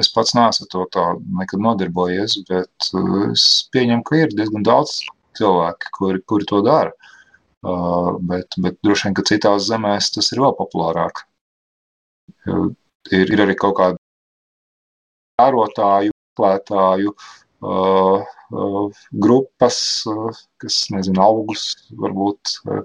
Es 0.00 0.12
pats 0.14 0.34
neesmu 0.36 0.68
to 0.72 0.86
tā 0.94 1.06
nekad 1.40 1.64
nodarbojies, 1.64 2.38
bet 2.50 2.90
es 3.32 3.46
pieņemu, 3.74 4.06
ka 4.06 4.22
ir 4.22 4.36
diezgan 4.36 4.66
daudz 4.66 5.00
cilvēki, 5.38 5.92
kuri, 5.98 6.22
kuri 6.30 6.48
to 6.50 6.62
dara. 6.66 6.94
Bet, 8.30 8.58
bet 8.60 8.78
droši 8.84 9.08
vien, 9.08 9.16
ka 9.16 9.24
citās 9.26 9.70
zemēs 9.70 10.12
tas 10.14 10.30
ir 10.34 10.42
vēl 10.44 10.56
populārāk. 10.58 11.24
Ir, 12.44 13.30
ir 13.32 13.44
arī 13.44 13.56
kaut 13.56 13.78
kādi 13.78 14.00
vērotāju, 15.40 16.12
uh, 16.12 16.44
uh, 16.44 17.43
grupas, 19.24 19.78
uh, 20.10 20.30
kas, 20.62 20.84
nezinu, 20.92 21.20
augus 21.22 21.64
varbūt 22.00 22.54
uh, 22.68 22.82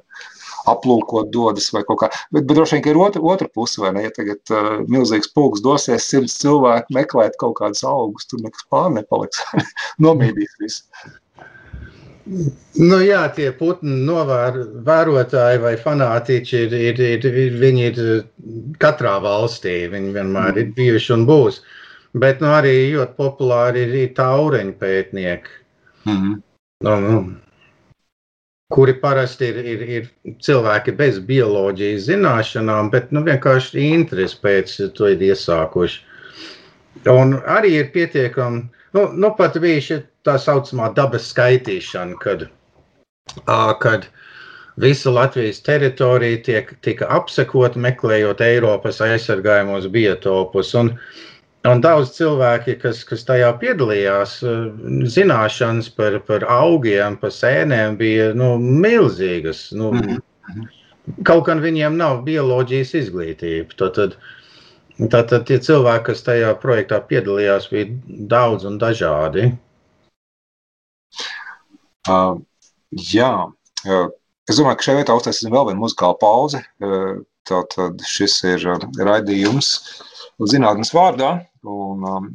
aplūkot 0.71 1.31
dodas 1.33 1.69
vai 1.75 1.83
kaut 1.87 2.01
kā. 2.03 2.09
Bet, 2.33 2.45
bet 2.47 2.57
droši 2.57 2.77
vien, 2.77 2.83
ka 2.85 2.93
ir 2.93 3.01
otra, 3.01 3.23
otra 3.35 3.49
puse, 3.53 3.81
vai 3.83 3.93
ne? 3.95 4.05
Ja 4.07 4.13
tagad 4.15 4.53
uh, 4.55 4.83
milzīgs 4.91 5.31
pulks 5.35 5.63
dosies 5.65 6.09
simts 6.09 6.39
cilvēku 6.41 6.95
meklēt 6.95 7.39
kaut 7.41 7.57
kādus 7.61 7.83
augus, 7.87 8.27
tur 8.29 8.43
nekas 8.45 8.67
pār 8.71 8.91
nepaliks. 8.95 9.43
Nomīdīs 10.05 10.55
visu. 10.61 10.85
Nu, 12.29 12.99
jā, 13.01 13.23
tie 13.33 13.49
putnu 13.57 13.95
novērotāji 14.05 15.61
vai 15.63 15.73
fanātiķi 15.81 16.59
ir, 16.67 16.75
ir, 16.91 16.99
ir, 17.17 17.25
ir, 17.25 17.55
viņi 17.57 17.87
ir 17.87 18.01
katrā 18.81 19.15
valstī. 19.23 19.81
Viņi 19.89 20.13
vienmēr 20.13 20.59
ir 20.61 20.69
bijuši 20.77 21.15
un 21.15 21.25
būs. 21.29 21.63
Bet 22.13 22.41
nu, 22.41 22.49
arī 22.49 22.73
ļoti 22.95 23.13
populāri 23.17 23.85
ir, 23.85 23.95
ir 24.03 24.13
taureņu 24.17 24.73
pētnieki, 24.79 25.59
Mm 26.05 26.15
-hmm. 26.15 26.41
nu, 26.81 27.33
kuri 28.69 28.93
parasti 28.93 29.45
ir, 29.45 29.55
ir, 29.55 29.81
ir 29.81 30.09
cilvēki 30.39 30.91
bez 30.91 31.19
bioloģijas 31.19 32.05
zināšanām, 32.09 32.89
bet 32.89 33.11
nu, 33.11 33.23
vienkārši 33.25 33.87
interesi 33.93 34.37
pēc 34.43 34.75
to 34.93 35.07
ir 35.07 35.19
iesākuši. 35.31 35.99
Un 37.09 37.33
arī 37.57 37.73
ir 37.79 37.91
pietiekami, 37.91 38.63
nu, 38.93 39.07
nu 39.13 39.33
pat 39.37 39.57
bija 39.59 39.81
šī 39.81 39.99
tā 40.25 40.37
saucamā 40.37 40.93
dabas 40.95 41.29
skaitīšana, 41.33 42.15
kad, 42.19 42.47
ā, 43.45 43.79
kad 43.79 44.07
visa 44.77 45.11
Latvijas 45.11 45.61
teritorija 45.61 46.43
tiek, 46.43 46.73
tika 46.81 47.07
apsekota, 47.09 47.79
meklējot 47.79 48.41
Eiropas 48.41 49.01
aizsargājumos 49.01 49.87
biotopus. 49.91 50.75
Un, 50.75 50.93
un 51.67 51.81
daudz 51.83 52.13
cilvēki, 52.15 52.77
kas, 52.79 53.03
kas 53.07 53.25
tajā 53.27 53.51
piedalījās, 53.59 54.39
ā, 54.47 54.55
zināšanas 55.11 55.91
par, 55.97 56.19
par 56.29 56.47
augiem, 56.47 57.17
par 57.19 57.35
sēnēm 57.35 57.97
bija 57.99 58.31
nu, 58.37 58.55
milzīgas. 58.59 59.69
Nu, 59.75 59.93
Mhm. 60.49 60.67
Kaut 61.25 61.45
gan 61.47 61.61
viņiem 61.61 61.97
nav 61.97 62.23
bioloģijas 62.25 62.93
izglītība. 63.03 63.75
Tad, 63.77 63.95
tad, 63.97 64.19
Tātad 64.99 65.45
tie 65.47 65.55
cilvēki, 65.63 66.09
kas 66.09 66.25
tajā 66.25 66.49
projektā 66.59 66.97
piedalījās, 67.07 67.69
bija 67.71 67.87
daudz 68.33 68.65
un 68.67 68.75
dažādi. 68.81 69.45
Uh, 72.03 72.41
jā, 72.91 73.29
uh, 73.47 74.09
es 74.51 74.59
domāju, 74.59 74.75
ka 74.81 74.87
šajā 74.89 74.97
vietā 74.99 75.15
uztaisīsim 75.15 75.55
vēl 75.55 75.69
vienu 75.69 75.85
muzikālu 75.85 76.19
pauzi. 76.19 76.59
Uh, 76.83 77.21
Tātad 77.47 78.03
šis 78.03 78.35
ir 78.43 78.67
uh, 78.73 78.83
raidījums 78.99 79.71
zinātnes 80.47 80.93
vārdā. 80.95 81.33
Un, 81.67 82.05
um, 82.07 82.29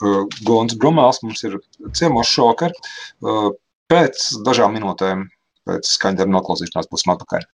uh, 0.00 0.22
Gons 0.48 0.76
Brumāls 0.80 1.20
mums 1.24 1.44
ir 1.44 1.58
ciemos 1.92 2.30
šovakar. 2.32 2.72
Uh, 3.20 3.50
pēc 3.92 4.30
dažām 4.46 4.78
minūtēm, 4.78 5.26
pēc 5.68 5.92
skaņdarba 5.98 6.38
noklausīšanās, 6.38 6.88
būsim 6.92 7.14
atpakaļ. 7.16 7.44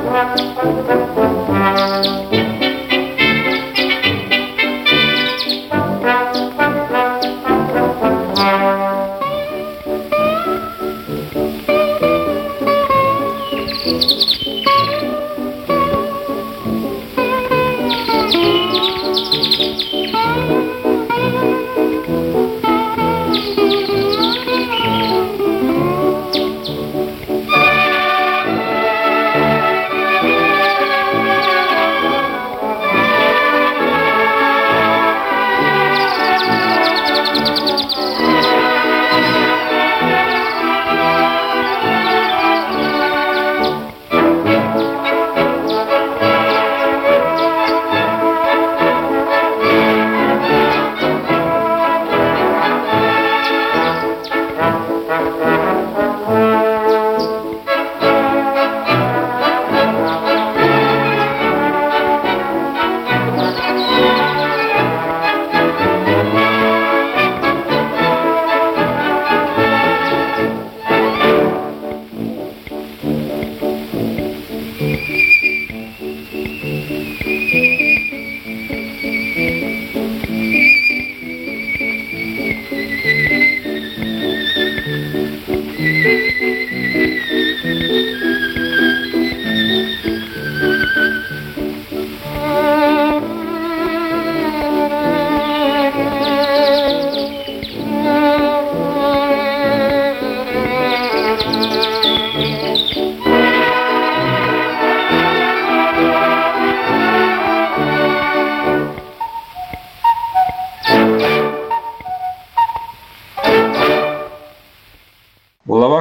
you. 2.33 2.48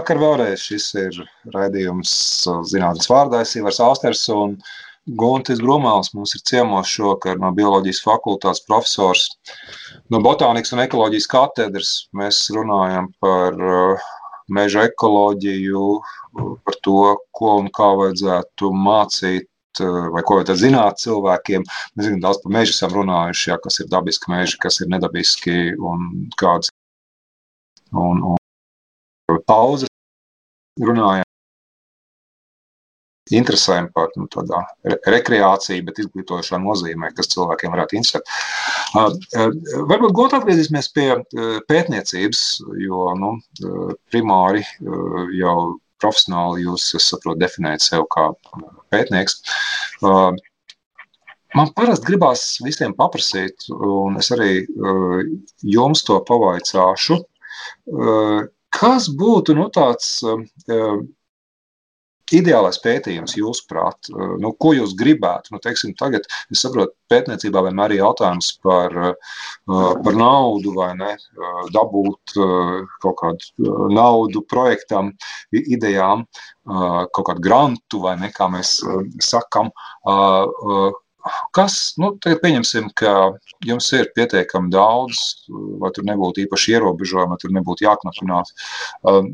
Labvakar 0.07 0.23
vēlreiz. 0.23 0.61
Šis 0.63 0.85
ir 0.95 1.15
raidījums 1.51 2.11
zinātnes 2.71 3.09
vārdā. 3.11 3.41
Es 3.43 3.57
Ivars 3.59 3.81
Austers 3.83 4.21
un 4.31 4.53
Guntis 5.19 5.59
Grumāls. 5.59 6.13
Mums 6.15 6.31
ir 6.37 6.45
ciemos 6.47 6.87
šokar 6.87 7.35
no 7.41 7.49
bioloģijas 7.51 7.99
fakultātes 8.05 8.63
profesors 8.63 9.25
no 10.07 10.21
botānikas 10.23 10.71
un 10.71 10.79
ekoloģijas 10.85 11.27
katedras. 11.27 11.89
Mēs 12.15 12.39
runājam 12.55 13.09
par 13.19 13.59
meža 14.47 14.85
ekoloģiju, 14.87 15.83
par 16.63 16.79
to, 16.87 17.03
ko 17.35 17.57
un 17.65 17.67
kā 17.67 17.89
vajadzētu 17.99 18.71
mācīt 18.71 19.83
vai 19.83 20.23
ko 20.23 20.39
vajadzētu 20.39 20.61
zināt 20.61 21.03
cilvēkiem. 21.03 21.67
Mēs 21.97 22.07
zinām 22.07 22.23
daudz 22.23 22.39
par 22.45 22.55
mežu, 22.55 22.77
esam 22.77 22.95
runājuši, 22.95 23.51
jā, 23.51 23.59
kas 23.67 23.81
ir 23.83 23.91
dabiski 23.91 24.31
meži, 24.31 24.55
kas 24.63 24.79
ir 24.79 24.87
nedabiski 24.95 25.75
un 25.75 26.31
kādas. 26.39 26.71
Un, 27.91 28.23
un 28.23 29.43
pauzes 29.43 29.91
runājam. 30.81 31.23
Interesējam 33.35 33.89
par 33.91 34.13
nu, 34.15 34.27
tādā 34.31 34.61
re 34.87 34.97
rekreāciju, 35.11 35.83
bet 35.89 35.99
izglītošā 35.99 36.59
nozīmē, 36.63 37.09
kas 37.15 37.27
cilvēkiem 37.33 37.73
varētu 37.73 37.97
interesēt. 37.99 38.29
Uh, 38.95 39.11
uh, 39.35 39.49
varbūt 39.89 40.15
gūt 40.15 40.37
atgriezīsimies 40.37 40.87
pie 40.95 41.09
uh, 41.17 41.57
pētniecības, 41.67 42.43
jo 42.85 43.03
nu, 43.19 43.33
primāri 44.11 44.63
jau 45.35 45.57
profesionāli 46.01 46.67
jūs, 46.67 46.91
es 46.95 47.09
saprotu, 47.11 47.41
definējat 47.41 47.83
sev 47.83 48.05
kā 48.13 48.29
pētnieks. 48.93 49.41
Man 51.57 51.71
parasti 51.73 52.05
gribās 52.05 52.43
visiem 52.61 52.93
paprasīt, 52.93 53.65
un 53.71 54.19
es 54.21 54.29
arī 54.35 54.51
jums 55.65 56.03
to 56.05 56.19
pavaicāšu, 56.27 57.17
kas 58.77 59.11
būtu 59.19 59.55
nu, 59.57 59.67
tāds 59.73 60.19
uh, 60.25 60.97
ideālais 62.37 62.77
pētījums, 62.83 63.37
jūsuprāt, 63.39 64.09
uh, 64.13 64.35
nu, 64.41 64.51
ko 64.59 64.73
jūs 64.75 64.93
gribētu? 64.99 65.53
Nu, 65.55 65.61
teiksim, 65.63 65.95
tagad, 65.99 66.27
es 66.53 66.61
saprotu, 66.65 66.93
pētniecībā 67.11 67.63
vienmēr 67.67 67.95
ir 67.95 68.03
jautājums 68.03 68.51
par, 68.65 68.95
uh, 69.13 69.95
par 70.03 70.19
naudu 70.19 70.75
vai 70.75 70.91
ne, 70.99 71.13
uh, 71.15 71.63
dabūt 71.73 72.37
kaut 73.03 73.17
kādu 73.21 73.73
naudu 73.93 74.43
projektam, 74.49 75.13
idejām, 75.55 76.25
kaut 76.67 77.25
kādu 77.29 77.43
grantu 77.43 78.01
vai 78.03 78.17
ne, 78.19 78.29
kā 78.35 78.49
mēs 78.51 78.77
sakam. 79.23 79.71
Uh, 81.27 81.33
uh, 81.33 81.47
Kas, 81.55 81.95
nu, 82.01 82.11
tagad 82.21 82.41
pieņemsim, 82.43 82.89
ka 82.97 83.11
jums 83.65 83.87
ir 83.97 84.09
pietiekami 84.15 84.69
daudz, 84.73 85.19
vai 85.81 85.89
tur 85.95 86.05
nebūtu 86.07 86.43
īpaši 86.43 86.75
ierobežojumi, 86.75 87.31
vai 87.33 87.39
tur 87.41 87.53
nebūtu 87.55 87.85
jāknapinās. 87.87 88.53
Um, 89.07 89.31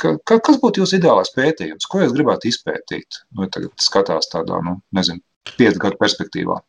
ka, 0.00 0.14
ka, 0.28 0.38
kas 0.46 0.60
būtu 0.62 0.82
jūsu 0.82 1.00
ideālais 1.00 1.32
pētījums? 1.34 1.88
Ko 1.90 2.02
jūs 2.02 2.14
gribētu 2.16 2.50
izpētīt? 2.52 3.22
Nu, 3.34 3.48
tagad 3.52 3.72
skatās 3.82 4.30
tādā, 4.32 4.60
nu, 4.66 4.78
nezinu, 4.96 5.22
piecu 5.56 5.82
gadu 5.82 6.00
perspektīvā. 6.02 6.60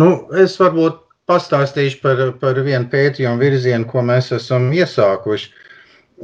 Nu, 0.00 0.10
es 0.38 0.54
varbūt 0.60 1.02
pastāstīšu 1.30 2.00
par, 2.04 2.22
par 2.40 2.62
vienu 2.62 2.86
pētījumu 2.92 3.42
virzienu, 3.42 3.88
ko 3.90 4.04
mēs 4.06 4.30
esam 4.36 4.70
iesākuši. 4.74 5.50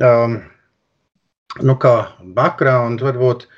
Um, 0.07 0.38
nu, 1.66 1.76
kā 1.82 1.96
background, 2.36 3.02
varbūt 3.02 3.48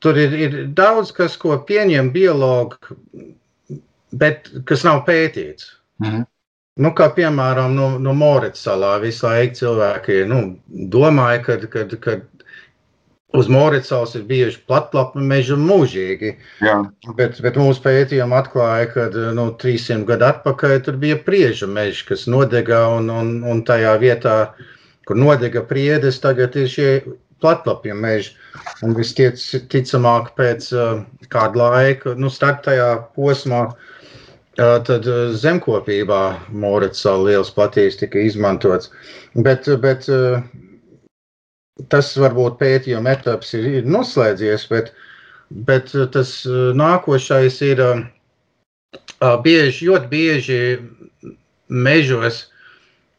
tur 0.00 0.18
ir, 0.18 0.34
ir 0.46 0.58
daudz 0.76 1.12
kas, 1.16 1.36
ko 1.40 1.58
pieņem 1.68 2.10
biologi, 2.14 2.96
bet 4.16 4.50
kas 4.68 4.84
nav 4.88 5.04
pētīts. 5.08 5.72
Mhm. 6.02 6.26
Nu, 6.80 6.94
kā 6.96 7.10
piemēram, 7.12 7.74
no, 7.76 7.86
no 8.00 8.12
Morita 8.16 8.56
salā 8.56 8.94
visu 9.02 9.26
laiku 9.26 9.58
cilvēki 9.58 10.22
nu, 10.30 10.38
domāja, 10.92 11.42
ka, 11.44 11.56
kad, 11.68 11.92
kad 12.00 12.22
uz 13.36 13.50
Morita 13.52 13.90
salas 13.90 14.14
ir 14.16 14.24
bijuši 14.30 14.62
platlapu 14.70 15.20
meži 15.20 15.58
mūžīgi. 15.60 16.32
Jā, 16.64 16.78
Bet, 17.18 17.40
bet 17.44 17.58
mūsu 17.60 17.82
pētījumi 17.84 18.38
atklāja, 18.38 18.88
ka 18.94 19.08
nu, 19.36 19.50
300 19.60 20.06
gadu 20.08 20.28
atpakaļ 20.30 20.76
tur 20.86 20.98
bija 21.02 21.18
priežu 21.26 21.68
meži, 21.70 22.06
kas 22.08 22.24
nodega, 22.30 22.86
un, 22.96 23.10
un, 23.12 23.34
un 23.44 23.64
tajā 23.66 23.96
vietā, 24.00 24.36
kur 25.08 25.20
nodega 25.20 25.66
priedes, 25.66 26.22
tagad 26.22 26.56
ir 26.56 26.70
šie 26.70 26.90
platlapju 27.42 27.96
meži. 27.96 28.34
Un 28.84 28.94
visticamāk, 28.96 30.32
pēc 30.38 30.70
uh, 30.74 31.02
kāda 31.32 31.60
laika, 31.60 32.14
nu, 32.18 32.30
start 32.32 32.64
tajā 32.66 32.88
posmā, 33.16 33.66
uh, 33.70 34.78
tad 34.86 35.08
uh, 35.08 35.34
zemkopībā 35.36 36.22
Morits 36.50 37.04
liels 37.04 37.52
platīs 37.56 37.98
tika 38.00 38.22
izmantots. 38.24 38.90
Bet, 39.34 39.68
bet 39.84 40.08
uh, 40.12 40.40
tas 41.92 42.12
varbūt 42.18 42.58
pētījuma 42.60 43.16
etaps 43.16 43.54
ir, 43.58 43.68
ir 43.80 43.88
noslēdzies, 43.88 44.66
bet, 44.72 44.92
bet 45.68 45.94
uh, 45.96 46.08
tas 46.12 46.40
uh, 46.48 46.70
nākošais 46.76 47.60
ir 47.68 47.84
uh, 47.84 48.02
uh, 49.20 49.36
bieži, 49.44 49.88
ļoti 49.90 50.10
bieži 50.10 50.62
mežos, 51.70 52.46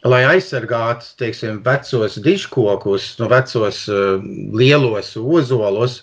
lai 0.07 0.23
aizsargātu 0.25 1.11
teiksim, 1.19 1.59
vecos 1.65 2.15
diškokus, 2.25 3.11
no 3.19 3.27
vecos 3.31 3.83
uh, 3.91 4.17
lielos 4.57 5.13
ozolus, 5.17 6.01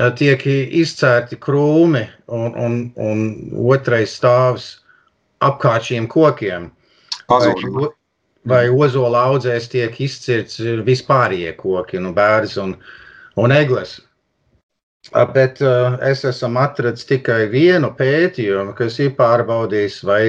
uh, 0.00 0.08
tiek 0.16 0.44
izcērti 0.48 1.36
krūmi 1.42 2.06
un, 2.32 2.54
un, 2.56 2.76
un 2.96 3.24
otrais 3.74 4.14
stāvs 4.16 4.70
apkārt 5.44 5.90
šiem 5.90 6.08
kokiem. 6.08 6.70
Vai, 7.28 7.38
pazūd. 7.38 7.66
o- 7.84 7.94
vai 8.50 8.62
ozola 8.72 9.26
audzēs 9.28 9.68
tiek 9.68 9.98
izcirts 10.00 10.56
vispārējie 10.86 11.52
koki, 11.60 11.98
nu, 12.00 12.14
bērns 12.16 12.56
un, 12.62 12.72
un 13.36 13.52
eglis. 13.52 13.98
A, 15.12 15.26
Bet 15.26 15.60
uh, 15.64 15.96
es 16.04 16.24
esmu 16.28 16.60
atradzis 16.60 17.06
tikai 17.08 17.46
vienu 17.52 17.92
pētījumu, 17.96 18.74
kas 18.76 18.98
ir 19.00 19.12
pārbaudījis, 19.16 20.00
vai 20.08 20.22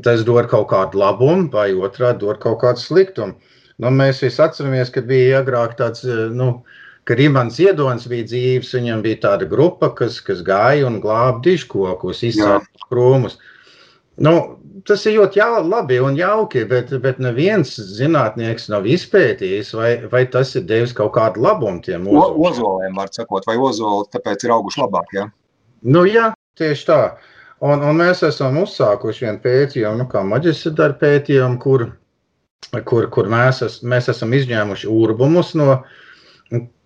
tas 0.00 0.24
dod 0.24 0.48
kaut 0.48 0.70
kādu 0.72 1.00
labumu, 1.02 1.50
vai 1.52 1.72
otrādi 1.74 2.24
dod 2.24 2.40
kaut 2.40 2.62
kādu 2.62 2.80
sliktumu. 2.80 3.36
Nu, 3.82 3.90
mēs 3.92 4.22
visi 4.22 4.40
atceramies, 4.44 4.92
ka 4.94 5.02
bija 5.04 5.42
agrāk 5.42 5.76
tāds, 5.78 6.04
nu, 6.32 6.62
kad 7.08 7.20
Imants 7.20 7.58
Ziedonis 7.58 8.06
bija 8.08 8.28
dzīves, 8.30 8.72
viņam 8.76 9.02
bija 9.04 9.20
tāda 9.26 9.48
grupa, 9.48 9.90
kas, 9.98 10.20
kas 10.24 10.44
gāja 10.46 10.86
un 10.86 11.00
glāba 11.02 11.42
diškokus, 11.44 12.22
izcēla 12.28 12.62
krūmus. 12.88 13.40
Nu, 14.22 14.34
tas 14.86 15.02
ir 15.08 15.16
ļoti 15.16 15.40
jā, 15.40 15.48
labi 15.64 15.98
un 16.04 16.16
jauki, 16.18 16.62
bet, 16.68 16.92
bet 17.02 17.18
neviens 17.22 17.74
zinātnieks 17.96 18.68
nav 18.72 18.86
izpētījis, 18.88 19.72
vai, 19.78 19.90
vai 20.12 20.24
tas 20.30 20.54
ir 20.58 20.66
devis 20.68 20.94
kaut 20.96 21.14
kādu 21.16 21.42
labumu 21.42 21.82
tiem 21.84 22.06
ozoliem. 22.06 22.40
Ozoliem 22.48 23.00
var 23.00 23.12
sakot, 23.14 23.46
vai 23.48 23.56
ozoli 23.58 24.08
tāpēc 24.12 24.46
ir 24.46 24.54
auguši 24.54 24.82
labāk, 24.84 25.14
jā? 25.16 25.26
Nu, 25.82 26.04
jā, 26.06 26.30
tieši 26.60 26.86
tā. 26.86 27.00
Un, 27.62 27.82
un 27.86 27.98
mēs 28.00 28.24
esam 28.26 28.56
uzsākuši 28.58 29.26
vienu 29.26 29.38
pētījumu, 29.44 30.00
nu, 30.00 30.06
kā 30.10 30.24
maģistra 30.26 30.72
darba 30.80 30.98
pētījumu, 31.04 31.60
kur, 31.62 31.84
kur, 32.88 33.06
kur 33.14 33.28
mēs, 33.30 33.60
es, 33.62 33.76
mēs 33.86 34.10
esam 34.10 34.34
izņēmuši 34.34 34.90
urbumus 34.90 35.52
no 35.58 35.76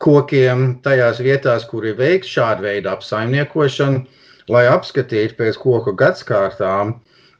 kokiem 0.04 0.66
tajās 0.84 1.22
vietās, 1.24 1.64
kur 1.70 1.86
ir 1.88 1.96
veikts 1.96 2.34
šāda 2.36 2.66
veida 2.66 2.92
apsaimniekošana, 2.92 4.04
lai 4.52 4.66
apskatītu 4.68 5.38
pēc 5.40 5.56
koku 5.62 5.96
gadskārtām, 5.96 6.92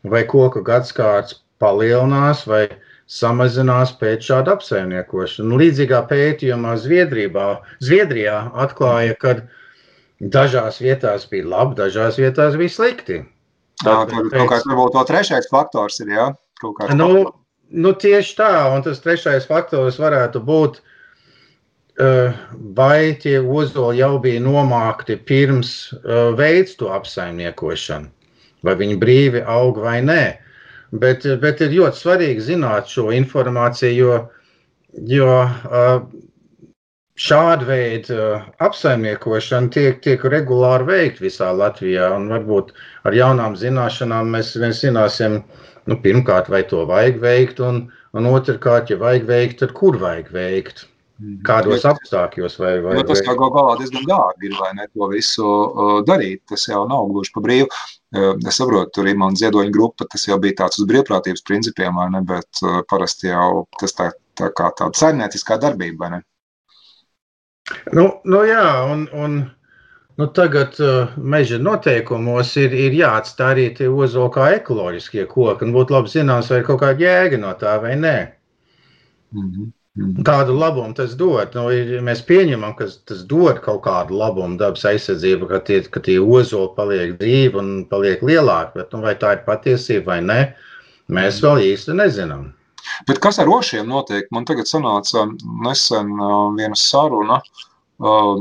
vai 0.09 0.25
koku 0.33 0.65
gadskārts 0.65 1.37
palielinās 1.61 2.47
vai 2.49 2.65
samazinās 3.07 3.93
pēc 4.01 4.27
šāda 4.31 4.57
apsaimniekošana. 4.57 5.61
Līdzīgā 5.61 6.01
pētījumā 6.11 6.75
Zviedrībā, 6.83 7.47
Zviedrijā 7.85 8.41
atklāja, 8.65 9.15
ka 9.21 9.37
dažās 10.21 10.81
vietās 10.81 11.27
bija 11.31 11.47
labi, 11.49 11.77
dažās 11.81 12.19
vietās 12.21 12.57
bija 12.57 12.73
slikti. 12.73 13.23
Tā, 13.85 13.97
tur 14.09 14.31
kaut 14.33 14.51
kāds 14.53 14.69
varbūt 14.69 14.95
to 14.95 15.05
trešais 15.11 15.49
faktors 15.53 16.01
ir, 16.01 16.13
jā? 16.17 16.27
Kaut 16.63 16.79
kāds 16.79 16.97
Nu, 16.97 17.27
nu, 17.69 17.93
tieši 17.93 18.37
tā, 18.39 18.53
un 18.73 18.85
tas 18.87 19.03
trešais 19.05 19.49
faktors 19.49 19.99
varētu 20.01 20.41
būt, 20.47 20.81
uh, 22.01 22.33
vai 22.77 23.13
tie 23.21 23.39
ozoli 23.41 24.01
jau 24.01 24.17
bija 24.23 24.41
nomākti 24.41 25.19
pirms 25.29 25.93
uh, 25.93 26.33
veids 26.39 26.79
to 26.81 26.89
apsaimniekošanu, 26.97 28.09
vai 28.65 28.77
viņi 28.81 28.97
brīvi 29.03 29.45
aug 29.45 29.83
vai 29.85 30.01
nē. 30.01 30.25
Bet, 30.97 31.27
bet 31.43 31.61
ir 31.61 31.75
ļoti 31.75 31.99
svarīgi 31.99 32.45
zināt 32.55 32.89
šo 32.89 33.11
informāciju, 33.13 33.93
jo, 33.99 34.19
jo 35.11 35.33
uh, 35.45 35.99
šāda 37.21 37.67
veida 37.69 38.17
uh, 38.17 38.49
apsaimniekošana 38.65 39.73
tiek, 39.73 40.01
tiek 40.05 40.25
regulāri 40.33 40.89
veikta 40.89 41.25
visā 41.25 41.53
Latvijā. 41.57 42.11
Varbūt 42.33 42.75
ar 43.09 43.17
jaunām 43.17 43.57
zināšanām 43.59 44.35
mēs, 44.37 44.53
zināsim, 44.81 45.41
nu, 45.87 45.99
pirmkārt, 46.03 46.51
vai 46.53 46.63
to 46.69 46.85
vajag 46.89 47.23
veikt, 47.23 47.63
un, 47.65 47.87
un 48.17 48.29
otrkārt, 48.33 48.93
ja 48.93 49.01
vajag 49.01 49.25
veikt, 49.31 49.63
tad 49.63 49.73
kur 49.77 49.99
vajag 50.03 50.31
veikt. 50.35 50.87
Kādos 51.49 51.81
Jo- 51.81 51.95
apstākļos 51.95 52.59
vai, 52.61 52.75
vai, 52.85 52.99
Jo 52.99 53.07
tas 53.09 53.23
jau 53.25 53.33
gal 53.41 53.49
galā 53.55 53.79
diezgan 53.81 54.05
dārgi 54.05 54.51
ir, 54.51 54.57
vai 54.61 54.75
ne, 54.77 54.85
to 54.93 55.09
visu 55.09 55.47
uh, 55.47 55.95
darīt. 56.05 56.43
Tas 56.53 56.67
jau 56.69 56.83
nav 56.91 57.09
gluži 57.09 57.33
pa 57.33 57.41
brīvu. 57.47 57.71
Uh, 58.13 58.35
es 58.37 58.61
saprotu, 58.61 58.93
tur 58.99 59.09
ir 59.09 59.17
man 59.17 59.39
ziedoņa 59.41 59.73
grupa, 59.73 60.05
tas 60.13 60.29
jau 60.29 60.37
bija 60.43 60.59
tāds 60.61 60.83
uz 60.83 60.85
brīvprātības 60.91 61.47
principiem, 61.49 61.97
vai 61.97 62.11
ne, 62.13 62.21
bet 62.29 62.61
uh, 62.61 62.83
parasti 62.93 63.33
jau 63.33 63.65
tas 63.81 63.97
tā 63.97 64.11
tā 64.37 64.51
kā 64.53 64.71
tāda 64.77 64.99
saimnieciskā 65.01 65.59
darbība, 65.63 66.05
vai 66.05 66.11
ne? 66.17 66.23
Nu, 67.97 68.07
nu 68.25 68.43
jā, 68.47 68.67
un, 68.93 69.07
un 69.13 69.39
nu 70.17 70.27
tagad 70.39 70.77
uh, 70.81 71.15
meža 71.19 71.59
noteikumos 71.63 72.53
ir, 72.63 72.75
ir 72.75 72.95
jāatstāj 72.97 73.55
arī 73.55 73.67
tie 73.79 73.89
ozoli 73.91 74.33
kā 74.37 74.51
ekoloģiskie 74.59 75.27
koki. 75.31 75.67
Un 75.67 75.75
būtu 75.75 75.97
labi 75.97 76.13
zināms, 76.13 76.53
vai 76.53 76.63
ir 76.63 76.69
kaut 76.69 76.83
kāda 76.85 77.07
jēga 77.07 77.41
no 77.43 77.55
tā 77.61 77.79
vai 77.83 77.97
nē. 78.01 78.19
Mhm. 79.35 79.73
Mhm. 79.97 80.25
Kādu 80.29 80.53
labumu 80.53 80.93
tas 80.95 81.15
dod? 81.17 81.55
Nu, 81.57 81.71
ir, 81.73 82.03
mēs 82.05 82.21
pieņemam, 82.29 82.75
ka 82.77 82.89
tas 83.09 83.23
dod 83.25 83.63
kaut 83.65 83.81
kādu 83.87 84.19
labumu 84.21 84.59
dabas 84.61 84.85
aizsardzību, 84.91 85.49
ka 85.49 85.61
tie, 85.65 85.81
ka 85.89 86.03
tie 86.05 86.19
ozoli 86.21 86.75
paliek 86.77 87.15
dzīvi 87.17 87.57
un 87.63 87.71
paliek 87.89 88.21
lielāki. 88.21 88.77
Bet, 88.77 88.93
nu, 88.93 89.01
vai 89.07 89.15
tā 89.17 89.33
ir 89.39 89.47
patiesība 89.49 90.13
vai 90.13 90.19
nē, 90.27 90.41
mēs 91.17 91.41
vēl 91.45 91.65
īsti 91.71 91.97
nezinām. 91.97 92.51
Bet 93.09 93.19
kas 93.25 93.39
ar 93.43 93.49
rošiem 93.51 93.89
notiek? 93.91 94.29
Man 94.35 94.45
tagad 94.49 94.69
sanāca 94.71 95.25
nesen 95.65 96.13
uh, 96.21 96.51
viena 96.57 96.77
saruna 96.79 97.41
uh, 97.41 98.37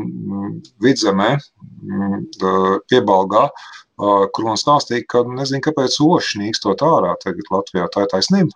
vidzemē, 0.85 1.31
mm, 1.37 2.19
uh, 2.43 2.75
piebalgā, 2.91 3.47
kur 3.95 4.43
man 4.43 4.57
stāstīja, 4.59 5.05
ka 5.07 5.21
nezinu, 5.23 5.61
kāpēc 5.63 5.93
oši 6.03 6.41
nīkstot 6.41 6.81
ārā 6.83 7.13
tagad 7.21 7.47
Latvijā. 7.53 7.85
Tā 7.93 8.01
ir 8.03 8.09
taisnība. 8.11 8.51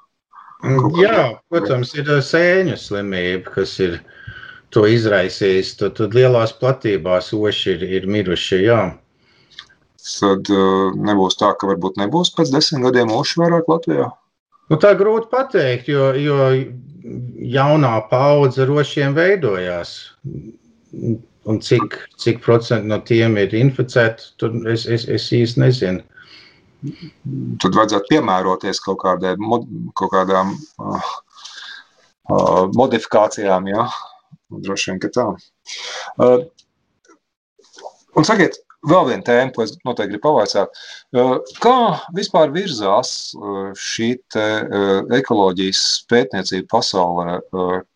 Kā- 0.59 0.89
Jā, 0.99 1.21
protams, 1.47 1.93
ir 1.95 2.09
sēņu 2.27 2.75
slimība, 2.75 3.53
kas 3.53 3.77
ir 3.79 4.01
to 4.75 4.83
izraisījis. 4.83 5.77
Tad, 5.79 5.95
tad 5.95 6.17
lielās 6.17 6.51
platībās 6.59 7.31
oši 7.37 7.71
ir, 7.77 7.85
ir 8.01 8.07
miruši. 8.11 8.59
Jā. 8.67 8.81
Tad 10.19 10.51
nebūs 11.07 11.39
tā, 11.39 11.53
ka 11.55 11.71
varbūt 11.71 11.95
nebūs 12.03 12.33
pēc 12.35 12.51
desmit 12.51 12.83
gadiem 12.89 13.15
oši 13.15 13.39
vairāk 13.39 13.71
Latvijā. 13.71 14.09
Nu, 14.69 14.77
tā 14.77 14.93
grūti 14.97 15.31
pateikt, 15.31 15.89
jo, 15.89 16.11
jo 16.19 16.49
jaunā 17.55 17.95
paudze 18.11 18.67
rošiem 18.69 19.15
veidojās. 19.17 19.95
Un 21.49 21.61
cik, 21.65 21.95
cik 22.21 22.43
procenti 22.45 22.91
no 22.91 22.99
tiem 23.05 23.37
ir 23.41 23.55
inficēti, 23.57 24.33
tur 24.41 24.53
es, 24.69 24.85
es, 24.85 25.07
es 25.09 25.25
īsti 25.33 25.63
nezinu. 25.63 26.05
Tad 27.59 27.75
vajadzētu 27.75 28.13
piemēroties 28.13 28.79
kaut, 28.85 29.01
kādai, 29.01 29.33
kaut 29.99 30.13
kādām 30.13 30.53
uh, 30.53 31.09
uh, 32.29 32.63
modifikācijām. 32.77 33.67
Jā. 33.73 33.89
Droši 34.49 34.91
vien, 34.91 35.01
ka 35.01 35.09
tā. 35.13 35.25
Uh, 36.21 36.45
un 38.17 38.27
sakiet, 38.27 38.61
vēl 38.87 39.07
viena 39.09 39.25
tēma, 39.25 39.51
ko 39.55 39.63
es 39.65 39.73
noteikti 39.85 40.13
gribu 40.13 40.25
pavaicāt. 40.27 40.79
Uh, 41.15 41.37
Kā 41.63 41.75
vispār 42.15 42.53
virzās 42.55 43.33
uh, 43.35 43.71
šī 43.75 44.09
te, 44.31 44.45
uh, 44.63 45.01
ekoloģijas 45.19 45.83
pētniecība 46.11 46.69
pasaulē? 46.71 47.39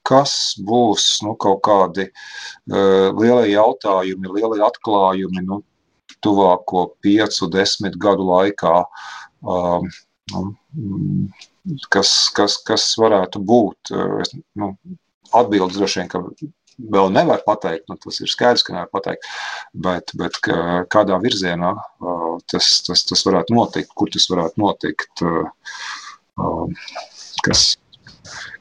Kas 0.08 0.34
būs 0.68 1.06
nu, 1.24 1.38
kaut 1.40 1.62
kādi 1.64 2.10
lielie 2.68 3.54
jautājumi, 3.54 4.32
lielie 4.36 4.64
atklājumi 4.66 5.46
nu, 5.48 5.62
tuvāko 6.24 6.90
piecu, 7.04 7.48
desmit 7.54 7.96
gadu 8.02 8.28
laikā? 8.28 8.82
Um, 9.44 9.88
nu, 10.34 10.46
mm, 10.76 11.32
Kas, 11.88 12.10
kas, 12.36 12.58
kas 12.68 12.90
varētu 13.00 13.40
būt? 13.40 13.94
Es, 14.20 14.34
nu, 14.60 14.74
atbildes 15.32 15.78
droši 15.78 16.02
vien, 16.02 16.10
ka 16.12 16.20
vēl 16.94 17.12
nevar 17.14 17.44
pateikt, 17.46 17.86
nu, 17.90 17.98
tas 18.02 18.20
ir 18.24 18.32
skaidrs, 18.32 18.66
ka 18.66 18.76
nevar 18.76 18.92
pateikt, 18.94 19.28
bet, 19.86 20.14
bet 20.20 20.40
kādā 20.94 21.20
virzienā 21.24 21.74
uh, 21.78 22.38
tas, 22.52 22.70
tas, 22.88 23.06
tas 23.10 23.26
varētu 23.28 23.56
notikt, 23.58 23.94
kur 23.98 24.12
tas 24.14 24.28
varētu 24.32 24.64
notikt, 24.64 25.26
uh, 25.26 25.82
uh, 26.42 26.94
kas, 27.46 27.66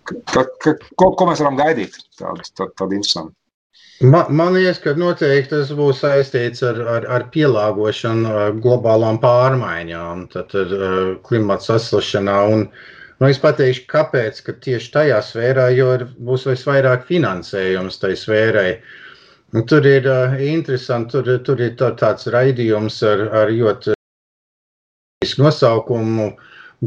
ka, 0.05 0.45
ka, 0.45 0.77
ko, 0.97 1.13
ko 1.17 1.31
mēs 1.31 1.45
varam 1.45 1.61
gaidīt, 1.61 1.97
tādu, 2.19 2.45
tādu, 2.53 2.75
tādu 2.79 3.01
interesantu. 3.01 3.37
Man, 4.03 4.33
man 4.35 4.57
liekas, 4.57 4.81
ka 4.83 4.97
noteikti 4.99 5.53
tas 5.53 5.69
būs 5.79 6.01
saistīts 6.03 6.65
ar, 6.67 6.81
ar, 6.91 7.05
ar 7.17 7.29
pielāgošanu 7.35 8.31
uh, 8.31 8.47
globālām 8.65 9.21
pārmaiņām, 9.23 10.25
tad 10.33 10.57
ar 10.59 10.75
uh, 10.79 10.97
klimata 11.27 11.69
sasilšanā. 11.69 12.41
Un, 12.51 12.67
nu, 13.23 13.31
es 13.31 13.39
pateikšu, 13.39 13.87
kāpēc, 13.91 14.43
ka 14.43 14.57
tieši 14.65 14.91
tajā 14.97 15.21
sfērā, 15.23 15.69
jo 15.77 15.93
ir, 15.95 16.05
būs 16.27 16.49
visvairāk 16.49 17.07
finansējums 17.07 18.01
tai 18.03 18.17
sfērai. 18.19 18.71
Un 19.55 19.67
tur 19.69 19.87
ir 19.87 20.09
uh, 20.11 20.35
interesanti, 20.43 21.13
tur, 21.13 21.29
tur 21.47 21.61
ir 21.63 21.77
tā, 21.79 21.93
tāds 22.01 22.27
raidījums 22.33 22.99
ar, 23.07 23.27
ar 23.43 23.53
ļoti 23.53 23.95
nosaukumu, 25.39 26.33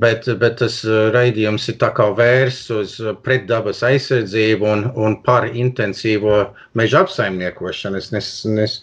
bet, 0.02 0.28
bet 0.42 0.60
tas 0.60 0.82
uh, 0.84 1.08
raidījums 1.16 1.70
ir 1.72 1.78
vērsts 2.20 2.72
uz 2.74 2.98
pretdabas 3.24 3.84
aizsardzību 3.86 4.72
un, 4.74 4.86
un 4.98 5.20
par 5.24 5.48
intensīvo 5.48 6.42
meža 6.74 7.06
apsaimniekošanu. 7.06 8.02
Es, 8.02 8.12
nes, 8.12 8.32
nes, 8.50 8.80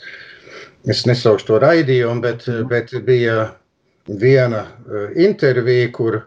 es 0.89 1.05
nesaukšu 1.11 1.51
to 1.51 1.59
raidījumu, 1.67 2.23
bet, 2.23 2.49
bet 2.71 2.95
bija 3.05 3.51
viena 4.07 4.65
uh, 4.71 5.11
intervija, 5.19 5.91
kur, 5.93 6.23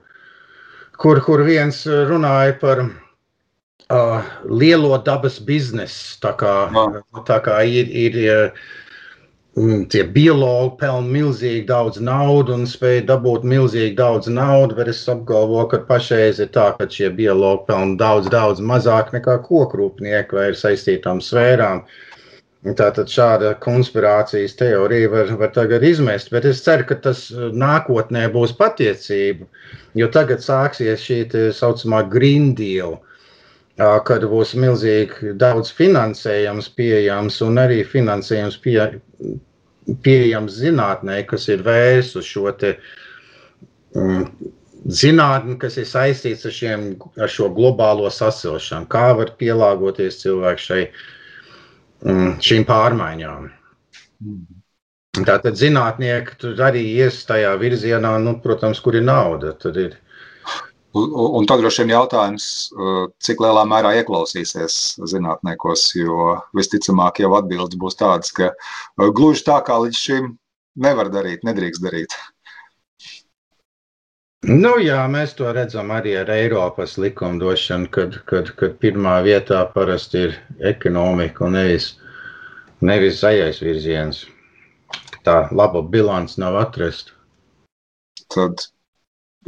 kur, 1.01 1.21
kur 1.25 1.43
viens 1.47 1.83
uh, 1.89 2.03
runāja 2.09 2.55
par 2.61 2.85
uh, 2.85 4.33
lielo 4.49 4.97
dabas 5.03 5.39
biznesu. 5.39 6.17
Tā 6.23 6.33
kā, 6.39 6.55
Jā. 6.73 7.23
tā 7.27 7.39
kā 7.45 7.61
ir, 7.69 7.91
ir 7.91 8.19
uh, 8.23 8.65
Mm, 9.55 9.85
Tie 9.87 10.01
biologi 10.03 10.73
pelna 10.81 11.07
milzīgi 11.07 11.61
daudz 11.69 12.01
naudas 12.03 12.57
un 12.57 12.65
spēj 12.67 12.97
dabūt 13.07 13.45
milzīgi 13.47 13.93
daudz 13.95 14.27
naudas, 14.27 14.75
bet 14.75 14.89
es 14.91 14.99
apgalvoju, 15.13 15.69
ka 15.71 15.77
pašreiz 15.87 16.41
ir 16.43 16.49
tā, 16.57 16.65
ka 16.75 16.87
šie 16.91 17.07
biologi 17.15 17.63
pelna 17.69 17.95
daudz, 18.01 18.27
daudz 18.33 18.59
mazāk 18.59 19.13
nekā 19.15 19.37
kokrūpnieki 19.45 20.35
vai 20.35 20.49
ir 20.49 20.59
saistītām 20.59 21.23
sfērām. 21.23 21.85
Un 21.85 22.05
Tātad 22.66 23.11
šāda 23.13 23.51
konspirācijas 23.61 24.55
teorija 24.57 25.09
var, 25.11 25.28
var 25.38 25.51
tagad 25.53 25.84
izmest, 25.86 26.32
bet 26.34 26.47
es 26.49 26.63
ceru, 26.66 26.88
ka 26.89 26.95
tas 26.97 27.28
uh, 27.30 27.51
nākotnē 27.53 28.24
būs 28.34 28.55
patiesība. 28.57 29.45
Jo 29.93 30.07
tagad 30.09 30.41
sāksies 30.41 31.03
šī 31.05 31.20
tā 31.30 31.43
saucamā 31.53 32.01
Green 32.09 32.55
Deal, 32.57 32.97
kad 33.78 34.24
būs 34.32 34.53
milzīgi 34.57 35.36
daudz 35.38 35.70
finansējums 35.76 36.70
pieejams 36.80 37.41
un 37.43 37.59
arī 37.59 37.82
finansējums 37.86 38.57
pie, 38.63 38.80
pieejams 40.01 40.57
zinātnē, 40.63 41.20
kas 41.28 41.49
ir 41.51 41.61
vērsts 41.66 42.18
uz 42.22 42.30
šo 42.30 42.53
te, 42.55 42.78
mm, 43.93 44.24
zinātni, 44.88 45.57
kas 45.59 45.78
ir 45.78 45.89
saistīts 45.91 46.47
ar, 46.47 46.55
šiem, 46.55 46.88
ar 47.20 47.30
šo 47.30 47.51
globālo 47.53 48.09
sasilšanu. 48.09 48.88
Kā 48.89 49.11
var 49.20 49.36
pielāgoties 49.41 50.22
cilvēku 50.24 50.66
šai, 50.70 50.82
mm, 50.88 51.16
šīm 52.06 52.66
pārmaiņām. 52.70 53.49
Tātad 55.26 55.56
zinātnieki 55.56 56.36
tur 56.41 56.60
arī 56.62 56.84
ies 56.99 57.22
tajā 57.28 57.53
virzienā, 57.60 58.18
nu, 58.24 58.36
protams, 58.43 58.82
kur 58.84 58.97
ir 58.99 59.06
nauda. 59.08 59.53
Tad 59.60 59.80
ir 59.80 59.95
Un, 60.95 61.10
un 61.12 61.34
un 61.38 61.43
tad 61.43 61.60
droši 61.60 61.84
vien 61.84 61.89
jautājums, 61.91 62.45
uh, 62.72 63.08
cik 63.20 63.41
lielā 63.43 63.66
mērā 63.68 63.89
ieklausīsies 63.99 64.76
zinātniekos, 65.12 65.82
jo 65.99 66.38
visticamāk 66.56 67.20
jau 67.20 67.34
atbildes 67.36 67.76
būs 67.82 67.99
tādas, 67.99 68.32
ka 68.32 68.53
uh, 68.53 69.10
gluži 69.18 69.43
tā 69.43 69.58
kā 69.68 69.76
līdz 69.84 69.99
šim 69.99 70.30
nevar 70.86 71.12
darīt, 71.12 71.43
nedrīkst 71.43 71.84
darīt. 71.84 72.16
Nu, 74.45 74.75
jā, 74.77 74.99
mēs 75.09 75.31
to 75.39 75.49
redzam 75.55 75.89
arī 75.89 76.11
ar 76.19 76.29
Eiropas 76.29 76.99
likumdošanu, 77.01 77.87
kad, 77.89 78.17
kad, 78.29 78.51
kad 78.59 78.75
pirmā 78.77 79.15
vietā 79.25 79.63
parasti 79.73 80.19
ir 80.27 80.35
ekonomika 80.69 81.47
un 81.47 81.55
nevis, 81.57 81.87
nevis 82.85 83.23
zaļais 83.23 83.63
virziens. 83.65 84.19
Tā 85.25 85.47
laba 85.49 85.81
bilants 85.81 86.37
nav 86.37 86.59
atrasta. 86.61 87.15
Tad 88.35 88.67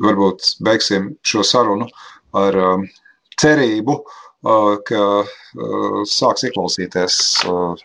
varbūt 0.02 0.56
beigsim 0.66 1.12
šo 1.22 1.46
sarunu 1.46 1.86
ar 2.34 2.58
um, 2.58 2.90
cerību, 3.38 4.00
uh, 4.02 4.76
ka 4.88 5.04
uh, 5.22 6.00
sāks 6.10 6.50
ieklausīties 6.50 7.20
uh, 7.46 7.78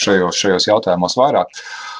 šajos, 0.00 0.40
šajos 0.40 0.72
jautājumos 0.72 1.20
vairāk. 1.20 1.52
Uh, 1.52 1.93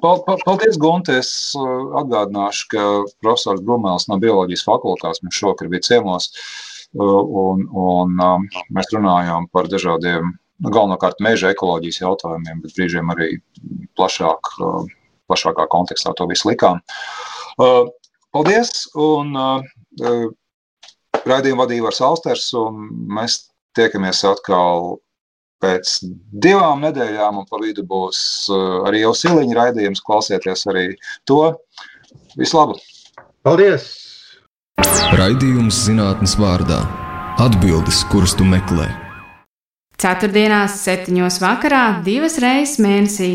pal- 0.00 0.22
pal- 0.26 0.42
Paldies, 0.46 0.78
Gunte. 0.80 1.18
Es 1.20 1.52
uh, 1.58 1.96
atgādināšu, 2.02 2.68
ka 2.72 2.84
profesors 3.20 3.60
Brumēls 3.66 4.08
no 4.08 4.16
bioloģijas 4.22 4.64
fakultātes 4.68 5.22
mums 5.24 5.40
šokar 5.42 5.68
bija 5.72 5.88
ciemos. 5.92 6.30
uh, 6.32 6.72
Un, 6.92 7.64
un 7.72 8.18
um, 8.20 8.42
mēs 8.76 8.90
runājām 8.92 9.46
par 9.48 9.68
dažādiem, 9.72 10.26
nu, 10.60 10.70
galvenokārt 10.72 11.22
meža 11.24 11.52
ekoloģijas 11.54 12.02
jautājumiem, 12.02 12.60
bet 12.60 12.74
brīžiem 12.76 13.12
arī 13.14 13.28
plašāk, 13.96 14.50
plašākā 15.30 15.66
kontekstā 15.72 16.12
to 16.18 16.26
visu 16.28 16.50
likām. 16.50 16.82
Paldies! 17.56 18.74
Un 18.92 19.32
raidījumu 21.24 21.62
vadīja 21.62 21.86
Vars 21.86 22.02
Austers, 22.04 22.50
un 22.60 22.84
mēs 23.08 23.38
tiekamies 23.76 24.20
atkal 24.28 24.98
pēc 25.62 25.98
divām 26.44 26.82
nedēļām, 26.86 27.40
un 27.42 27.48
pa 27.48 27.60
vidu 27.62 27.84
būs 27.88 28.22
uh, 28.50 28.82
arī 28.88 29.04
jau 29.04 29.14
siliņa 29.16 29.58
raidījums. 29.58 30.02
Klausieties 30.04 30.66
arī 30.72 30.88
to. 31.28 31.40
Visu 32.38 32.58
labu! 32.58 32.78
Paldies! 33.46 33.88
Raidījums 35.18 35.84
zinātnes 35.86 36.34
vārdā 36.40 36.80
Atbildes, 37.42 38.02
kuras 38.12 38.34
tu 38.36 38.44
meklē. 38.48 38.88
Ceturtdienās, 40.02 40.80
septiņos 40.82 41.38
vakarā, 41.42 41.84
divas 42.06 42.40
reizes 42.42 42.80
mēnesī 42.82 43.32